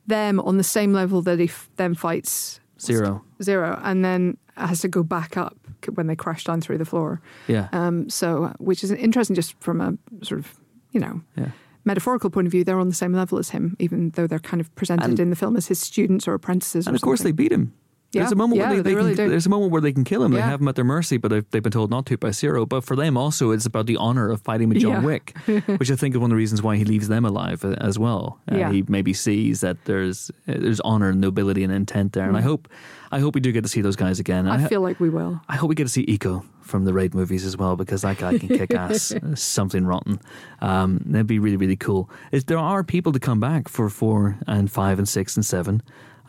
[0.08, 3.24] them on the same level that he f- then fights Zero.
[3.44, 5.56] Zero, and then has to go back up
[5.94, 7.22] when they crash down through the floor.
[7.48, 9.94] Yeah, Um, so, which is interesting just from a
[10.24, 10.60] sort of,
[10.92, 11.50] you know, yeah.
[11.86, 12.64] metaphorical point of view.
[12.64, 15.30] They're on the same level as him, even though they're kind of presented And- in
[15.30, 16.88] the film as his students or apprentices.
[16.88, 17.74] And or of course they beat him.
[18.14, 19.30] Yeah, there's a moment yeah, where they, they they really can, do.
[19.30, 20.32] there's a moment where they can kill him.
[20.34, 22.66] They have him at their mercy, but they've, they've been told not to by Zero.
[22.66, 25.06] But for them also, it's about the honor of fighting with John Yeah.
[25.06, 25.38] Wick,
[25.78, 27.98] which I think is one of the reasons why he leaves them alive uh, as
[27.98, 28.40] well.
[28.52, 28.72] Uh, Yeah.
[28.72, 32.42] He maybe sees that there's uh, there's honor and nobility and intent there, and I
[32.42, 32.68] hope
[33.14, 34.46] I hope we do get to see those guys again.
[34.46, 34.52] Mm.
[34.52, 35.40] I feel like we will.
[35.48, 38.18] I hope we get to see Iko from the Raid movies as well because that
[38.18, 39.12] guy can kick ass.
[39.14, 40.20] Uh, Something rotten.
[40.62, 42.10] Um, that'd be really, really cool.
[42.32, 45.82] Is there are people to come back for four and five and six and seven.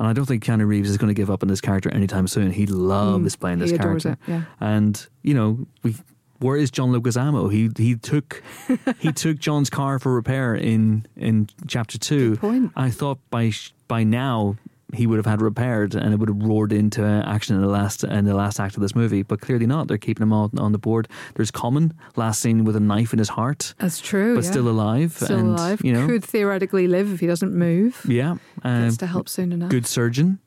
[0.02, 2.26] And I don't think Keanu Reeves is going to give up on this character anytime
[2.26, 2.50] soon.
[2.50, 4.08] He loves playing this Mm, character.
[4.10, 4.42] it, yeah.
[4.58, 5.94] And, you know, we
[6.40, 7.52] where is John Leguizamo?
[7.52, 8.42] He he took
[8.98, 12.30] he took John's car for repair in in chapter two.
[12.30, 12.72] Good point.
[12.74, 13.52] I thought by
[13.86, 14.56] by now
[14.94, 18.04] he would have had repaired and it would have roared into action in the last
[18.04, 19.22] in the last act of this movie.
[19.22, 19.88] But clearly not.
[19.88, 21.08] They're keeping him on, on the board.
[21.34, 24.34] There's Common last seen with a knife in his heart, That's true.
[24.34, 24.50] but yeah.
[24.50, 25.12] still alive.
[25.14, 25.80] Still and, alive.
[25.84, 28.04] You know, Could theoretically live if he doesn't move.
[28.08, 28.36] yeah.
[28.64, 29.70] Uh, Gets to help soon enough.
[29.70, 30.38] good surgeon.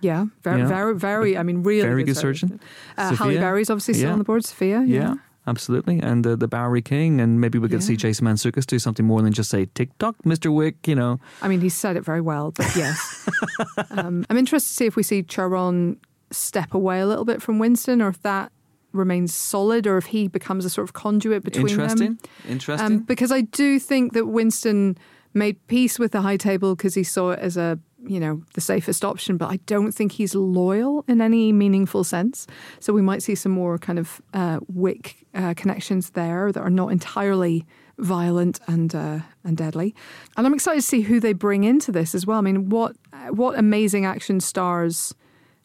[0.00, 0.66] Yeah, very, Yeah.
[0.68, 1.38] very, very.
[1.38, 2.60] I mean, really Very good, good surgeon.
[2.98, 3.38] Uh, Halle?
[3.38, 4.12] Berry's obviously still Yeah.
[4.12, 4.44] on the board.
[4.44, 5.14] Sofia, yeah.
[5.46, 7.86] Absolutely, and uh, the Bowery King, and maybe we could Yeah.
[7.86, 10.88] see Jason Mantzoukas do something more than just say Tick Tock, Mister Wick.
[10.88, 13.28] You know, I mean, he said it very well, but yes.
[13.90, 15.98] um, I'm interested to see if we see Charon
[16.30, 18.52] step away a little bit from Winston, or if that
[18.92, 22.18] remains solid, or if he becomes a sort of conduit between interesting, them.
[22.48, 22.86] interesting.
[22.86, 24.96] Um, because I do think that Winston
[25.34, 28.60] made peace with the high table because he saw it as a you know the
[28.60, 32.46] safest option, but I don't think he's loyal in any meaningful sense.
[32.80, 36.70] So we might see some more kind of uh, Wick uh, connections there that are
[36.70, 37.66] not entirely
[37.98, 39.94] violent and uh, and deadly.
[40.36, 42.38] And I'm excited to see who they bring into this as well.
[42.38, 42.96] I mean, what
[43.30, 45.14] what amazing action stars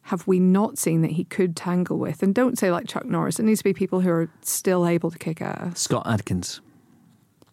[0.03, 2.23] have we not seen that he could tangle with?
[2.23, 3.39] And don't say like Chuck Norris.
[3.39, 5.79] It needs to be people who are still able to kick ass.
[5.79, 6.61] Scott Adkins.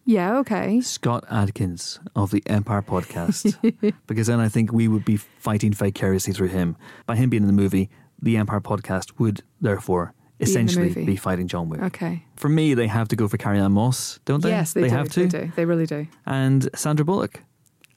[0.07, 0.79] Yeah, okay.
[0.79, 3.57] Scott Adkins of the Empire podcast.
[4.07, 6.77] because then I think we would be fighting vicariously through him.
[7.05, 7.89] By him being in the movie,
[8.21, 11.03] the Empire podcast would therefore essentially movie.
[11.03, 11.81] be fighting John Wick.
[11.81, 12.23] Okay.
[12.37, 14.49] For me, they have to go for Carrie-Anne Moss, don't they?
[14.49, 14.89] Yes, they, do.
[14.91, 15.27] have to.
[15.27, 15.51] They do.
[15.57, 16.07] They really do.
[16.25, 17.43] And Sandra Bullock.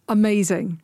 [0.08, 0.82] Amazing.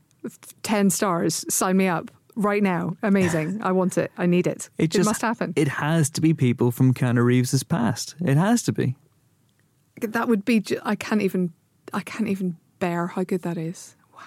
[0.63, 1.45] Ten stars.
[1.53, 2.97] Sign me up right now.
[3.03, 3.61] Amazing.
[3.63, 4.13] I want it.
[4.17, 4.71] I need it.
[4.79, 5.55] It, just must happen.
[5.57, 8.15] It has to be people from Keanu Reeves' past.
[8.21, 8.95] It has to be.
[10.01, 10.61] That would be.
[10.61, 11.53] Ju- I can't even.
[11.93, 13.97] I can't even bear how good that is.
[14.15, 14.21] Wow.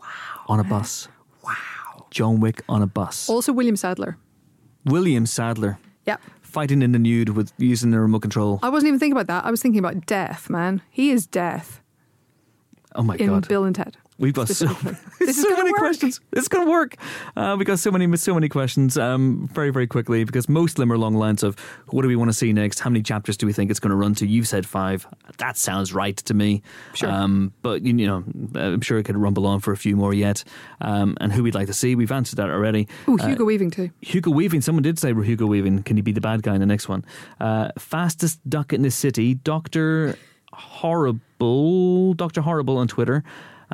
[0.00, 0.08] Wow.
[0.48, 0.68] On a eh?
[0.68, 1.08] bus.
[1.42, 2.06] Wow.
[2.10, 3.28] John Wick on a bus.
[3.28, 4.16] Also, William Sadler.
[4.84, 6.20] William Sadler Yep.
[6.42, 8.60] fighting in the nude with using the remote control.
[8.62, 9.46] I wasn't even thinking about that.
[9.46, 10.82] I was thinking about death, man.
[10.90, 11.80] He is death
[12.94, 13.48] Oh my in god.
[13.48, 13.96] Bill and Ted.
[14.16, 14.96] We've got so, specifically.
[15.26, 15.78] This is so many work.
[15.80, 16.20] questions.
[16.32, 16.96] It's going to work.
[17.34, 18.96] Uh, we got so many, so many questions.
[18.96, 21.58] Um, very, very quickly because most of them are along the lines of
[21.88, 22.78] what do we want to see next?
[22.80, 24.26] How many chapters do we think it's going to run to?
[24.26, 25.06] You've said five.
[25.38, 26.62] That sounds right to me.
[26.92, 27.10] Sure.
[27.10, 28.22] Um, but you know,
[28.54, 30.44] I'm sure it could rumble on for a few more yet.
[30.80, 32.86] Um, and who we'd like to see, we've answered that already.
[33.08, 33.90] Oh, Uh, Hugo Weaving too.
[34.00, 34.60] Hugo Weaving.
[34.60, 35.82] Someone did say Hugo Weaving.
[35.82, 37.04] Can he be the bad guy in the next one?
[37.40, 39.34] Uh, fastest duck in the city.
[39.34, 40.16] Doctor
[40.52, 42.14] Horrible.
[42.14, 43.24] Doctor Horrible on Twitter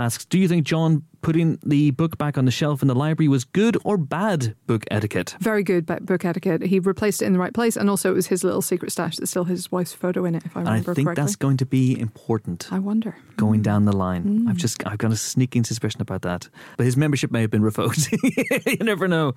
[0.00, 3.28] asks, "Do you think John putting the book back on the shelf in the library
[3.28, 6.62] was good or bad book etiquette?" Very good book etiquette.
[6.62, 9.16] He replaced it in the right place, and also it was his little secret stash
[9.16, 10.44] that still has his wife's photo in it.
[10.44, 11.14] If I And I think correctly.
[11.14, 12.68] that's going to be important.
[12.72, 13.16] I wonder.
[13.36, 14.48] Going down the line, Mm.
[14.50, 16.48] I've just I've got a sneaking suspicion about that.
[16.76, 18.08] But his membership may have been revoked.
[18.66, 19.28] you never know.
[19.28, 19.34] It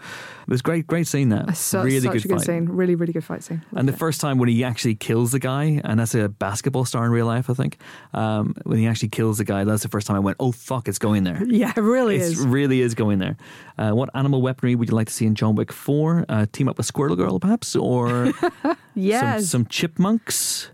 [0.49, 1.29] was great, great scene.
[1.29, 2.45] That Su- really such good a good fight.
[2.45, 2.65] scene.
[2.65, 3.61] Really, really good fight scene.
[3.75, 3.99] And the it.
[3.99, 7.25] first time when he actually kills the guy, and that's a basketball star in real
[7.25, 7.77] life, I think.
[8.13, 10.87] Um, when he actually kills the guy, that's the first time I went, "Oh fuck,
[10.87, 12.39] it's going there." yeah, it really It is.
[12.45, 13.37] really is going there.
[13.77, 16.25] Uh, what animal weaponry would you like to see in John Wick Four?
[16.29, 18.31] Uh, team up with Squirrel Girl, perhaps, or
[18.95, 19.41] yes.
[19.47, 20.69] some, some chipmunks.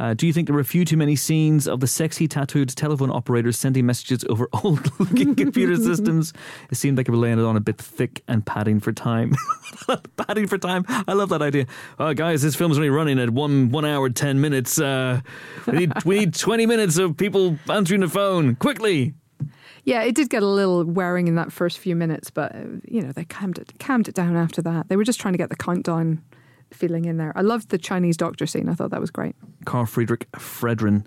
[0.00, 2.68] Uh, do you think there were a few too many scenes of the sexy tattooed
[2.70, 6.32] telephone operators sending messages over old looking computer systems?
[6.72, 9.36] It seemed like it was laying it on a bit thick and padding for time.
[10.16, 10.84] padding for time.
[10.88, 11.66] I love that idea.
[12.00, 14.80] Oh, guys, this film's only running at one one hour ten minutes.
[14.80, 15.20] Uh,
[15.68, 19.14] we need we need twenty minutes of people answering the phone quickly.
[19.84, 23.02] Yeah, it did get a little wearing in that first few minutes, but uh, you
[23.02, 24.88] know they calmed it calmed it down after that.
[24.88, 26.22] They were just trying to get the countdown
[26.70, 27.32] feeling in there.
[27.36, 28.68] I loved the Chinese doctor scene.
[28.68, 29.34] I thought that was great.
[29.64, 31.04] Carl Friedrich Fredrin.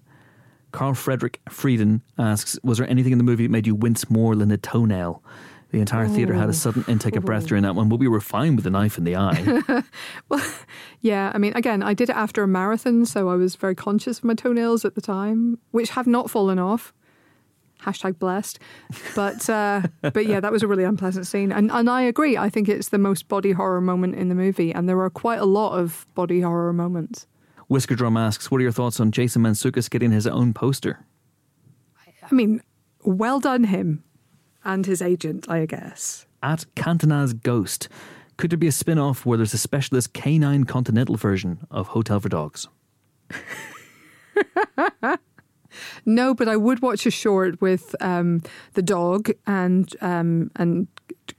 [0.72, 4.36] Carl Frederick Frieden asks, was there anything in the movie that made you wince more
[4.36, 5.24] than a toenail?
[5.72, 8.22] The entire theatre had a sudden intake of breath during that one, but we were
[8.22, 9.84] fine with the knife in the eye.
[10.30, 10.46] Well,
[11.02, 14.20] yeah, I mean, again, I did it after a marathon, so I was very conscious
[14.20, 16.94] of my toenails at the time, which have not fallen off.
[17.84, 18.60] Hashtag blessed,
[19.16, 22.36] but uh, but yeah, that was a really unpleasant scene, and and I agree.
[22.38, 25.40] I think it's the most body horror moment in the movie, and there are quite
[25.40, 27.28] a lot of body horror moments.
[27.68, 31.06] Whisker Drum asks, what are your thoughts on Jason Mantzoukas getting his own poster?
[32.30, 32.62] I mean,
[33.04, 34.04] well done him
[34.64, 36.26] and his agent, I guess.
[36.42, 37.90] at Cantana's Ghost.
[38.38, 42.20] Could there be a spin off where there's a specialist canine continental version of Hotel
[42.20, 42.68] for Dogs?
[46.06, 48.42] No, but I would watch a short with um,
[48.74, 50.88] the dog and um, and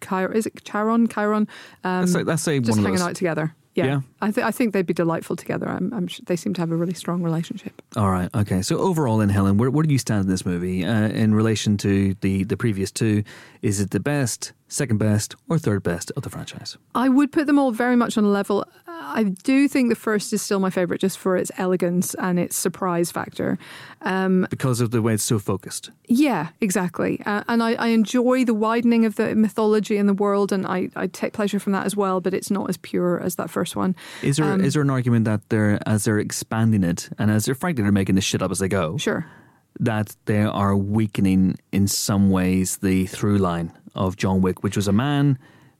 [0.00, 0.36] Chiron.
[0.36, 1.08] Is it Chiron?
[1.08, 1.46] Chiron.
[1.84, 3.02] Um, Let's say, let's just hanging those.
[3.02, 3.54] out together.
[3.74, 4.00] Yeah, Yeah.
[4.22, 5.68] I, th- I think they'd be delightful together.
[5.68, 7.82] I'm, I'm sure they seem to have a really strong relationship.
[7.94, 8.30] All right.
[8.34, 8.62] Okay.
[8.62, 11.76] So overall, in Helen, where, where do you stand in this movie uh, in relation
[11.78, 13.22] to the the previous two?
[13.60, 16.78] Is it the best, second best, or third best of the franchise?
[16.94, 18.64] I would put them all very much on a level.
[19.08, 22.56] I do think the first is still my favorite, just for its elegance and its
[22.56, 23.56] surprise factor.
[24.02, 25.90] Um, Because of the way it's so focused.
[26.08, 27.22] Yeah, exactly.
[27.24, 30.90] Uh, and I, I enjoy the widening of the mythology in the world, and I,
[30.96, 32.20] I take pleasure from that as well.
[32.20, 33.94] But it's not as pure as that first one.
[34.22, 37.44] Is there is Um, there an argument that they're as they're expanding it and as
[37.44, 39.24] they're frankly they're making this shit up as they go Sure.
[39.80, 44.88] that they are weakening in some ways the through line of John Wick, which was
[44.88, 45.38] a man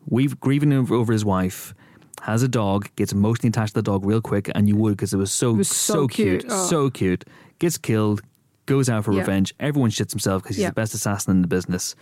[0.09, 1.75] we've grieving over his wife.
[2.23, 5.13] Has a dog, gets emotionally attached to the dog real quick, and you would because
[5.13, 6.53] it was so It was so cute, cute.
[6.53, 6.67] Oh.
[6.67, 7.25] so cute.
[7.59, 8.23] Gets killed,
[8.67, 9.21] goes out for Yeah.
[9.21, 9.55] revenge.
[9.61, 10.71] Everyone shits himself because he's Yeah.
[10.71, 11.95] the best assassin in the business,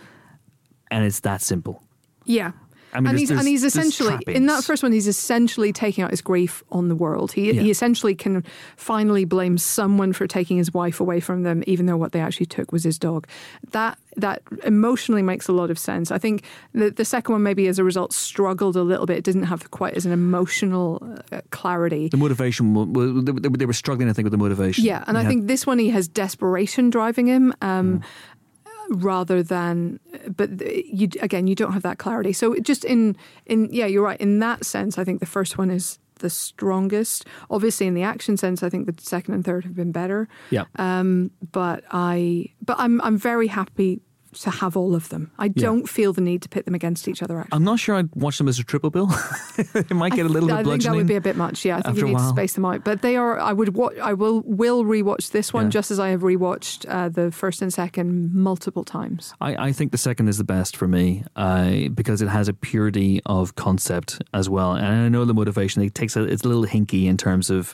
[0.89, 1.83] and it's that simple.
[2.25, 2.53] Yeah.
[2.95, 4.91] I mean, and he's, and he's essentially in that first one.
[4.91, 7.31] He's essentially taking out his grief on the world.
[7.33, 7.61] He Yeah.
[7.61, 8.43] he essentially can
[8.77, 12.45] finally blame someone for taking his wife away from them, even though what they actually
[12.47, 13.27] took was his dog.
[13.71, 16.09] That that emotionally makes a lot of sense.
[16.09, 16.43] I think
[16.73, 19.17] the the second one maybe as a result struggled a little bit.
[19.17, 21.01] It didn't have quite as an emotional
[21.33, 22.07] uh, clarity.
[22.09, 22.73] The motivation,
[23.25, 24.85] they were- they were struggling, I think, with the motivation.
[24.85, 27.53] Yeah, and They I had- think this one he has desperation driving him.
[27.61, 28.01] Um,
[28.89, 29.99] Rather than,
[30.35, 32.33] but you again, you don't have that clarity.
[32.33, 34.19] So just in in yeah, you're right.
[34.19, 37.25] In that sense, I think the first one is the strongest.
[37.49, 40.27] Obviously, in the action sense, I think the second and third have been better.
[40.49, 40.65] yeah.
[40.77, 44.01] Um, but I, but I'm I'm very happy
[44.41, 45.31] to have all of them.
[45.39, 47.39] I don't feel the need to pit them against each other.
[47.39, 47.55] Actually.
[47.55, 49.09] I'm not sure I'd watch them as a triple bill.
[49.57, 51.65] it might get a little I bit think that would be a bit much.
[51.65, 52.83] Yeah, I think you need to space them out.
[52.83, 53.39] But they are.
[53.39, 53.75] I would.
[53.75, 54.41] Wa- I will.
[54.45, 55.69] Will rewatch this one Yeah.
[55.71, 59.33] just as I have rewatched uh, the first and second multiple times.
[59.41, 62.53] I, I think the second is the best for me uh, because it has a
[62.53, 64.73] purity of concept as well.
[64.73, 67.73] And I know the motivation, it takes a, it's a little hinky in terms of,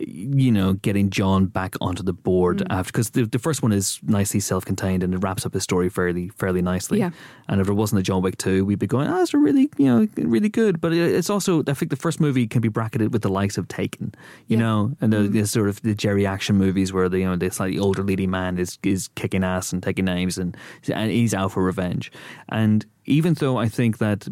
[0.00, 2.66] you know, getting John back onto the board Mm.
[2.70, 5.62] after, because the, the first one is nicely self contained and it wraps up his
[5.62, 6.98] story fairly fairly nicely.
[6.98, 7.10] Yeah.
[7.48, 9.70] And if there wasn't a John Wick 2, we'd be going, oh, it's a really,
[9.78, 10.80] you know, really good.
[10.80, 13.68] But it's also, I think the first movie can be bracketed with the likes of
[13.68, 14.14] Taken,
[14.46, 14.62] you Yeah.
[14.64, 17.50] know, and the, the sort of the Jerry action movies where the, you know, the
[17.50, 20.56] slightly older leading man is, is kicking ass and taking names and,
[20.92, 22.12] and he's out for revenge.
[22.48, 24.28] And even though I think that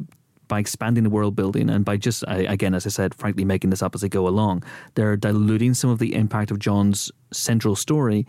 [0.49, 3.71] by expanding the world building and by just, I- again, as I said, frankly, making
[3.71, 4.63] this up as they go along,
[4.95, 8.27] they're diluting some of the impact of John's central story.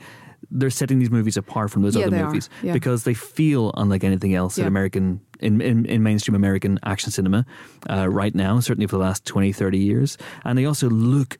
[0.51, 2.73] They're setting these movies apart from those Yeah, other movies Yeah.
[2.73, 7.45] because they feel unlike anything else in American in, in, in mainstream American action cinema
[7.89, 10.17] uh, right now, certainly for the last 20, 30 years.
[10.43, 11.37] And they also look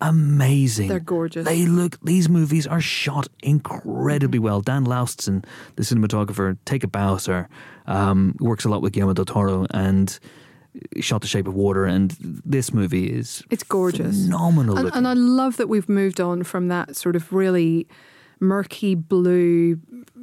[0.00, 0.88] amazing.
[0.88, 1.44] They're gorgeous.
[1.46, 3.50] They look these movies are shot Mm-hmm.
[3.50, 4.60] incredibly well.
[4.60, 5.44] Dan Laustsen,
[5.76, 7.48] the cinematographer, take a bow, sir.
[7.86, 10.18] Um, works a lot with Guillermo del Toro and
[11.00, 11.84] shot The Shape of Water.
[11.84, 14.24] And this movie is It's gorgeous.
[14.24, 14.76] phenomenal.
[14.78, 17.88] And, and I love that we've moved on from that sort of really
[18.40, 19.80] murky blue,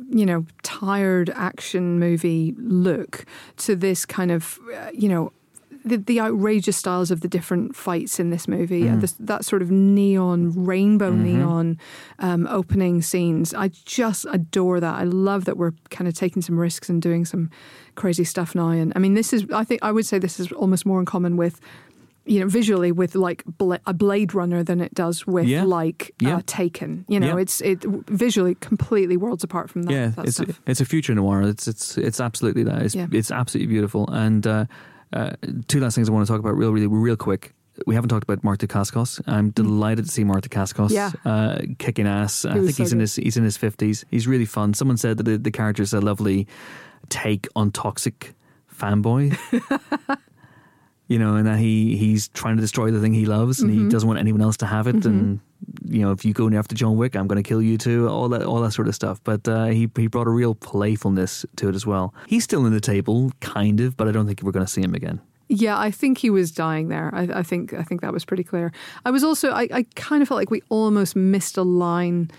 [0.10, 3.26] you know, tired action movie look
[3.58, 5.34] to this kind of, uh, you know,
[5.86, 8.90] the, the outrageous styles of the different fights in this movie, Mm.
[8.94, 11.24] and this, that sort of neon, rainbow Mm-hmm.
[11.24, 11.78] neon
[12.20, 13.54] um, opening scenes.
[13.54, 14.96] I just adore that.
[14.96, 17.50] I love that we're kind of taking some risks and doing some
[17.96, 18.70] crazy stuff now.
[18.70, 21.06] And I mean, this is, I think, I would say this is almost more in
[21.06, 21.62] common with
[22.28, 25.64] you know, visually with like Bla- a Blade Runner than it does with Yeah.
[25.64, 26.38] like Yeah.
[26.38, 27.06] uh, Taken.
[27.08, 27.42] You know, Yeah.
[27.44, 29.94] it's it visually completely worlds apart from that.
[29.94, 30.60] yeah, that it's stuff.
[30.66, 31.44] it's a future noir.
[31.44, 32.82] It's it's it's absolutely that.
[32.82, 33.06] It's Yeah.
[33.12, 34.10] it's absolutely beautiful.
[34.12, 34.66] And uh,
[35.16, 35.32] uh,
[35.68, 37.54] two last things I want to talk about real, really, real quick.
[37.88, 39.22] We haven't talked about Mark Dacascos.
[39.28, 40.92] I'm delighted to see Mark Dacascos Mm.
[40.92, 41.12] Yeah.
[41.26, 42.46] uh, kicking ass.
[42.46, 44.06] I think so he's in his he's in his fifties.
[44.12, 44.74] He's really fun.
[44.74, 46.48] Someone said that the, the character is a lovely
[47.10, 48.34] take on toxic
[48.74, 49.36] fanboy.
[51.08, 53.84] you know, and that he he's trying to destroy the thing he loves, and Mm-hmm.
[53.86, 55.06] he doesn't want anyone else to have it.
[55.06, 55.40] And
[55.88, 58.08] you know, if you go after John Wick, I'm going to kill you too.
[58.08, 59.22] All that, all that sort of stuff.
[59.24, 62.14] But uh, he he brought a real playfulness to it as well.
[62.28, 64.82] He's still in the table, kind of, but I don't think we're going to see
[64.82, 65.22] him again.
[65.48, 67.12] Yeah, I think he was dying there.
[67.14, 68.72] I, I think I think that was pretty clear.
[69.06, 72.32] I was also I, I kind of felt like we almost missed a line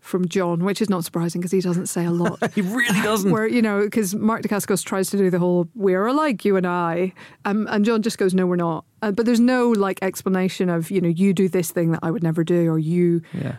[0.00, 2.38] from John, which is not surprising because he doesn't say a lot.
[2.54, 3.30] He really doesn't.
[3.30, 6.66] Where you know, because Mark Dacascos tries to do the whole "we're alike, you and
[6.66, 7.12] I,"
[7.44, 10.90] um, and John just goes, "No, we're not." Uh, but there's no like explanation of
[10.90, 13.56] you know you do this thing that I would never do, or you yeah.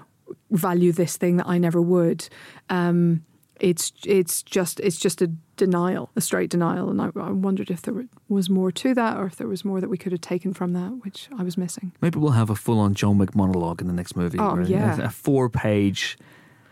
[0.51, 2.27] value this thing that I never would.
[2.69, 3.23] Um,
[3.62, 6.90] it's it's just it's just a denial, a straight denial.
[6.90, 9.80] And I, I wondered if there was more to that, or if there was more
[9.80, 11.94] that we could have taken from that, which I was missing.
[12.02, 14.40] Maybe we'll have a full-on John Wick monologue in the next movie.
[14.40, 15.00] Oh, yeah.
[15.02, 16.18] a four-page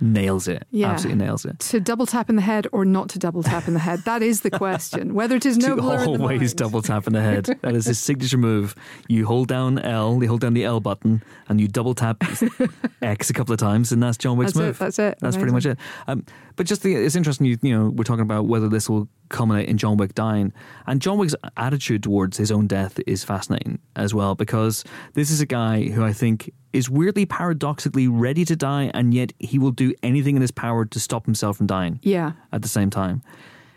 [0.02, 0.66] nails it.
[0.72, 0.92] Yeah.
[0.92, 1.60] absolutely nails it.
[1.60, 4.00] To double tap in the head or not to double tap in the head?
[4.06, 5.14] That is the question.
[5.20, 7.46] Whether it is no to blur in the always double tap in the head.
[7.62, 8.76] That is his signature move.
[9.08, 12.24] You hold down L, you hold down the L button, and you double tap
[13.02, 14.80] X a couple of times, and that's John Wick's That's it, move.
[14.80, 15.18] that's it.
[15.20, 15.78] That's pretty much it.
[16.08, 16.26] Um,
[16.60, 17.46] but just the, it's interesting.
[17.46, 20.52] You, you know, we're talking about whether this will culminate in John Wick dying,
[20.88, 24.84] and John Wick's attitude towards his own death is fascinating as well because
[25.14, 29.32] this is a guy who I think is weirdly paradoxically ready to die, and yet
[29.40, 32.02] he will do anything in his power to stop himself from dying.
[32.04, 32.34] Yeah.
[32.52, 33.22] At the same time.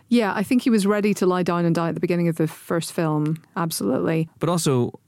[0.08, 2.34] Yeah, I think he was ready to lie down and die at the beginning of
[2.34, 3.44] the first film.
[3.56, 4.28] Absolutely.
[4.40, 4.98] But also,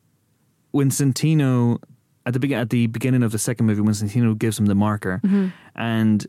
[0.71, 1.81] when Santino
[2.25, 4.77] at the begin at the beginning of the second movie, when Santino gives him the
[4.77, 5.49] marker, mm-hmm.
[5.75, 6.25] and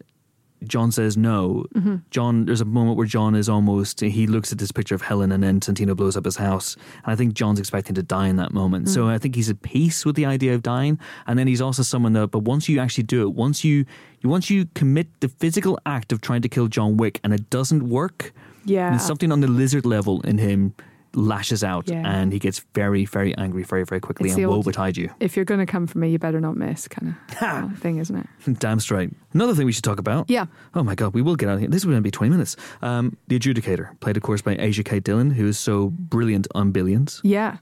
[0.63, 1.65] John says no.
[1.75, 1.95] Mm-hmm.
[2.11, 5.31] John, there's a moment where John is almost he looks at this picture of Helen,
[5.31, 8.37] and then Santino blows up his house, and I think John's expecting to die in
[8.37, 8.89] that moment.
[8.89, 9.09] So mm.
[9.09, 12.13] I think he's at peace with the idea of dying, and then he's also someone
[12.13, 12.27] that.
[12.31, 13.85] But once you actually do it, once you
[14.21, 17.49] you once you commit the physical act of trying to kill John Wick, and it
[17.49, 18.33] doesn't work,
[18.65, 18.97] Yeah.
[18.97, 20.73] something on the lizard level in him
[21.15, 22.01] lashes out Yeah.
[22.05, 25.09] and he gets very, very angry very, very quickly It's and woe betide you.
[25.19, 28.15] If you're going to come for me, you better not miss, kind of thing, isn't
[28.15, 28.27] it?
[28.59, 29.11] Damn straight.
[29.33, 30.29] Another thing we should talk about.
[30.29, 30.45] Yeah.
[30.73, 31.69] Oh my God, we will get out of here.
[31.69, 32.55] This is going to be 20 minutes.
[32.81, 36.71] Um, the Adjudicator, played, of course, by Asia Kate Dillon, who is so brilliant on
[36.71, 37.21] Billions.
[37.23, 37.57] Yeah.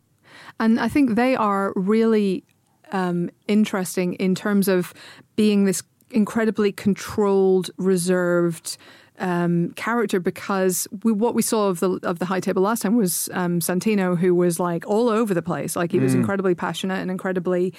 [0.59, 2.43] And I think they are really
[2.91, 4.93] um, interesting in terms of
[5.35, 5.81] being this
[6.11, 8.77] incredibly controlled, reserved
[9.19, 12.95] um, character because we, what we saw of the of the high table last time
[12.95, 15.75] was um, Santino, who was like all over the place.
[15.75, 17.73] Like he was incredibly passionate and incredibly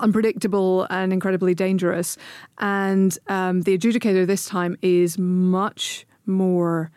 [0.00, 2.16] unpredictable and incredibly dangerous.
[2.58, 6.90] And um, the adjudicator this time is much more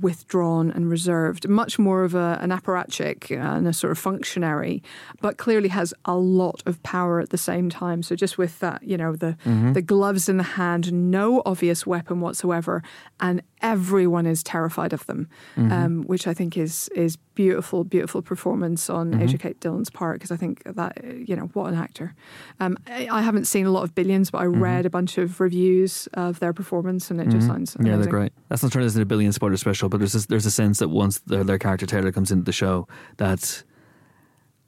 [0.00, 4.82] withdrawn and reserved, much more of a, an apparatchik and a sort of functionary,
[5.20, 8.02] but clearly has a lot of power at the same time.
[8.02, 9.36] So just with that, you know, the
[9.72, 12.82] the gloves in the hand, no obvious weapon whatsoever,
[13.20, 18.88] and everyone is terrified of them, um, which I think is is beautiful, beautiful performance
[18.88, 22.14] on Asia Kate Dillon's part because I think that you know what an actor.
[22.60, 24.62] Um, I, I haven't seen a lot of Billions, but I mm-hmm.
[24.62, 27.64] read a bunch of reviews of their performance, and it just mm-hmm.
[27.64, 28.32] sounds Yeah, they're great.
[28.48, 30.88] That's not turning into a billion spoiler special, but there's this, there's a sense that
[30.88, 32.88] once their, their character Taylor comes into the show,
[33.18, 33.62] that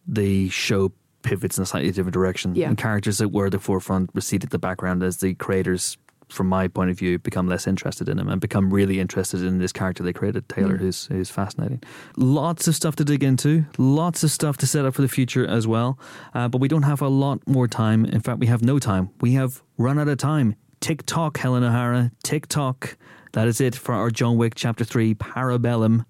[0.07, 2.55] the show pivots in a slightly different direction.
[2.55, 2.69] Yeah.
[2.69, 6.49] And characters that were at the forefront recede at the background as the creators, from
[6.49, 9.73] my point of view, become less interested in him and become really interested in this
[9.73, 11.83] character they created, Taylor, who's who's fascinating.
[12.17, 15.47] Lots of stuff to dig into, lots of stuff to set up for the future
[15.47, 15.99] as well.
[16.35, 18.05] Uh, but we don't have a lot more time.
[18.05, 19.11] In fact, we have no time.
[19.21, 20.57] We have run out of time.
[20.81, 22.97] Tick Tock, Helen O'Hara, Tick Tock.
[23.33, 26.05] That is it for our John Wick Chapter 3 Parabellum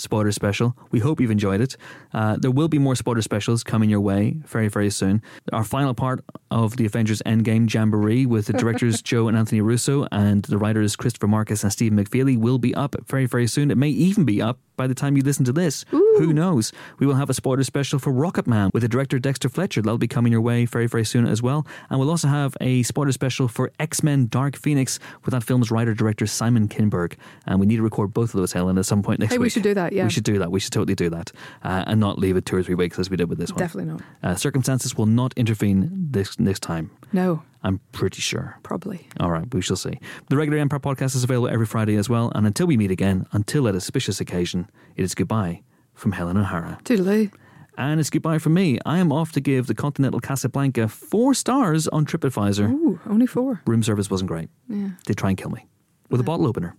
[0.00, 0.76] spoiler special.
[0.90, 1.76] We hope you've enjoyed it.
[2.12, 5.22] Uh, there will be more spoiler specials coming your way very, very soon.
[5.52, 10.06] Our final part of the Avengers Endgame Jamboree with the directors Joe and Anthony Russo
[10.10, 13.70] and the writers Christopher Markus and Stephen McFeely will be up very, very soon.
[13.70, 15.84] It may even be up by the time you listen to this.
[15.90, 16.72] Who knows?
[16.98, 19.82] We will have a spoiler special for Rocket Man with the director Dexter Fletcher.
[19.82, 21.66] That'll be coming your way very, very soon as well.
[21.90, 25.70] And we'll also have a spoiler special for X Men Dark Phoenix with that film's
[25.70, 27.14] writer director Simon Kinberg.
[27.46, 29.44] And we need to record both of those, Helen, at some point next Hey, week.
[29.46, 30.04] we should do that, yeah.
[30.04, 30.50] We should do that.
[30.50, 31.32] We should totally do that.
[31.62, 33.58] Uh, and not leave it two or three weeks as we did with this one.
[33.58, 34.02] Definitely not.
[34.22, 36.90] Uh, circumstances will not intervene this, this time.
[37.12, 38.58] No, I'm pretty sure.
[38.62, 39.08] probably.
[39.18, 39.98] All right, we shall see.
[40.28, 42.30] The regular Empire podcast is available every Friday as well.
[42.34, 45.62] And until we meet again, until that auspicious occasion, it is goodbye
[45.94, 46.78] from Helen O'Hara.
[46.84, 47.32] Toodaloo.
[47.76, 48.78] And it's goodbye from me.
[48.84, 52.70] I am off to give the Continental Casablanca four stars on TripAdvisor.
[52.70, 53.62] Ooh, only four.
[53.66, 54.50] Room service wasn't great.
[54.68, 54.90] Yeah.
[55.06, 55.66] They try and kill me
[56.10, 56.76] with a bottle opener.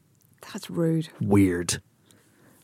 [0.54, 1.10] That's rude.
[1.20, 1.82] Weird.